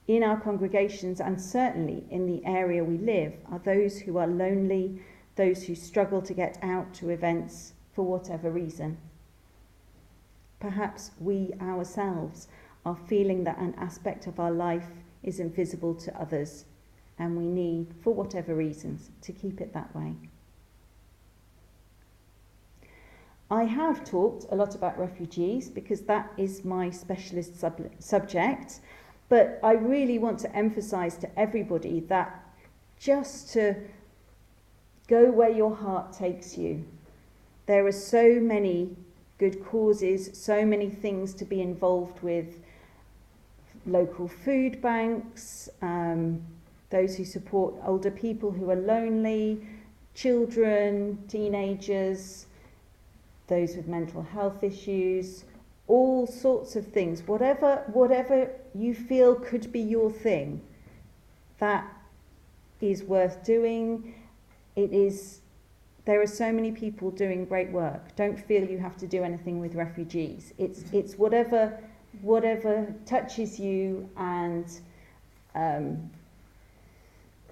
in 0.06 0.22
our 0.22 0.40
congregations, 0.40 1.20
and 1.20 1.40
certainly 1.40 2.04
in 2.10 2.28
the 2.28 2.46
area 2.46 2.84
we 2.84 2.96
live, 2.96 3.32
are 3.50 3.58
those 3.58 3.98
who 3.98 4.18
are 4.18 4.28
lonely, 4.28 5.02
those 5.34 5.64
who 5.64 5.74
struggle 5.74 6.22
to 6.22 6.32
get 6.32 6.56
out 6.62 6.94
to 6.94 7.10
events 7.10 7.72
for 7.92 8.04
whatever 8.04 8.52
reason. 8.52 8.98
Perhaps 10.60 11.10
we 11.18 11.52
ourselves 11.60 12.46
are 12.86 12.94
feeling 13.08 13.42
that 13.42 13.58
an 13.58 13.74
aspect 13.78 14.28
of 14.28 14.38
our 14.38 14.52
life 14.52 14.90
is 15.24 15.40
invisible 15.40 15.92
to 15.96 16.16
others 16.16 16.66
and 17.22 17.36
we 17.36 17.46
need, 17.46 17.86
for 18.02 18.12
whatever 18.12 18.52
reasons, 18.52 19.10
to 19.20 19.32
keep 19.32 19.60
it 19.60 19.72
that 19.72 19.94
way. 19.94 20.12
I 23.48 23.62
have 23.62 24.02
talked 24.02 24.46
a 24.50 24.56
lot 24.56 24.74
about 24.74 24.98
refugees 24.98 25.70
because 25.70 26.00
that 26.02 26.32
is 26.36 26.64
my 26.64 26.90
specialist 26.90 27.60
sub- 27.60 27.92
subject, 28.00 28.80
but 29.28 29.60
I 29.62 29.74
really 29.74 30.18
want 30.18 30.40
to 30.40 30.56
emphasize 30.56 31.16
to 31.18 31.38
everybody 31.38 32.00
that 32.08 32.44
just 32.98 33.52
to 33.52 33.76
go 35.06 35.30
where 35.30 35.50
your 35.50 35.76
heart 35.76 36.12
takes 36.12 36.58
you. 36.58 36.84
There 37.66 37.86
are 37.86 37.92
so 37.92 38.40
many 38.40 38.96
good 39.38 39.64
causes, 39.64 40.30
so 40.32 40.66
many 40.66 40.90
things 40.90 41.34
to 41.34 41.44
be 41.44 41.60
involved 41.60 42.20
with 42.20 42.58
local 43.86 44.26
food 44.26 44.82
banks, 44.82 45.68
um, 45.82 46.42
those 46.92 47.16
who 47.16 47.24
support 47.24 47.74
older 47.84 48.10
people 48.10 48.52
who 48.52 48.70
are 48.70 48.76
lonely, 48.76 49.66
children, 50.14 51.18
teenagers, 51.26 52.46
those 53.48 53.74
with 53.74 53.88
mental 53.88 54.22
health 54.22 54.62
issues, 54.62 55.44
all 55.88 56.26
sorts 56.26 56.76
of 56.76 56.86
things. 56.86 57.22
Whatever, 57.26 57.82
whatever 57.92 58.50
you 58.74 58.94
feel 58.94 59.34
could 59.34 59.72
be 59.72 59.80
your 59.80 60.10
thing, 60.10 60.60
that 61.58 61.84
is 62.80 63.02
worth 63.02 63.42
doing. 63.44 64.14
It 64.76 64.92
is. 64.92 65.40
There 66.04 66.20
are 66.20 66.26
so 66.26 66.52
many 66.52 66.72
people 66.72 67.10
doing 67.10 67.44
great 67.44 67.70
work. 67.70 68.14
Don't 68.16 68.38
feel 68.38 68.68
you 68.68 68.78
have 68.78 68.96
to 68.98 69.06
do 69.06 69.22
anything 69.22 69.60
with 69.60 69.74
refugees. 69.74 70.52
It's 70.58 70.84
it's 70.92 71.16
whatever 71.16 71.78
whatever 72.20 72.94
touches 73.06 73.58
you 73.58 74.08
and 74.16 74.66
um, 75.54 76.10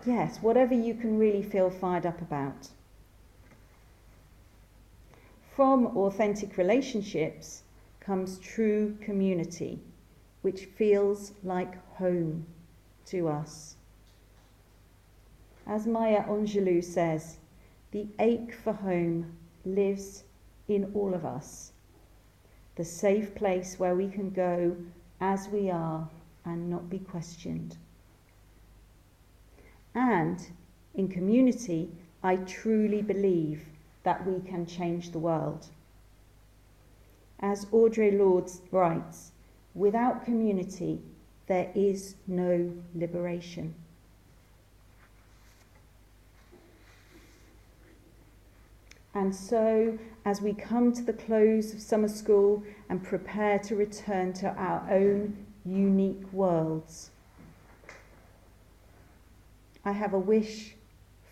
Yes, 0.06 0.38
whatever 0.38 0.74
you 0.74 0.94
can 0.94 1.18
really 1.18 1.42
feel 1.42 1.68
fired 1.68 2.06
up 2.06 2.22
about. 2.22 2.68
From 5.54 5.88
authentic 5.88 6.56
relationships 6.56 7.62
comes 8.00 8.38
true 8.38 8.96
community, 9.02 9.78
which 10.40 10.64
feels 10.64 11.32
like 11.44 11.84
home 11.96 12.46
to 13.06 13.28
us. 13.28 13.76
As 15.66 15.86
Maya 15.86 16.24
Angelou 16.24 16.82
says, 16.82 17.36
the 17.90 18.06
ache 18.18 18.54
for 18.54 18.72
home 18.72 19.36
lives 19.66 20.24
in 20.66 20.90
all 20.94 21.12
of 21.12 21.26
us, 21.26 21.72
the 22.76 22.84
safe 22.84 23.34
place 23.34 23.78
where 23.78 23.94
we 23.94 24.08
can 24.08 24.30
go 24.30 24.76
as 25.20 25.48
we 25.48 25.68
are 25.68 26.08
and 26.46 26.70
not 26.70 26.88
be 26.88 26.98
questioned. 26.98 27.76
And 29.94 30.46
in 30.94 31.08
community, 31.08 31.90
I 32.22 32.36
truly 32.36 33.02
believe 33.02 33.64
that 34.02 34.26
we 34.26 34.40
can 34.40 34.66
change 34.66 35.10
the 35.10 35.18
world. 35.18 35.66
As 37.40 37.64
Audre 37.66 38.16
Lorde 38.16 38.50
writes, 38.70 39.32
without 39.74 40.24
community, 40.24 41.00
there 41.46 41.70
is 41.74 42.14
no 42.26 42.72
liberation. 42.94 43.74
And 49.14 49.34
so, 49.34 49.98
as 50.24 50.40
we 50.40 50.52
come 50.52 50.92
to 50.92 51.02
the 51.02 51.12
close 51.12 51.74
of 51.74 51.80
summer 51.80 52.08
school 52.08 52.62
and 52.88 53.02
prepare 53.02 53.58
to 53.60 53.74
return 53.74 54.32
to 54.34 54.48
our 54.54 54.88
own 54.88 55.36
unique 55.64 56.32
worlds, 56.32 57.10
I 59.90 59.94
have 59.94 60.14
a 60.14 60.20
wish 60.20 60.76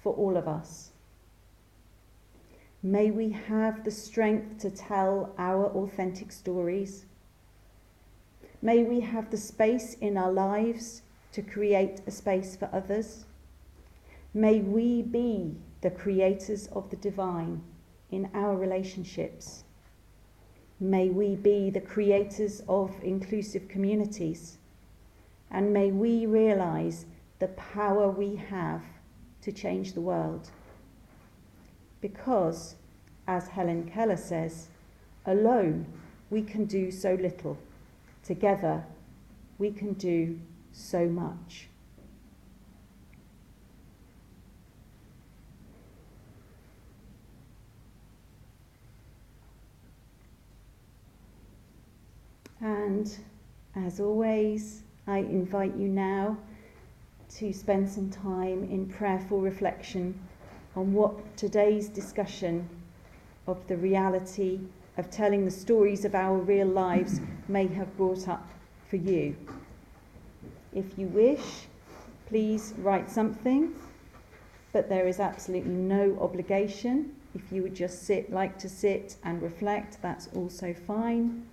for 0.02 0.12
all 0.14 0.36
of 0.36 0.48
us. 0.48 0.90
May 2.82 3.12
we 3.12 3.30
have 3.30 3.84
the 3.84 3.92
strength 3.92 4.58
to 4.62 4.70
tell 4.70 5.32
our 5.38 5.66
authentic 5.66 6.32
stories. 6.32 7.04
May 8.60 8.82
we 8.82 8.98
have 8.98 9.30
the 9.30 9.36
space 9.36 9.94
in 10.00 10.16
our 10.16 10.32
lives 10.32 11.02
to 11.34 11.40
create 11.40 12.00
a 12.04 12.10
space 12.10 12.56
for 12.56 12.68
others. 12.72 13.26
May 14.34 14.58
we 14.58 15.02
be 15.02 15.54
the 15.80 15.92
creators 15.92 16.66
of 16.72 16.90
the 16.90 16.96
divine 16.96 17.62
in 18.10 18.28
our 18.34 18.56
relationships. 18.56 19.62
May 20.80 21.10
we 21.10 21.36
be 21.36 21.70
the 21.70 21.80
creators 21.94 22.64
of 22.68 22.90
inclusive 23.04 23.68
communities. 23.68 24.58
And 25.48 25.72
may 25.72 25.92
we 25.92 26.26
realize 26.26 27.06
the 27.38 27.48
power 27.48 28.10
we 28.10 28.36
have 28.36 28.82
to 29.42 29.52
change 29.52 29.92
the 29.92 30.00
world. 30.00 30.50
Because, 32.00 32.76
as 33.26 33.48
Helen 33.48 33.90
Keller 33.92 34.16
says, 34.16 34.68
alone 35.26 35.86
we 36.30 36.42
can 36.42 36.64
do 36.64 36.90
so 36.90 37.14
little, 37.14 37.58
together 38.22 38.84
we 39.58 39.70
can 39.70 39.92
do 39.94 40.38
so 40.72 41.06
much. 41.06 41.68
And 52.60 53.16
as 53.76 54.00
always, 54.00 54.82
I 55.06 55.18
invite 55.18 55.76
you 55.76 55.88
now 55.88 56.36
to 57.38 57.52
spend 57.52 57.88
some 57.88 58.10
time 58.10 58.64
in 58.64 58.84
prayerful 58.84 59.40
reflection 59.40 60.18
on 60.74 60.92
what 60.92 61.36
today's 61.36 61.88
discussion 61.88 62.68
of 63.46 63.64
the 63.68 63.76
reality 63.76 64.58
of 64.96 65.08
telling 65.08 65.44
the 65.44 65.50
stories 65.50 66.04
of 66.04 66.16
our 66.16 66.36
real 66.36 66.66
lives 66.66 67.20
may 67.46 67.68
have 67.68 67.96
brought 67.96 68.26
up 68.26 68.48
for 68.88 68.96
you. 68.96 69.36
If 70.74 70.98
you 70.98 71.06
wish, 71.06 71.68
please 72.26 72.74
write 72.78 73.08
something, 73.08 73.72
but 74.72 74.88
there 74.88 75.06
is 75.06 75.20
absolutely 75.20 75.70
no 75.70 76.18
obligation. 76.20 77.14
If 77.36 77.52
you 77.52 77.62
would 77.62 77.76
just 77.76 78.02
sit, 78.02 78.32
like 78.32 78.58
to 78.58 78.68
sit 78.68 79.14
and 79.22 79.40
reflect, 79.40 80.02
that's 80.02 80.28
also 80.34 80.74
fine. 80.74 81.46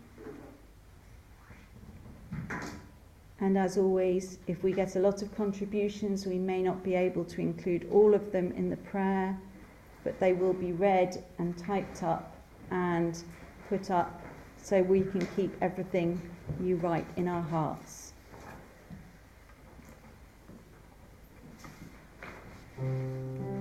And 3.46 3.60
as 3.60 3.78
always, 3.78 4.40
if 4.48 4.64
we 4.64 4.72
get 4.72 4.96
a 4.96 5.00
lot 5.00 5.22
of 5.22 5.36
contributions, 5.38 6.26
we 6.26 6.40
may 6.40 6.64
not 6.64 6.84
be 6.84 6.96
able 6.96 7.24
to 7.26 7.42
include 7.42 7.88
all 7.92 8.16
of 8.16 8.32
them 8.32 8.52
in 8.54 8.72
the 8.72 8.78
prayer, 8.78 9.38
but 10.04 10.20
they 10.20 10.34
will 10.34 10.52
be 10.52 10.72
read 10.72 11.24
and 11.38 11.56
typed 11.56 12.02
up 12.02 12.36
and 12.72 13.24
put 13.70 13.92
up 13.92 14.20
so 14.58 14.82
we 14.82 15.02
can 15.02 15.28
keep 15.36 15.56
everything 15.62 16.20
you 16.60 16.78
write 16.78 17.06
in 17.18 17.28
our 17.28 17.44
hearts. 17.44 18.14
Mm. 22.82 23.55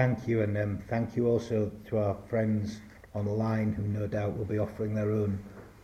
Thank 0.00 0.26
you, 0.26 0.40
and 0.40 0.56
um, 0.56 0.78
thank 0.88 1.14
you 1.14 1.26
also 1.26 1.70
to 1.90 1.98
our 1.98 2.16
friends 2.30 2.80
online 3.12 3.74
who 3.74 3.82
no 3.82 4.06
doubt 4.06 4.34
will 4.34 4.46
be 4.46 4.58
offering 4.58 4.94
their 4.94 5.10
own 5.10 5.38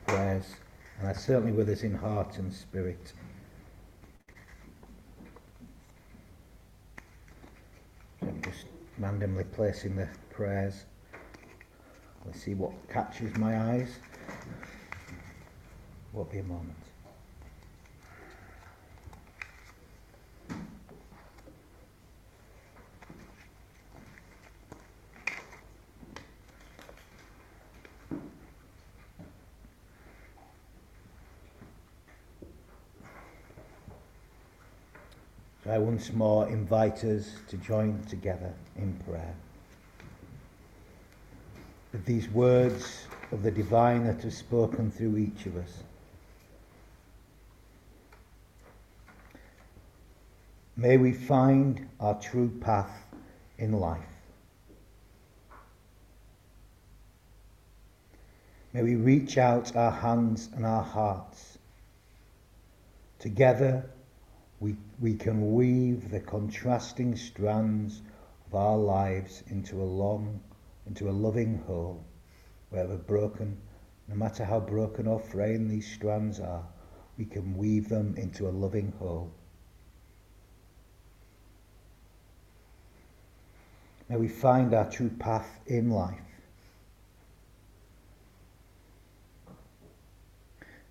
prayers 0.06 0.56
and 0.98 1.08
are 1.08 1.14
certainly 1.14 1.52
with 1.52 1.68
us 1.68 1.82
in 1.82 1.94
heart 1.94 2.38
and 2.38 2.50
spirit. 2.50 3.12
I'm 8.22 8.40
just 8.40 8.64
randomly 8.98 9.44
placing 9.44 9.96
the 9.96 10.08
prayers. 10.30 10.86
Let's 12.24 12.40
see 12.40 12.54
what 12.54 12.72
catches 12.88 13.36
my 13.36 13.72
eyes. 13.72 13.98
Won't 16.14 16.30
be 16.30 16.38
a 16.38 16.42
moment. 16.42 16.74
So 35.66 35.72
I 35.72 35.78
once 35.96 36.12
more 36.12 36.46
invite 36.48 37.02
us 37.04 37.36
to 37.48 37.56
join 37.56 37.98
together 38.06 38.52
in 38.76 38.92
prayer. 39.08 39.34
With 41.90 42.04
these 42.04 42.28
words 42.28 43.06
of 43.32 43.42
the 43.42 43.50
divine 43.50 44.06
that 44.06 44.22
have 44.22 44.34
spoken 44.34 44.90
through 44.90 45.16
each 45.16 45.46
of 45.46 45.56
us. 45.56 45.72
May 50.76 50.98
we 50.98 51.12
find 51.12 51.88
our 51.98 52.20
true 52.20 52.50
path 52.60 53.06
in 53.56 53.72
life. 53.72 54.02
May 58.74 58.82
we 58.82 58.96
reach 58.96 59.38
out 59.38 59.74
our 59.74 59.92
hands 59.92 60.50
and 60.54 60.66
our 60.66 60.82
hearts. 60.82 61.56
Together, 63.18 63.88
we, 64.60 64.76
we 65.00 65.14
can 65.14 65.54
weave 65.54 66.10
the 66.10 66.20
contrasting 66.20 67.16
strands 67.16 68.02
of 68.46 68.54
our 68.54 68.76
lives 68.76 69.42
into 69.48 69.82
a 69.82 69.84
long, 69.84 70.40
into 70.86 71.10
a 71.10 71.12
loving 71.12 71.58
whole, 71.66 72.04
wherever 72.70 72.96
broken, 72.96 73.56
no 74.08 74.14
matter 74.14 74.44
how 74.44 74.60
broken 74.60 75.06
or 75.06 75.18
frail 75.18 75.58
these 75.68 75.92
strands 75.92 76.40
are, 76.40 76.64
we 77.18 77.24
can 77.24 77.56
weave 77.56 77.88
them 77.88 78.14
into 78.16 78.48
a 78.48 78.50
loving 78.50 78.92
whole. 78.98 79.30
May 84.08 84.16
we 84.16 84.28
find 84.28 84.72
our 84.72 84.88
true 84.88 85.10
path 85.10 85.60
in 85.66 85.90
life. 85.90 86.20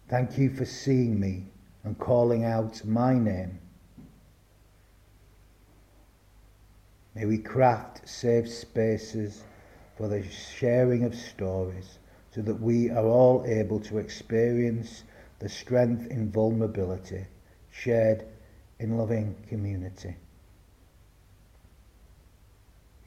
Thank 0.09 0.37
you 0.37 0.49
for 0.49 0.65
seeing 0.65 1.19
me 1.19 1.45
and 1.85 1.97
calling 1.99 2.43
out 2.43 2.83
my 2.83 3.13
name. 3.13 3.59
May 7.13 7.25
we 7.25 7.37
craft 7.37 8.09
safe 8.09 8.49
spaces 8.51 9.43
for 9.95 10.09
the 10.09 10.23
sharing 10.23 11.05
of 11.05 11.15
stories 11.15 11.99
so 12.31 12.41
that 12.41 12.59
we 12.59 12.89
are 12.89 13.05
all 13.05 13.45
able 13.47 13.79
to 13.81 13.99
experience 13.99 15.03
the 15.39 15.47
strength 15.47 16.07
in 16.07 16.31
vulnerability 16.31 17.25
shared 17.71 18.25
in 18.79 18.97
loving 18.97 19.35
community. 19.47 20.15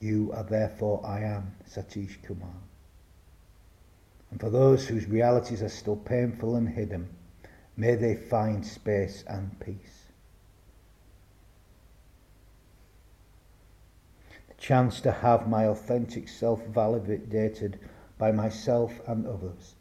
You 0.00 0.32
are 0.34 0.44
therefore 0.44 1.04
I 1.04 1.20
am, 1.24 1.52
Satish 1.68 2.22
Kumar. 2.22 2.48
And 4.30 4.40
for 4.40 4.50
those 4.50 4.86
whose 4.86 5.06
realities 5.06 5.62
are 5.62 5.68
still 5.68 5.96
painful 5.96 6.56
and 6.56 6.68
hidden, 6.68 7.08
may 7.78 7.94
they 7.94 8.16
find 8.16 8.66
space 8.66 9.22
and 9.28 9.58
peace. 9.60 10.08
The 14.48 14.54
chance 14.54 15.00
to 15.02 15.12
have 15.12 15.48
my 15.48 15.66
authentic 15.66 16.28
self 16.28 16.66
validated 16.66 17.78
by 18.18 18.32
myself 18.32 18.92
and 19.06 19.26
others. 19.28 19.76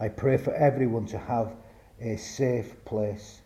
I 0.00 0.08
pray 0.08 0.36
for 0.36 0.52
everyone 0.54 1.06
to 1.06 1.18
have 1.18 1.54
a 2.00 2.16
safe 2.16 2.84
place. 2.84 3.40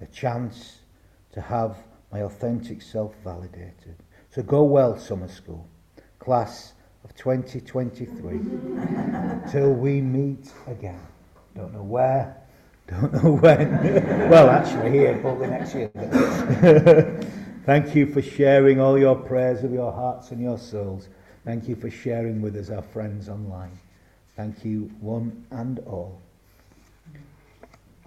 The 0.00 0.06
chance 0.06 0.80
to 1.32 1.40
have 1.40 1.78
my 2.12 2.20
authentic 2.20 2.82
self 2.82 3.14
validated. 3.24 3.96
So 4.30 4.42
go 4.42 4.64
well, 4.64 4.98
summer 4.98 5.28
school, 5.28 5.66
class 6.18 6.74
of 7.08 7.16
2023, 7.16 9.50
till 9.50 9.72
we 9.72 10.00
meet 10.00 10.52
again. 10.66 11.00
Don't 11.54 11.72
know 11.72 11.82
where, 11.82 12.36
don't 12.86 13.12
know 13.12 13.32
when. 13.32 14.30
well, 14.30 14.50
actually, 14.50 14.90
here, 14.90 15.18
probably 15.18 15.48
next 15.48 15.74
year. 15.74 15.88
Thank 17.64 17.94
you 17.94 18.06
for 18.06 18.22
sharing 18.22 18.80
all 18.80 18.98
your 18.98 19.14
prayers 19.14 19.62
of 19.62 19.72
your 19.72 19.92
hearts 19.92 20.30
and 20.30 20.40
your 20.40 20.58
souls. 20.58 21.08
Thank 21.44 21.68
you 21.68 21.76
for 21.76 21.90
sharing 21.90 22.40
with 22.40 22.56
us, 22.56 22.70
our 22.70 22.82
friends 22.82 23.28
online. 23.28 23.78
Thank 24.36 24.64
you, 24.64 24.90
one 25.00 25.44
and 25.50 25.80
all. 25.80 26.20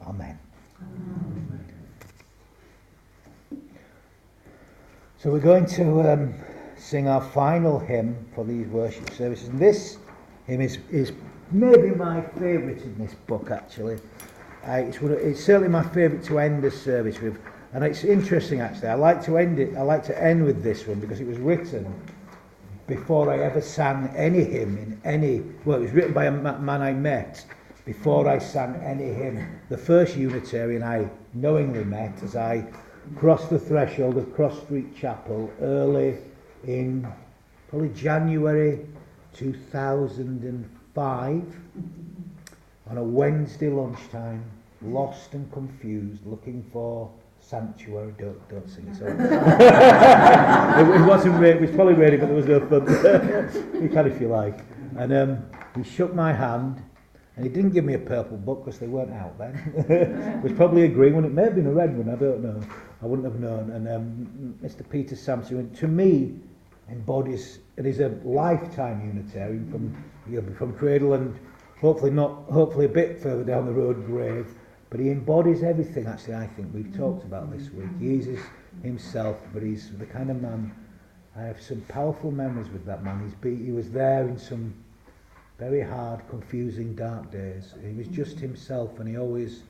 Amen. 0.07 0.39
Amen. 0.79 1.65
So 5.19 5.29
we're 5.29 5.39
going 5.39 5.67
to 5.67 6.11
um, 6.11 6.33
sing 6.81 7.07
our 7.07 7.21
final 7.21 7.77
hymn 7.77 8.15
for 8.33 8.43
these 8.43 8.65
worship 8.67 9.11
services. 9.11 9.49
And 9.49 9.59
this 9.59 9.99
hymn 10.47 10.61
is, 10.61 10.79
is 10.89 11.11
maybe 11.51 11.91
my 11.91 12.21
favourite 12.21 12.81
in 12.81 12.97
this 12.97 13.13
book, 13.13 13.51
actually. 13.51 13.99
Uh, 14.67 14.73
it's, 14.73 14.97
it's 14.97 15.43
certainly 15.43 15.69
my 15.69 15.83
favourite 15.83 16.23
to 16.25 16.39
end 16.39 16.63
the 16.63 16.71
service 16.71 17.21
with. 17.21 17.37
And 17.73 17.83
it's 17.83 18.03
interesting, 18.03 18.61
actually. 18.61 18.89
I 18.89 18.95
like 18.95 19.23
to 19.25 19.37
end 19.37 19.59
it. 19.59 19.77
I 19.77 19.81
like 19.81 20.03
to 20.05 20.23
end 20.23 20.43
with 20.43 20.63
this 20.63 20.87
one 20.87 20.99
because 20.99 21.21
it 21.21 21.27
was 21.27 21.37
written 21.37 21.93
before 22.87 23.31
I 23.31 23.39
ever 23.39 23.61
sang 23.61 24.11
any 24.15 24.43
hymn 24.43 24.77
in 24.77 25.01
any. 25.05 25.43
Well, 25.65 25.77
it 25.77 25.83
was 25.83 25.91
written 25.91 26.13
by 26.13 26.25
a 26.25 26.31
man 26.31 26.81
I 26.81 26.93
met 26.93 27.45
before 27.85 28.27
I 28.27 28.39
sang 28.39 28.75
any 28.83 29.13
hymn. 29.13 29.61
The 29.69 29.77
first 29.77 30.17
Unitarian 30.17 30.81
I 30.81 31.09
knowingly 31.35 31.83
met 31.83 32.21
as 32.23 32.35
I 32.35 32.65
crossed 33.15 33.51
the 33.51 33.59
threshold 33.59 34.17
of 34.17 34.33
Cross 34.33 34.63
Street 34.63 34.95
Chapel 34.95 35.51
early 35.61 36.17
in 36.65 37.07
probably 37.69 37.89
January 37.89 38.79
2005 39.33 41.43
on 42.89 42.97
a 42.97 43.03
Wednesday 43.03 43.69
lunchtime, 43.69 44.43
lost 44.81 45.33
and 45.33 45.51
confused, 45.51 46.25
looking 46.25 46.63
for 46.73 47.11
sanctuary. 47.39 48.13
Don't, 48.17 48.49
don't 48.49 48.67
sing 48.69 48.87
it. 48.87 48.95
Sorry. 48.95 49.11
it, 49.11 51.01
it 51.01 51.05
wasn't. 51.05 51.43
It 51.43 51.61
was 51.61 51.71
probably 51.71 51.93
raining, 51.93 52.19
but 52.19 52.27
there 52.27 52.35
was 52.35 52.45
no 52.45 52.59
fun. 52.67 52.85
you 53.81 53.89
can 53.89 54.07
if 54.07 54.21
you 54.21 54.27
like. 54.27 54.59
And 54.97 55.13
um, 55.13 55.45
he 55.75 55.83
shook 55.83 56.13
my 56.13 56.33
hand 56.33 56.83
and 57.35 57.45
he 57.45 57.49
didn't 57.49 57.71
give 57.71 57.85
me 57.85 57.93
a 57.93 57.99
purple 57.99 58.37
book 58.37 58.65
because 58.65 58.79
they 58.79 58.87
weren't 58.87 59.13
out 59.13 59.37
then. 59.37 59.55
it 59.89 60.43
was 60.43 60.51
probably 60.53 60.83
a 60.83 60.87
green 60.87 61.15
one. 61.15 61.25
It 61.25 61.31
may 61.31 61.43
have 61.43 61.55
been 61.55 61.67
a 61.67 61.71
red 61.71 61.97
one. 61.97 62.09
I 62.09 62.15
don't 62.15 62.43
know. 62.43 62.61
I 63.01 63.05
wouldn't 63.05 63.25
have 63.25 63.39
known. 63.39 63.71
And 63.71 63.87
um, 63.87 64.59
Mr. 64.61 64.87
Peter 64.87 65.15
Sampson, 65.15 65.73
to 65.75 65.87
me, 65.87 66.35
embodies, 66.89 67.59
it 67.77 67.85
is 67.85 67.99
a 67.99 68.09
lifetime 68.23 69.05
Unitarian 69.05 69.69
from, 69.71 70.03
you 70.29 70.41
know, 70.41 70.53
from 70.55 70.73
cradle 70.73 71.13
and 71.13 71.37
hopefully 71.79 72.11
not, 72.11 72.43
hopefully 72.51 72.85
a 72.85 72.89
bit 72.89 73.19
further 73.19 73.43
down 73.43 73.65
the 73.65 73.71
road, 73.71 74.05
grave. 74.05 74.53
But 74.89 74.99
he 74.99 75.09
embodies 75.09 75.63
everything, 75.63 76.05
actually, 76.05 76.35
I 76.35 76.47
think 76.47 76.73
we've 76.73 76.95
talked 76.95 77.23
about 77.23 77.51
this 77.51 77.71
week. 77.71 77.87
He 77.99 78.37
himself, 78.83 79.37
but 79.53 79.63
he's 79.63 79.89
the 79.97 80.05
kind 80.05 80.29
of 80.29 80.41
man, 80.41 80.75
I 81.35 81.43
have 81.43 81.61
some 81.61 81.81
powerful 81.87 82.29
memories 82.31 82.69
with 82.69 82.85
that 82.85 83.03
man. 83.03 83.23
He's 83.23 83.35
be, 83.35 83.55
he 83.55 83.71
was 83.71 83.89
there 83.89 84.27
in 84.27 84.37
some 84.37 84.73
very 85.57 85.81
hard, 85.81 86.27
confusing, 86.27 86.93
dark 86.95 87.31
days. 87.31 87.73
He 87.85 87.93
was 87.93 88.07
just 88.07 88.39
himself 88.39 88.99
and 88.99 89.07
he 89.07 89.17
always 89.17 89.63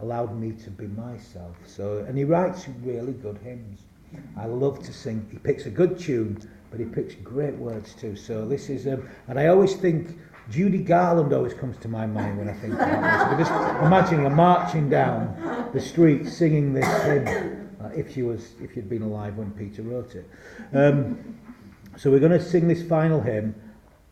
allowed 0.00 0.38
me 0.38 0.52
to 0.52 0.70
be 0.70 0.88
myself. 0.88 1.56
So, 1.64 2.04
and 2.06 2.18
he 2.18 2.24
writes 2.24 2.66
really 2.82 3.12
good 3.12 3.38
hymns. 3.38 3.80
I 4.36 4.46
love 4.46 4.82
to 4.82 4.92
sing. 4.92 5.26
He 5.30 5.38
picks 5.38 5.66
a 5.66 5.70
good 5.70 5.98
tune, 5.98 6.38
but 6.76 6.84
he 6.84 6.92
picks 6.92 7.14
great 7.14 7.54
words 7.54 7.94
too. 7.94 8.14
So 8.16 8.46
this 8.46 8.68
is, 8.68 8.86
um, 8.86 9.08
and 9.28 9.40
I 9.40 9.46
always 9.46 9.74
think 9.74 10.18
Judy 10.50 10.78
Garland 10.78 11.32
always 11.32 11.54
comes 11.54 11.76
to 11.78 11.88
my 11.88 12.06
mind 12.06 12.38
when 12.38 12.48
I 12.48 12.52
think 12.52 12.74
about 12.74 13.38
this. 13.38 13.48
Just 13.48 13.82
imagining 13.82 14.24
her 14.24 14.30
marching 14.30 14.90
down 14.90 15.70
the 15.72 15.80
street 15.80 16.26
singing 16.26 16.74
this 16.74 16.86
hymn, 17.04 17.70
uh, 17.82 17.88
if 17.88 18.12
she 18.12 18.22
was, 18.22 18.52
if 18.60 18.74
she'd 18.74 18.88
been 18.88 19.02
alive 19.02 19.36
when 19.36 19.50
Peter 19.52 19.82
wrote 19.82 20.14
it. 20.14 20.28
Um, 20.74 21.38
so 21.96 22.10
we're 22.10 22.20
going 22.20 22.32
to 22.32 22.42
sing 22.42 22.68
this 22.68 22.86
final 22.86 23.20
hymn. 23.20 23.54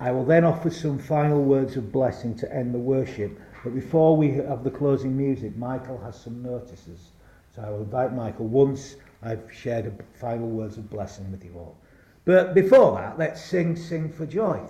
I 0.00 0.10
will 0.10 0.24
then 0.24 0.44
offer 0.44 0.70
some 0.70 0.98
final 0.98 1.42
words 1.44 1.76
of 1.76 1.92
blessing 1.92 2.34
to 2.38 2.52
end 2.52 2.74
the 2.74 2.78
worship. 2.78 3.38
But 3.62 3.74
before 3.74 4.16
we 4.16 4.32
have 4.32 4.64
the 4.64 4.70
closing 4.70 5.16
music, 5.16 5.56
Michael 5.56 5.98
has 5.98 6.18
some 6.18 6.42
notices. 6.42 7.10
So 7.54 7.62
I 7.62 7.70
will 7.70 7.82
invite 7.82 8.14
Michael. 8.14 8.46
Once 8.46 8.96
I've 9.22 9.50
shared 9.52 9.86
a 9.86 10.18
final 10.18 10.48
words 10.48 10.78
of 10.78 10.90
blessing 10.90 11.30
with 11.30 11.44
you 11.44 11.52
all. 11.56 11.78
But 12.24 12.54
before 12.54 12.96
that, 13.00 13.18
let's 13.18 13.44
sing, 13.44 13.76
sing 13.76 14.10
for 14.10 14.24
joy. 14.26 14.60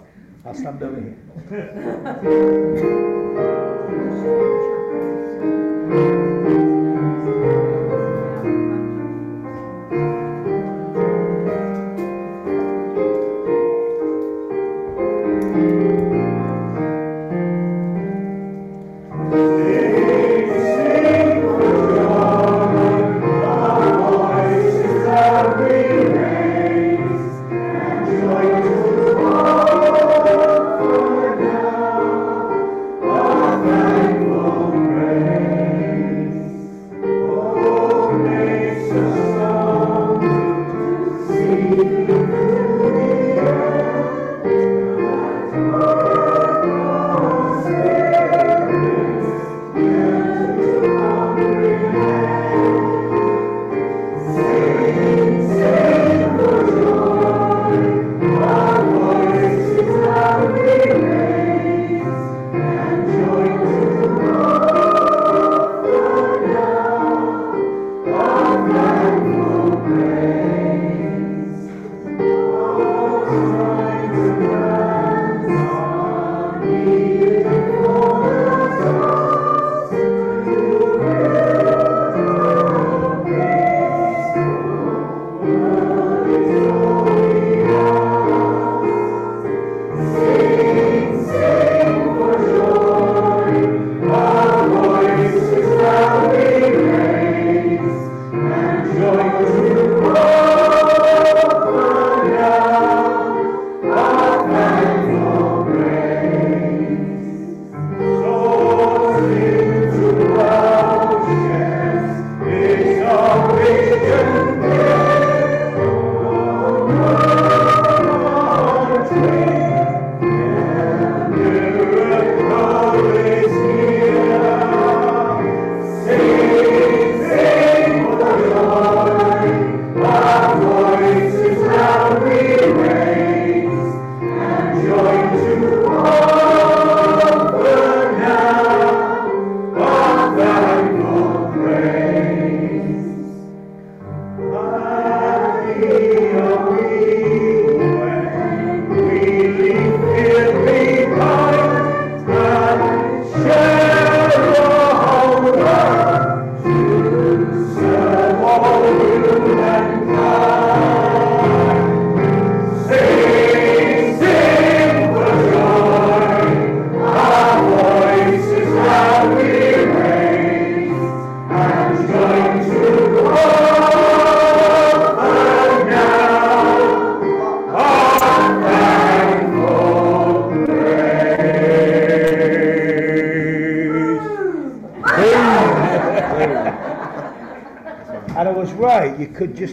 I'll 0.44 0.54
stand 0.54 0.82
over 0.82 1.00
here. 1.00 1.16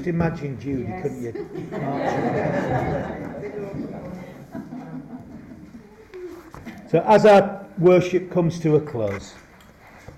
just 0.02 0.08
imagine 0.08 0.60
Judy, 0.60 0.82
Yes. 0.84 1.02
couldn't 1.04 1.24
you? 1.24 1.32
so, 6.90 7.04
as 7.06 7.26
our 7.28 7.68
worship 7.78 8.32
comes 8.32 8.60
to 8.62 8.78
a 8.78 8.82
close, 8.82 9.36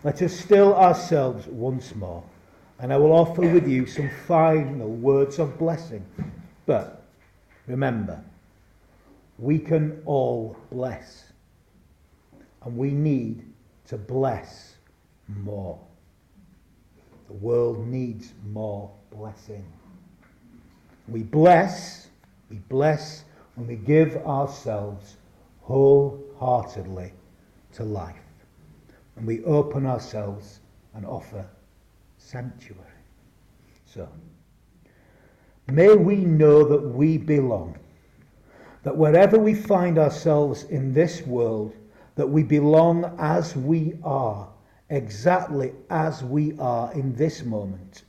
let 0.06 0.22
us 0.22 0.32
still 0.32 0.74
ourselves 0.74 1.48
once 1.48 1.94
more, 1.96 2.24
and 2.80 2.94
I 2.94 2.98
will 2.98 3.12
offer 3.12 3.42
with 3.42 3.68
you 3.68 3.86
some 3.86 4.10
final 4.26 4.88
words 4.88 5.38
of 5.38 5.60
blessing. 5.60 6.06
But 6.66 7.04
remember, 7.68 8.24
we 9.38 9.60
can 9.60 10.02
all 10.06 10.56
bless, 10.72 11.26
and 12.64 12.78
we 12.78 12.92
need 12.92 13.44
to 13.88 13.98
bless 13.98 14.76
more. 15.28 15.78
The 17.28 17.34
world 17.34 17.86
needs 17.86 18.32
more 18.46 18.90
blessing. 19.18 19.66
We 21.08 21.24
bless, 21.24 22.08
we 22.50 22.58
bless 22.70 23.24
when 23.56 23.68
we 23.68 23.76
give 23.76 24.18
ourselves 24.26 25.18
wholeheartedly 25.62 27.14
to 27.74 27.84
life. 27.84 28.16
And 29.16 29.28
we 29.28 29.44
open 29.44 29.86
ourselves 29.86 30.60
and 30.94 31.06
offer 31.06 31.46
sanctuary. 32.18 32.82
So, 33.86 34.08
may 35.68 35.94
we 35.94 36.18
know 36.18 36.64
that 36.64 36.82
we 36.82 37.18
belong. 37.18 37.78
That 38.84 38.98
wherever 38.98 39.38
we 39.38 39.54
find 39.54 39.98
ourselves 39.98 40.64
in 40.66 40.94
this 40.94 41.22
world, 41.26 41.76
that 42.16 42.28
we 42.28 42.44
belong 42.44 43.16
as 43.20 43.56
we 43.56 43.94
are 44.04 44.50
exactly 44.90 45.74
as 45.90 46.24
we 46.24 46.58
are 46.60 46.92
in 46.94 47.16
this 47.16 47.44
moment. 47.44 48.04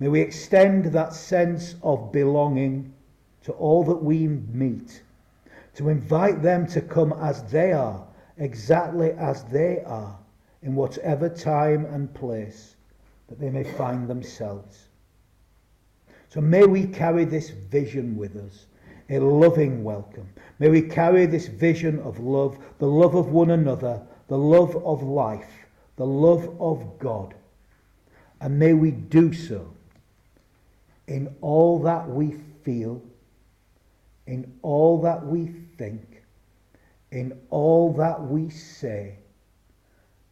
May 0.00 0.08
we 0.08 0.22
extend 0.22 0.86
that 0.86 1.12
sense 1.12 1.74
of 1.82 2.10
belonging 2.10 2.94
to 3.44 3.52
all 3.52 3.84
that 3.84 4.02
we 4.02 4.28
meet, 4.28 5.02
to 5.74 5.90
invite 5.90 6.42
them 6.42 6.66
to 6.68 6.80
come 6.80 7.12
as 7.20 7.42
they 7.44 7.72
are, 7.72 8.06
exactly 8.38 9.10
as 9.12 9.44
they 9.44 9.82
are, 9.84 10.18
in 10.62 10.74
whatever 10.74 11.28
time 11.28 11.84
and 11.84 12.12
place 12.14 12.76
that 13.28 13.38
they 13.38 13.50
may 13.50 13.62
find 13.62 14.08
themselves. 14.08 14.88
So 16.30 16.40
may 16.40 16.64
we 16.64 16.86
carry 16.86 17.26
this 17.26 17.50
vision 17.50 18.16
with 18.16 18.36
us, 18.36 18.66
a 19.10 19.18
loving 19.18 19.84
welcome. 19.84 20.28
May 20.60 20.70
we 20.70 20.80
carry 20.80 21.26
this 21.26 21.46
vision 21.46 21.98
of 21.98 22.18
love, 22.20 22.56
the 22.78 22.86
love 22.86 23.14
of 23.14 23.32
one 23.32 23.50
another, 23.50 24.00
the 24.28 24.38
love 24.38 24.76
of 24.82 25.02
life, 25.02 25.66
the 25.96 26.06
love 26.06 26.58
of 26.58 26.98
God. 26.98 27.34
And 28.40 28.58
may 28.58 28.72
we 28.72 28.92
do 28.92 29.34
so 29.34 29.74
in 31.10 31.28
all 31.40 31.80
that 31.80 32.08
we 32.08 32.36
feel, 32.62 33.02
in 34.28 34.50
all 34.62 35.02
that 35.02 35.26
we 35.26 35.48
think, 35.76 36.22
in 37.10 37.36
all 37.50 37.92
that 37.92 38.22
we 38.22 38.48
say, 38.48 39.18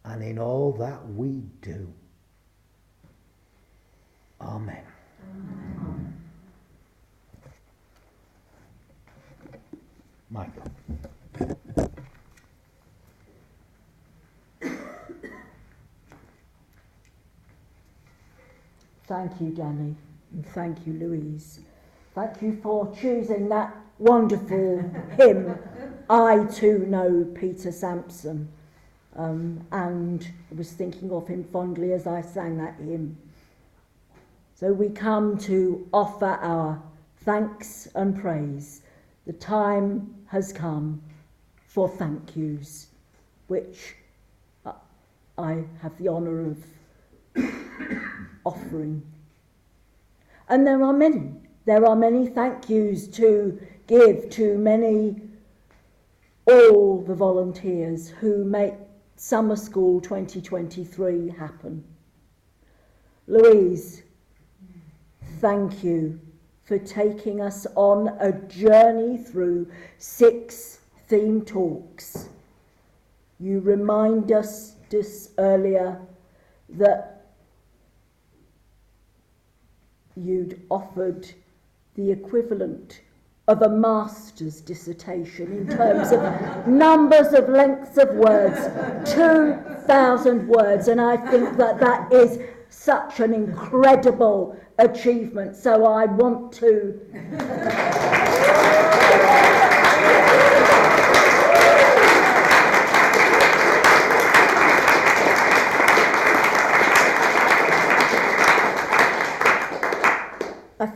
and 0.05 0.23
in 0.23 0.39
all 0.39 0.71
that 0.71 1.05
we 1.09 1.43
do. 1.61 1.93
Amen. 4.39 4.81
Michael. 10.29 10.63
Thank 19.07 19.41
you, 19.41 19.49
Danny, 19.49 19.95
and 20.31 20.45
thank 20.47 20.85
you, 20.85 20.93
Louise. 20.93 21.61
Thank 22.15 22.41
you 22.41 22.59
for 22.61 22.93
choosing 22.95 23.49
that 23.49 23.75
wonderful 23.97 24.83
hymn, 25.17 25.57
I 26.09 26.45
Too 26.45 26.79
Know 26.87 27.25
Peter 27.35 27.71
Sampson. 27.71 28.49
Um, 29.15 29.65
and 29.71 30.27
was 30.55 30.71
thinking 30.71 31.11
of 31.11 31.27
him 31.27 31.43
fondly 31.43 31.93
as 31.93 32.07
I 32.07 32.21
sang 32.21 32.57
that 32.57 32.75
hymn. 32.75 33.17
So 34.55 34.71
we 34.71 34.89
come 34.89 35.37
to 35.39 35.87
offer 35.91 36.37
our 36.41 36.81
thanks 37.17 37.87
and 37.95 38.19
praise. 38.19 38.81
The 39.25 39.33
time 39.33 40.15
has 40.27 40.53
come 40.53 41.01
for 41.67 41.89
thank 41.89 42.35
yous, 42.35 42.87
which 43.47 43.95
I 45.39 45.63
have 45.81 45.97
the 45.97 46.09
honour 46.09 46.51
of 46.51 46.63
offering. 48.45 49.01
And 50.49 50.65
there 50.65 50.83
are 50.83 50.93
many. 50.93 51.31
There 51.65 51.85
are 51.85 51.95
many 51.95 52.25
thank 52.27 52.69
yous 52.69 53.07
to 53.09 53.59
give 53.85 54.29
to 54.31 54.57
many, 54.57 55.21
all 56.47 57.01
the 57.01 57.13
volunteers 57.13 58.09
who 58.09 58.43
make 58.43 58.73
Summer 59.15 59.55
School 59.55 60.01
2023 60.01 61.29
happen. 61.29 61.83
Louise, 63.27 64.01
thank 65.39 65.83
you 65.83 66.19
for 66.63 66.79
taking 66.79 67.41
us 67.41 67.67
on 67.75 68.07
a 68.19 68.31
journey 68.31 69.17
through 69.17 69.67
six 69.99 70.79
theme 71.07 71.41
talks. 71.41 72.29
You 73.39 73.59
remind 73.59 74.31
us 74.31 74.75
this 74.89 75.29
earlier 75.37 75.99
that 76.69 77.18
you'd 80.19 80.61
offered 80.69 81.29
the 81.95 82.11
equivalent 82.11 83.01
of 83.47 83.63
a 83.63 83.69
master's 83.69 84.61
dissertation 84.61 85.51
in 85.51 85.67
terms 85.75 86.11
of 86.11 86.67
numbers 86.67 87.33
of 87.33 87.49
lengths 87.49 87.97
of 87.97 88.09
words, 88.09 88.59
2,000 89.11 90.47
words, 90.47 90.87
and 90.87 91.01
I 91.01 91.17
think 91.17 91.57
that 91.57 91.79
that 91.79 92.13
is 92.13 92.39
such 92.69 93.19
an 93.19 93.33
incredible 93.33 94.55
achievement. 94.77 95.55
So 95.55 95.85
I 95.85 96.05
want 96.05 96.53
to. 96.53 96.99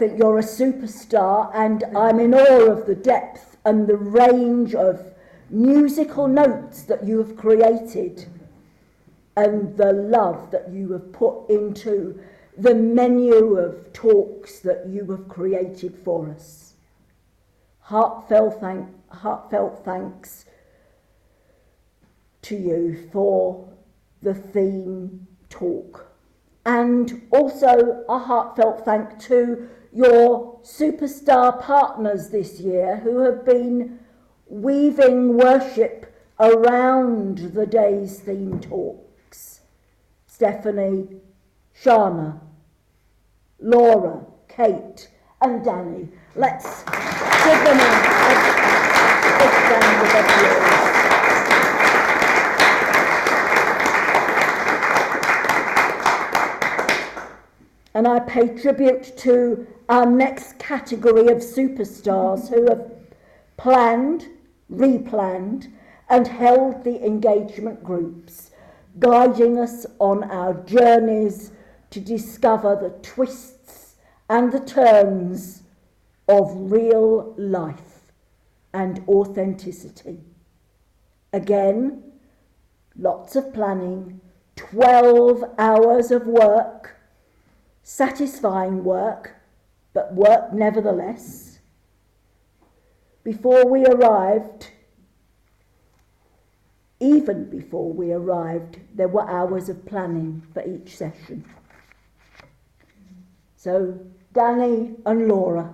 Think 0.07 0.19
you're 0.19 0.39
a 0.39 0.43
superstar, 0.43 1.49
and 1.53 1.83
I'm 1.95 2.19
in 2.19 2.33
awe 2.33 2.69
of 2.69 2.85
the 2.85 2.95
depth 2.95 3.55
and 3.63 3.87
the 3.87 3.95
range 3.95 4.75
of 4.75 5.13
musical 5.49 6.27
notes 6.27 6.83
that 6.83 7.05
you 7.05 7.19
have 7.19 7.37
created 7.37 8.25
and 9.37 9.77
the 9.77 9.93
love 9.93 10.51
that 10.51 10.69
you 10.69 10.91
have 10.91 11.13
put 11.13 11.49
into 11.49 12.19
the 12.57 12.75
menu 12.75 13.57
of 13.57 13.93
talks 13.93 14.59
that 14.59 14.85
you 14.87 15.09
have 15.09 15.29
created 15.29 15.97
for 16.03 16.29
us. 16.29 16.73
Heartfelt, 17.79 18.59
thank, 18.59 18.89
heartfelt 19.09 19.85
thanks 19.85 20.45
to 22.41 22.55
you 22.55 23.09
for 23.13 23.69
the 24.21 24.33
theme 24.33 25.27
talk. 25.49 26.07
And 26.65 27.25
also 27.31 28.03
a 28.09 28.19
heartfelt 28.19 28.83
thank 28.83 29.17
to 29.23 29.69
your 29.93 30.59
superstar 30.63 31.61
partners 31.61 32.29
this 32.29 32.59
year 32.59 32.97
who 32.97 33.19
have 33.19 33.45
been 33.45 33.99
weaving 34.47 35.37
worship 35.37 36.15
around 36.39 37.37
the 37.53 37.65
day's 37.65 38.19
theme 38.19 38.59
talks. 38.59 39.61
Stephanie, 40.25 41.07
Shana, 41.83 42.39
Laura, 43.59 44.25
Kate, 44.47 45.09
and 45.41 45.63
Danny. 45.63 46.09
Let's 46.35 46.83
give 46.83 47.63
them 47.63 47.79
a, 47.79 48.13
big 49.39 49.53
round 49.69 50.01
of 50.01 50.13
applause. 50.15 50.72
And 57.93 58.07
I 58.07 58.19
pay 58.19 58.47
tribute 58.47 59.17
to 59.17 59.67
our 59.87 60.05
next 60.05 60.57
category 60.57 61.27
of 61.27 61.37
superstars 61.37 62.49
who 62.49 62.67
have 62.67 62.91
planned, 63.57 64.27
replanned, 64.71 65.71
and 66.09 66.27
held 66.27 66.83
the 66.83 67.05
engagement 67.05 67.83
groups, 67.83 68.51
guiding 68.99 69.59
us 69.59 69.85
on 69.99 70.23
our 70.23 70.53
journeys 70.53 71.51
to 71.91 71.99
discover 71.99 72.75
the 72.75 72.89
twists 73.07 73.95
and 74.29 74.51
the 74.51 74.59
turns 74.59 75.63
of 76.27 76.71
real 76.71 77.35
life 77.37 78.11
and 78.73 79.03
authenticity. 79.07 80.19
Again, 81.31 82.03
lots 82.97 83.35
of 83.35 83.53
planning, 83.53 84.21
12 84.55 85.43
hours 85.57 86.11
of 86.11 86.25
work 86.25 86.97
satisfying 87.83 88.83
work, 88.83 89.35
but 89.93 90.13
work 90.13 90.53
nevertheless. 90.53 91.59
Before 93.23 93.69
we 93.69 93.85
arrived, 93.85 94.69
even 96.99 97.49
before 97.49 97.91
we 97.91 98.11
arrived, 98.11 98.79
there 98.95 99.07
were 99.09 99.29
hours 99.29 99.69
of 99.69 99.85
planning 99.85 100.43
for 100.53 100.63
each 100.65 100.95
session. 100.95 101.45
So, 103.57 103.99
Danny 104.33 104.95
and 105.05 105.27
Laura. 105.27 105.73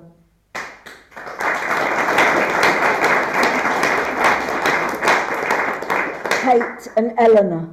Kate 6.41 6.87
and 6.97 7.13
Eleanor. 7.17 7.69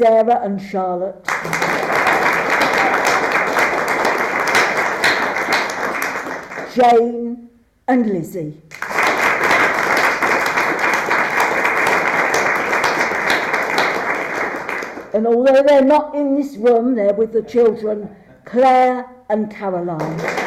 Sarah 0.00 0.40
and 0.42 0.58
Charlotte. 0.58 1.22
Jane 6.74 7.50
and 7.86 8.06
Lizzie. 8.06 8.62
and 15.12 15.26
although 15.26 15.62
they're 15.62 15.84
not 15.84 16.14
in 16.14 16.34
this 16.34 16.56
room, 16.56 16.94
they're 16.94 17.12
with 17.12 17.34
the 17.34 17.42
children, 17.42 18.08
Claire 18.46 19.04
and 19.28 19.50
Caroline. 19.50 20.39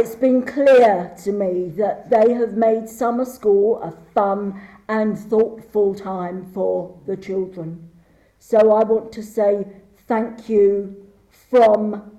It's 0.00 0.14
been 0.14 0.46
clear 0.46 1.12
to 1.24 1.32
me 1.32 1.70
that 1.70 2.08
they 2.08 2.32
have 2.32 2.52
made 2.52 2.88
summer 2.88 3.24
school 3.24 3.82
a 3.82 3.90
fun 4.14 4.62
and 4.88 5.18
thoughtful 5.18 5.92
time 5.92 6.46
for 6.54 6.96
the 7.04 7.16
children. 7.16 7.90
So 8.38 8.58
I 8.70 8.84
want 8.84 9.10
to 9.10 9.24
say 9.24 9.66
thank 10.06 10.48
you 10.48 11.04
from 11.50 12.12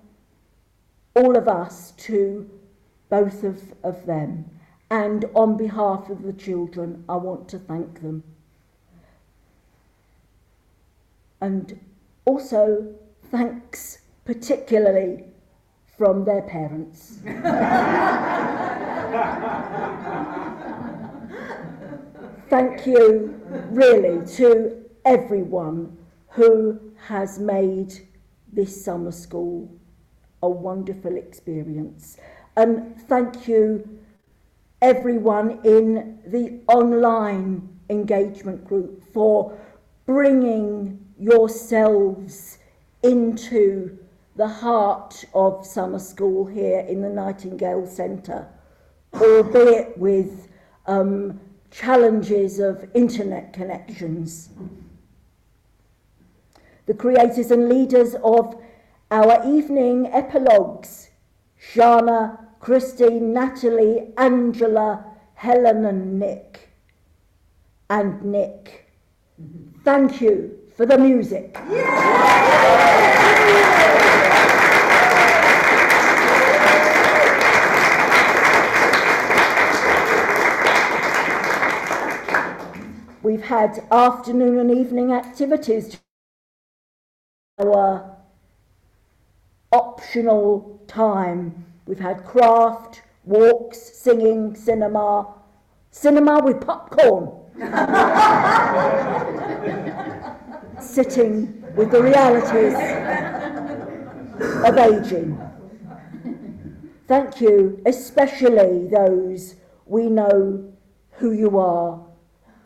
all 1.15 1.37
of 1.37 1.47
us 1.47 1.91
to 1.91 2.49
both 3.07 3.45
of, 3.45 3.73
of 3.81 4.05
them. 4.05 4.51
And 4.91 5.23
on 5.33 5.55
behalf 5.55 6.09
of 6.09 6.23
the 6.23 6.33
children, 6.33 7.05
I 7.07 7.15
want 7.15 7.47
to 7.47 7.59
thank 7.59 8.01
them. 8.01 8.25
And 11.39 11.79
also, 12.25 12.93
thanks 13.31 13.99
particularly 14.25 15.23
from 15.99 16.23
their 16.23 16.41
parents. 16.41 17.19
Thank 22.49 22.87
you, 22.87 23.39
really, 23.69 24.25
to 24.37 24.85
everyone 25.05 25.97
who 26.29 26.79
has 27.05 27.37
made 27.37 27.93
this 28.53 28.83
summer 28.83 29.11
school 29.11 29.69
a 30.41 30.49
wonderful 30.49 31.17
experience. 31.17 32.17
And 32.55 32.97
thank 33.07 33.47
you 33.47 33.99
everyone 34.81 35.59
in 35.65 36.19
the 36.25 36.61
online 36.73 37.67
engagement 37.89 38.63
group 38.65 39.03
for 39.13 39.57
bringing 40.05 41.05
yourselves 41.19 42.59
into 43.03 43.97
the 44.35 44.47
heart 44.47 45.25
of 45.33 45.65
summer 45.65 45.99
school 45.99 46.45
here 46.45 46.79
in 46.81 47.01
the 47.01 47.09
Nightingale 47.09 47.85
Centre, 47.85 48.47
albeit 49.13 49.97
with 49.97 50.47
um, 50.85 51.39
challenges 51.71 52.59
of 52.59 52.89
internet 52.93 53.53
connections. 53.53 54.49
The 56.85 56.93
creators 56.93 57.51
and 57.51 57.69
leaders 57.69 58.15
of 58.23 58.55
our 59.11 59.45
evening 59.47 60.07
epilogues, 60.07 61.09
Shana, 61.73 62.39
Christine, 62.59 63.33
Natalie, 63.33 64.13
Angela, 64.17 65.05
Helen, 65.33 65.85
and 65.85 66.19
Nick. 66.19 66.69
And 67.89 68.23
Nick. 68.23 68.91
Thank 69.83 70.21
you 70.21 70.57
for 70.75 70.85
the 70.85 70.97
music. 70.97 71.57
We've 83.21 83.43
had 83.43 83.85
afternoon 83.91 84.59
and 84.59 84.71
evening 84.71 85.11
activities. 85.11 85.99
Our 87.57 88.15
optional 89.73 90.81
time. 90.87 91.65
We've 91.85 91.99
had 91.99 92.23
craft, 92.23 93.01
walks, 93.25 93.77
singing, 93.77 94.55
cinema, 94.55 95.33
cinema 95.91 96.41
with 96.41 96.65
popcorn. 96.65 97.31
Sitting 100.81 101.61
with 101.75 101.91
the 101.91 102.01
realities 102.01 102.75
of 104.63 104.77
aging. 104.77 105.37
Thank 107.05 107.41
you, 107.41 107.81
especially 107.85 108.87
those 108.87 109.55
we 109.85 110.07
know 110.07 110.71
who 111.13 111.33
you 111.33 111.57
are, 111.57 112.05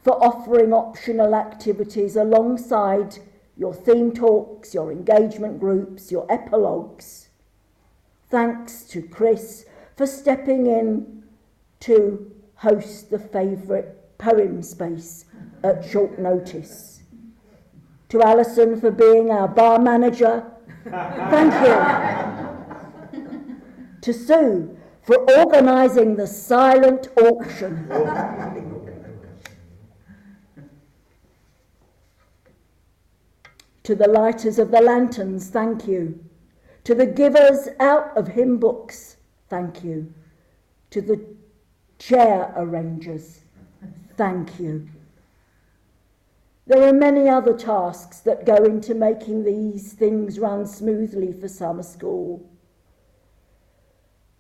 for 0.04 0.22
offering 0.24 0.74
optional 0.74 1.34
activities 1.34 2.16
alongside 2.18 3.20
your 3.56 3.74
theme 3.74 4.12
talks, 4.12 4.74
your 4.74 4.92
engagement 4.92 5.60
groups, 5.60 6.12
your 6.12 6.30
epilogues. 6.30 7.30
Thanks 8.30 8.84
to 8.86 9.02
Chris 9.02 9.66
for 9.96 10.06
stepping 10.06 10.68
in 10.68 11.24
to 11.82 12.32
host 12.56 13.12
the 13.12 13.20
favourite 13.20 14.18
poem 14.18 14.62
space 14.62 15.26
at 15.64 15.86
short 15.86 16.20
notice. 16.20 17.04
To 18.10 18.22
Alison 18.22 18.80
for 18.80 18.92
being 18.92 19.32
our 19.32 19.48
bar 19.48 19.80
manager. 19.80 20.46
Thank 20.84 21.54
you. 23.14 23.22
to 24.02 24.14
Sue 24.14 24.78
for 25.02 25.18
organising 25.38 26.16
the 26.16 26.28
silent 26.28 27.08
auction. 27.18 27.88
To 33.84 33.96
the 33.96 34.08
lighters 34.08 34.60
of 34.60 34.72
the 34.72 34.82
lanterns, 34.82 35.50
thank 35.50 35.88
you. 35.88 36.24
To 36.86 36.96
the 36.96 37.06
givers 37.06 37.68
out 37.80 38.16
of 38.18 38.30
hymn 38.30 38.58
books, 38.58 39.18
thank 39.50 39.84
you. 39.84 40.14
To 40.92 41.02
the 41.02 41.26
chair 42.00 42.54
arrangers, 42.56 43.42
thank 44.16 44.60
you. 44.60 44.88
There 46.66 46.88
are 46.88 46.94
many 46.94 47.28
other 47.28 47.58
tasks 47.58 48.22
that 48.22 48.46
go 48.46 48.56
into 48.56 48.96
making 48.96 49.44
these 49.44 49.92
things 49.94 50.40
run 50.40 50.66
smoothly 50.66 51.34
for 51.34 51.50
summer 51.50 51.84
school. 51.84 52.50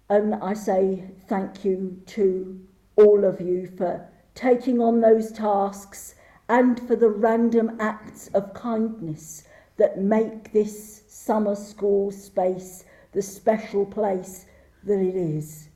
And 0.09 0.35
I 0.35 0.53
say 0.53 1.03
thank 1.27 1.65
you 1.65 2.01
to 2.07 2.61
all 2.95 3.25
of 3.25 3.41
you 3.41 3.67
for 3.77 4.07
taking 4.35 4.79
on 4.79 5.01
those 5.01 5.31
tasks 5.31 6.15
and 6.49 6.79
for 6.87 6.95
the 6.95 7.09
random 7.09 7.77
acts 7.79 8.27
of 8.33 8.53
kindness 8.53 9.43
that 9.77 9.97
make 9.99 10.51
this 10.51 11.03
summer 11.07 11.55
school 11.55 12.11
space 12.11 12.85
the 13.13 13.21
special 13.21 13.85
place 13.85 14.45
that 14.83 14.99
it 14.99 15.15
is. 15.15 15.69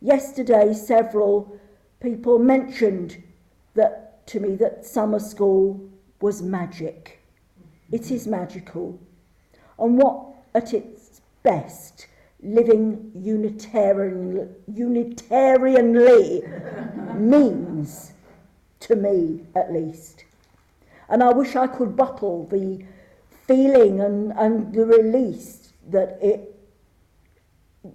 Yesterday, 0.00 0.74
several 0.74 1.58
people 2.00 2.38
mentioned 2.38 3.22
that 3.74 4.26
to 4.26 4.40
me 4.40 4.56
that 4.56 4.84
summer 4.84 5.18
school 5.18 5.88
was 6.20 6.42
magic. 6.42 7.20
It 7.90 8.10
is 8.10 8.26
magical. 8.26 8.98
And 9.78 9.96
what 9.98 10.26
at 10.54 10.74
its 10.74 11.20
best, 11.42 12.06
living 12.42 13.10
Unitarian, 13.14 14.54
Unitarianly 14.70 16.42
means 17.18 18.12
to 18.82 18.96
me 18.96 19.46
at 19.54 19.72
least. 19.72 20.24
And 21.08 21.22
I 21.22 21.30
wish 21.30 21.56
I 21.56 21.66
could 21.66 21.96
bottle 21.96 22.46
the 22.46 22.84
feeling 23.46 24.00
and, 24.00 24.32
and 24.32 24.72
the 24.72 24.86
release 24.86 25.72
that 25.90 26.18
it 26.22 26.54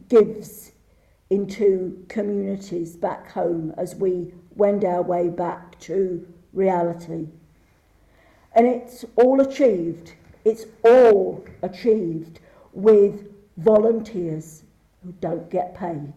gives 0.09 0.71
into 1.29 2.05
communities 2.09 2.95
back 2.95 3.31
home 3.31 3.73
as 3.77 3.95
we 3.95 4.33
wend 4.55 4.85
our 4.85 5.01
way 5.01 5.29
back 5.29 5.79
to 5.79 6.25
reality. 6.53 7.27
And 8.53 8.65
it's 8.65 9.05
all 9.15 9.41
achieved, 9.41 10.13
it's 10.45 10.65
all 10.83 11.45
achieved 11.61 12.39
with 12.73 13.27
volunteers 13.57 14.63
who 15.03 15.11
don't 15.19 15.49
get 15.49 15.75
paid. 15.75 16.13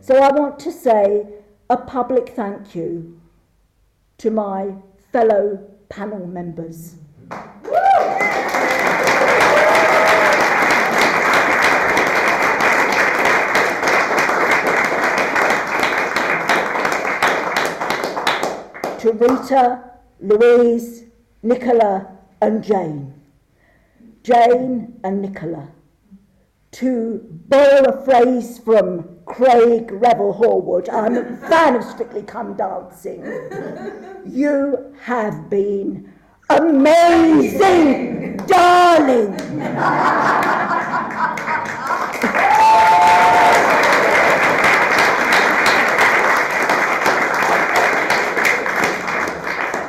So 0.09 0.17
I 0.17 0.31
want 0.31 0.57
to 0.61 0.71
say 0.71 1.27
a 1.69 1.77
public 1.77 2.29
thank 2.29 2.73
you 2.73 3.21
to 4.17 4.31
my 4.31 4.73
fellow 5.11 5.69
panel 5.87 6.25
members. 6.25 6.95
to 18.97 19.11
Rita, 19.11 19.91
Louise, 20.21 21.03
Nicola, 21.43 22.17
and 22.41 22.63
Jane. 22.63 23.13
Jane 24.23 24.99
and 25.03 25.21
Nicola. 25.21 25.67
To 26.71 27.21
borrow 27.47 27.83
a 27.83 28.03
phrase 28.03 28.57
from 28.57 29.18
Craig 29.29 29.91
Revel 29.91 30.33
Horwood. 30.33 30.89
I'm 30.91 31.15
a 31.15 31.37
fan 31.47 31.75
of 31.75 31.83
Strictly 31.83 32.23
Come 32.23 32.55
Dancing. 32.55 33.23
You 34.25 34.93
have 35.03 35.49
been 35.51 36.11
amazing, 36.49 38.37
darling. 38.47 39.37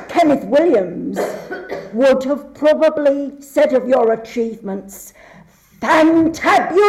Kenneth 0.09 0.45
Williams 0.45 1.19
would 1.95 2.23
have 2.25 2.53
probably 2.53 3.41
said 3.41 3.73
of 3.73 3.89
your 3.89 4.12
achievements, 4.12 5.15
Fantabulosa! 5.81 6.81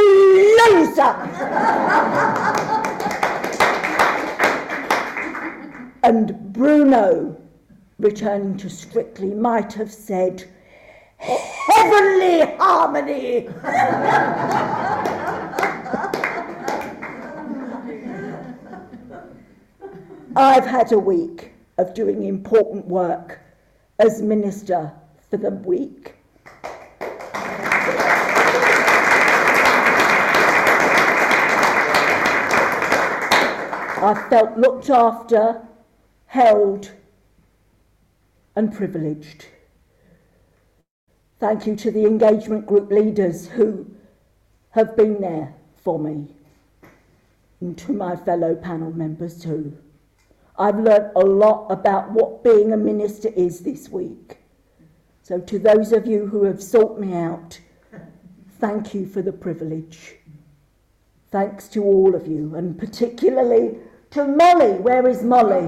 and 6.04 6.54
Bruno, 6.54 7.38
returning 8.00 8.58
to 8.58 8.70
Strictly, 8.70 9.34
might 9.34 9.72
have 9.74 9.92
said, 9.92 10.44
Heavenly 11.18 12.42
harmony! 12.58 13.48
I've 20.36 20.66
had 20.66 20.92
a 20.92 21.00
week 21.00 21.52
of 21.78 21.94
doing 21.94 22.24
important 22.24 22.88
work 22.88 23.40
as 24.00 24.22
minister 24.22 24.92
for 25.30 25.38
the 25.38 25.52
week. 25.52 26.16
I 34.02 34.16
felt 34.30 34.58
looked 34.58 34.90
after, 34.90 35.62
held, 36.26 36.92
and 38.56 38.74
privileged. 38.74 39.46
Thank 41.40 41.68
you 41.68 41.76
to 41.76 41.92
the 41.92 42.08
engagement 42.08 42.66
group 42.66 42.90
leaders 42.90 43.48
who 43.48 43.86
have 44.72 44.98
been 44.98 45.22
there 45.22 45.54
for 45.84 46.00
me, 46.00 46.34
and 47.60 47.78
to 47.78 47.94
my 47.94 48.16
fellow 48.16 48.56
panel 48.56 48.92
members 48.92 49.40
too. 49.40 49.78
I've 50.58 50.80
learnt 50.80 51.12
a 51.16 51.20
lot 51.20 51.68
about 51.68 52.10
what 52.12 52.44
being 52.44 52.74
a 52.74 52.78
minister 52.78 53.30
is 53.30 53.60
this 53.60 53.88
week. 53.90 54.40
So, 55.22 55.40
to 55.40 55.60
those 55.60 55.92
of 55.92 56.08
you 56.08 56.26
who 56.26 56.46
have 56.46 56.62
sought 56.62 57.00
me 57.00 57.14
out, 57.14 57.60
thank 58.58 58.96
you 58.96 59.06
for 59.06 59.22
the 59.22 59.32
privilege. 59.32 60.16
Thanks 61.30 61.68
to 61.70 61.84
all 61.84 62.16
of 62.16 62.26
you, 62.26 62.56
and 62.56 62.78
particularly 62.80 63.78
to 64.12 64.28
Molly. 64.28 64.74
Where 64.74 65.08
is 65.08 65.24
Molly? 65.24 65.68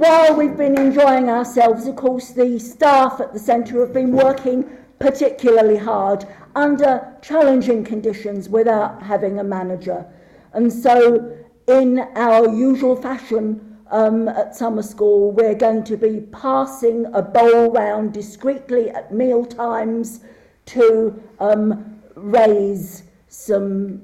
While 0.00 0.34
we've 0.34 0.56
been 0.56 0.78
enjoying 0.78 1.28
ourselves, 1.28 1.86
of 1.86 1.96
course, 1.96 2.30
the 2.30 2.58
staff 2.58 3.20
at 3.20 3.34
the 3.34 3.38
centre 3.38 3.80
have 3.80 3.92
been 3.92 4.12
working 4.12 4.64
particularly 4.98 5.76
hard 5.76 6.26
under 6.54 7.14
challenging 7.20 7.84
conditions 7.84 8.48
without 8.48 9.02
having 9.02 9.38
a 9.38 9.44
manager. 9.44 10.06
And 10.54 10.72
so, 10.72 11.36
in 11.66 11.98
our 12.16 12.48
usual 12.48 12.96
fashion 12.96 13.69
um, 13.90 14.28
at 14.28 14.54
summer 14.56 14.82
school, 14.82 15.32
we're 15.32 15.54
going 15.54 15.84
to 15.84 15.96
be 15.96 16.20
passing 16.32 17.06
a 17.14 17.22
bowl 17.22 17.72
round 17.72 18.12
discreetly 18.12 18.90
at 18.90 19.12
meal 19.12 19.44
times 19.44 20.20
to 20.66 21.22
um, 21.40 22.00
raise 22.14 23.04
some 23.28 24.02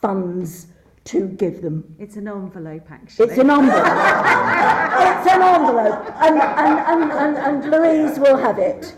funds 0.00 0.68
to 1.04 1.28
give 1.28 1.62
them. 1.62 1.94
It's 1.98 2.16
an 2.16 2.28
envelope, 2.28 2.90
actually. 2.90 3.28
It's 3.28 3.38
an 3.38 3.50
envelope. 3.50 3.86
it's 3.86 5.32
an 5.32 5.42
envelope. 5.42 6.04
And, 6.20 6.40
and, 6.40 6.78
and, 6.80 7.12
and, 7.12 7.36
and 7.36 7.70
Louise 7.70 8.18
will 8.18 8.36
have 8.36 8.58
it. 8.58 8.94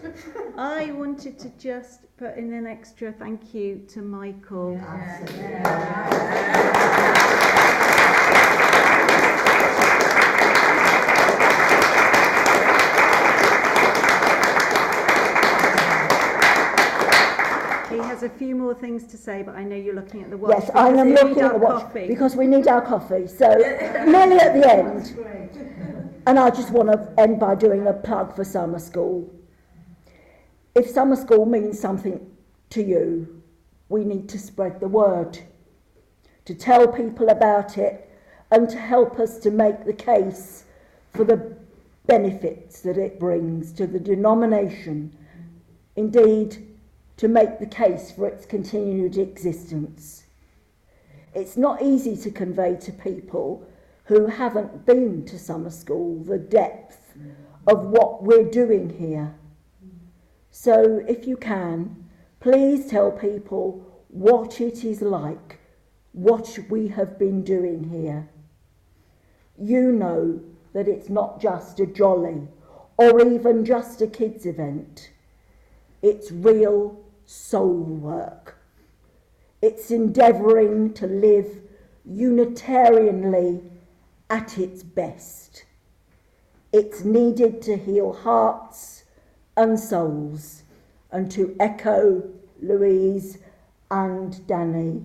I 0.56 0.90
wanted 0.92 1.38
to 1.40 1.50
just 1.50 2.06
put 2.16 2.36
in 2.36 2.52
an 2.52 2.66
extra 2.66 3.12
thank 3.12 3.54
you 3.54 3.84
to 3.88 4.02
Michael. 4.02 4.76
He 4.76 4.82
has 18.20 18.30
a 18.30 18.34
few 18.34 18.56
more 18.56 18.74
things 18.74 19.04
to 19.06 19.16
say, 19.16 19.42
but 19.42 19.54
I 19.54 19.62
know 19.62 19.76
you're 19.76 19.94
looking 19.94 20.22
at 20.22 20.30
the 20.30 20.36
watch. 20.36 20.56
Yes, 20.58 20.70
I 20.74 20.88
am 20.88 21.10
looking 21.10 21.40
at 21.40 21.52
the 21.52 21.58
watch 21.58 21.82
coffee. 21.84 22.08
because 22.08 22.34
we 22.34 22.46
need 22.46 22.66
our 22.66 22.80
coffee. 22.80 23.28
So, 23.28 23.48
nearly 24.06 24.38
at 24.38 24.54
the 24.54 24.68
end. 24.68 25.16
And 26.26 26.38
I 26.38 26.50
just 26.50 26.70
want 26.70 26.90
to 26.90 27.08
end 27.16 27.38
by 27.38 27.54
doing 27.54 27.86
a 27.86 27.92
plug 27.92 28.34
for 28.34 28.44
summer 28.44 28.80
school. 28.80 29.32
If 30.74 30.88
summer 30.88 31.16
school 31.16 31.46
means 31.46 31.78
something 31.78 32.28
to 32.70 32.82
you, 32.82 33.42
we 33.88 34.04
need 34.04 34.28
to 34.30 34.38
spread 34.38 34.80
the 34.80 34.88
word, 34.88 35.38
to 36.44 36.54
tell 36.54 36.88
people 36.88 37.28
about 37.28 37.78
it, 37.78 38.10
and 38.50 38.68
to 38.68 38.78
help 38.78 39.20
us 39.20 39.38
to 39.38 39.50
make 39.50 39.84
the 39.84 39.92
case 39.92 40.64
for 41.14 41.24
the 41.24 41.56
benefits 42.06 42.80
that 42.80 42.98
it 42.98 43.20
brings 43.20 43.72
to 43.72 43.86
the 43.86 44.00
denomination. 44.00 45.16
Indeed, 45.96 46.67
to 47.18 47.28
make 47.28 47.58
the 47.58 47.66
case 47.66 48.10
for 48.10 48.26
its 48.26 48.46
continued 48.46 49.18
existence. 49.18 50.24
It's 51.34 51.56
not 51.56 51.82
easy 51.82 52.16
to 52.16 52.30
convey 52.30 52.76
to 52.76 52.92
people 52.92 53.68
who 54.04 54.26
haven't 54.26 54.86
been 54.86 55.26
to 55.26 55.38
summer 55.38 55.70
school 55.70 56.22
the 56.24 56.38
depth 56.38 57.12
of 57.66 57.86
what 57.86 58.22
we're 58.22 58.50
doing 58.50 58.88
here. 58.98 59.34
So, 60.50 61.04
if 61.06 61.26
you 61.26 61.36
can, 61.36 62.08
please 62.40 62.88
tell 62.88 63.10
people 63.12 63.84
what 64.08 64.60
it 64.60 64.84
is 64.84 65.02
like, 65.02 65.58
what 66.12 66.58
we 66.70 66.88
have 66.88 67.18
been 67.18 67.42
doing 67.42 67.84
here. 67.90 68.28
You 69.58 69.92
know 69.92 70.40
that 70.72 70.88
it's 70.88 71.08
not 71.08 71.40
just 71.40 71.80
a 71.80 71.86
jolly 71.86 72.48
or 72.96 73.20
even 73.20 73.64
just 73.64 74.00
a 74.00 74.06
kids' 74.06 74.46
event. 74.46 75.10
It's 76.00 76.32
real 76.32 76.98
soul 77.28 77.74
work. 77.74 78.56
It's 79.60 79.90
endeavouring 79.90 80.94
to 80.94 81.06
live 81.06 81.60
Unitarianly 82.10 83.62
at 84.30 84.56
its 84.56 84.82
best. 84.82 85.66
It's 86.72 87.04
needed 87.04 87.60
to 87.62 87.76
heal 87.76 88.14
hearts 88.14 89.04
and 89.58 89.78
souls 89.78 90.62
and 91.10 91.30
to 91.32 91.54
echo 91.60 92.22
Louise 92.62 93.36
and 93.90 94.46
Danny. 94.46 95.02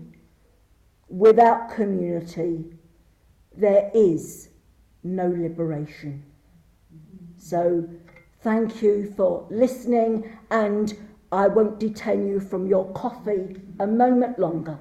Without 1.09 1.71
community, 1.75 2.63
there 3.53 3.91
is 3.93 4.47
no 5.03 5.27
liberation. 5.27 6.23
So, 7.37 7.89
thank 8.41 8.81
you 8.81 9.13
for 9.17 9.45
listening, 9.49 10.37
and 10.49 10.97
I 11.33 11.47
won't 11.47 11.79
detain 11.79 12.27
you 12.27 12.39
from 12.39 12.67
your 12.67 12.93
coffee 12.93 13.59
a 13.79 13.87
moment 13.87 14.37
longer. 14.37 14.77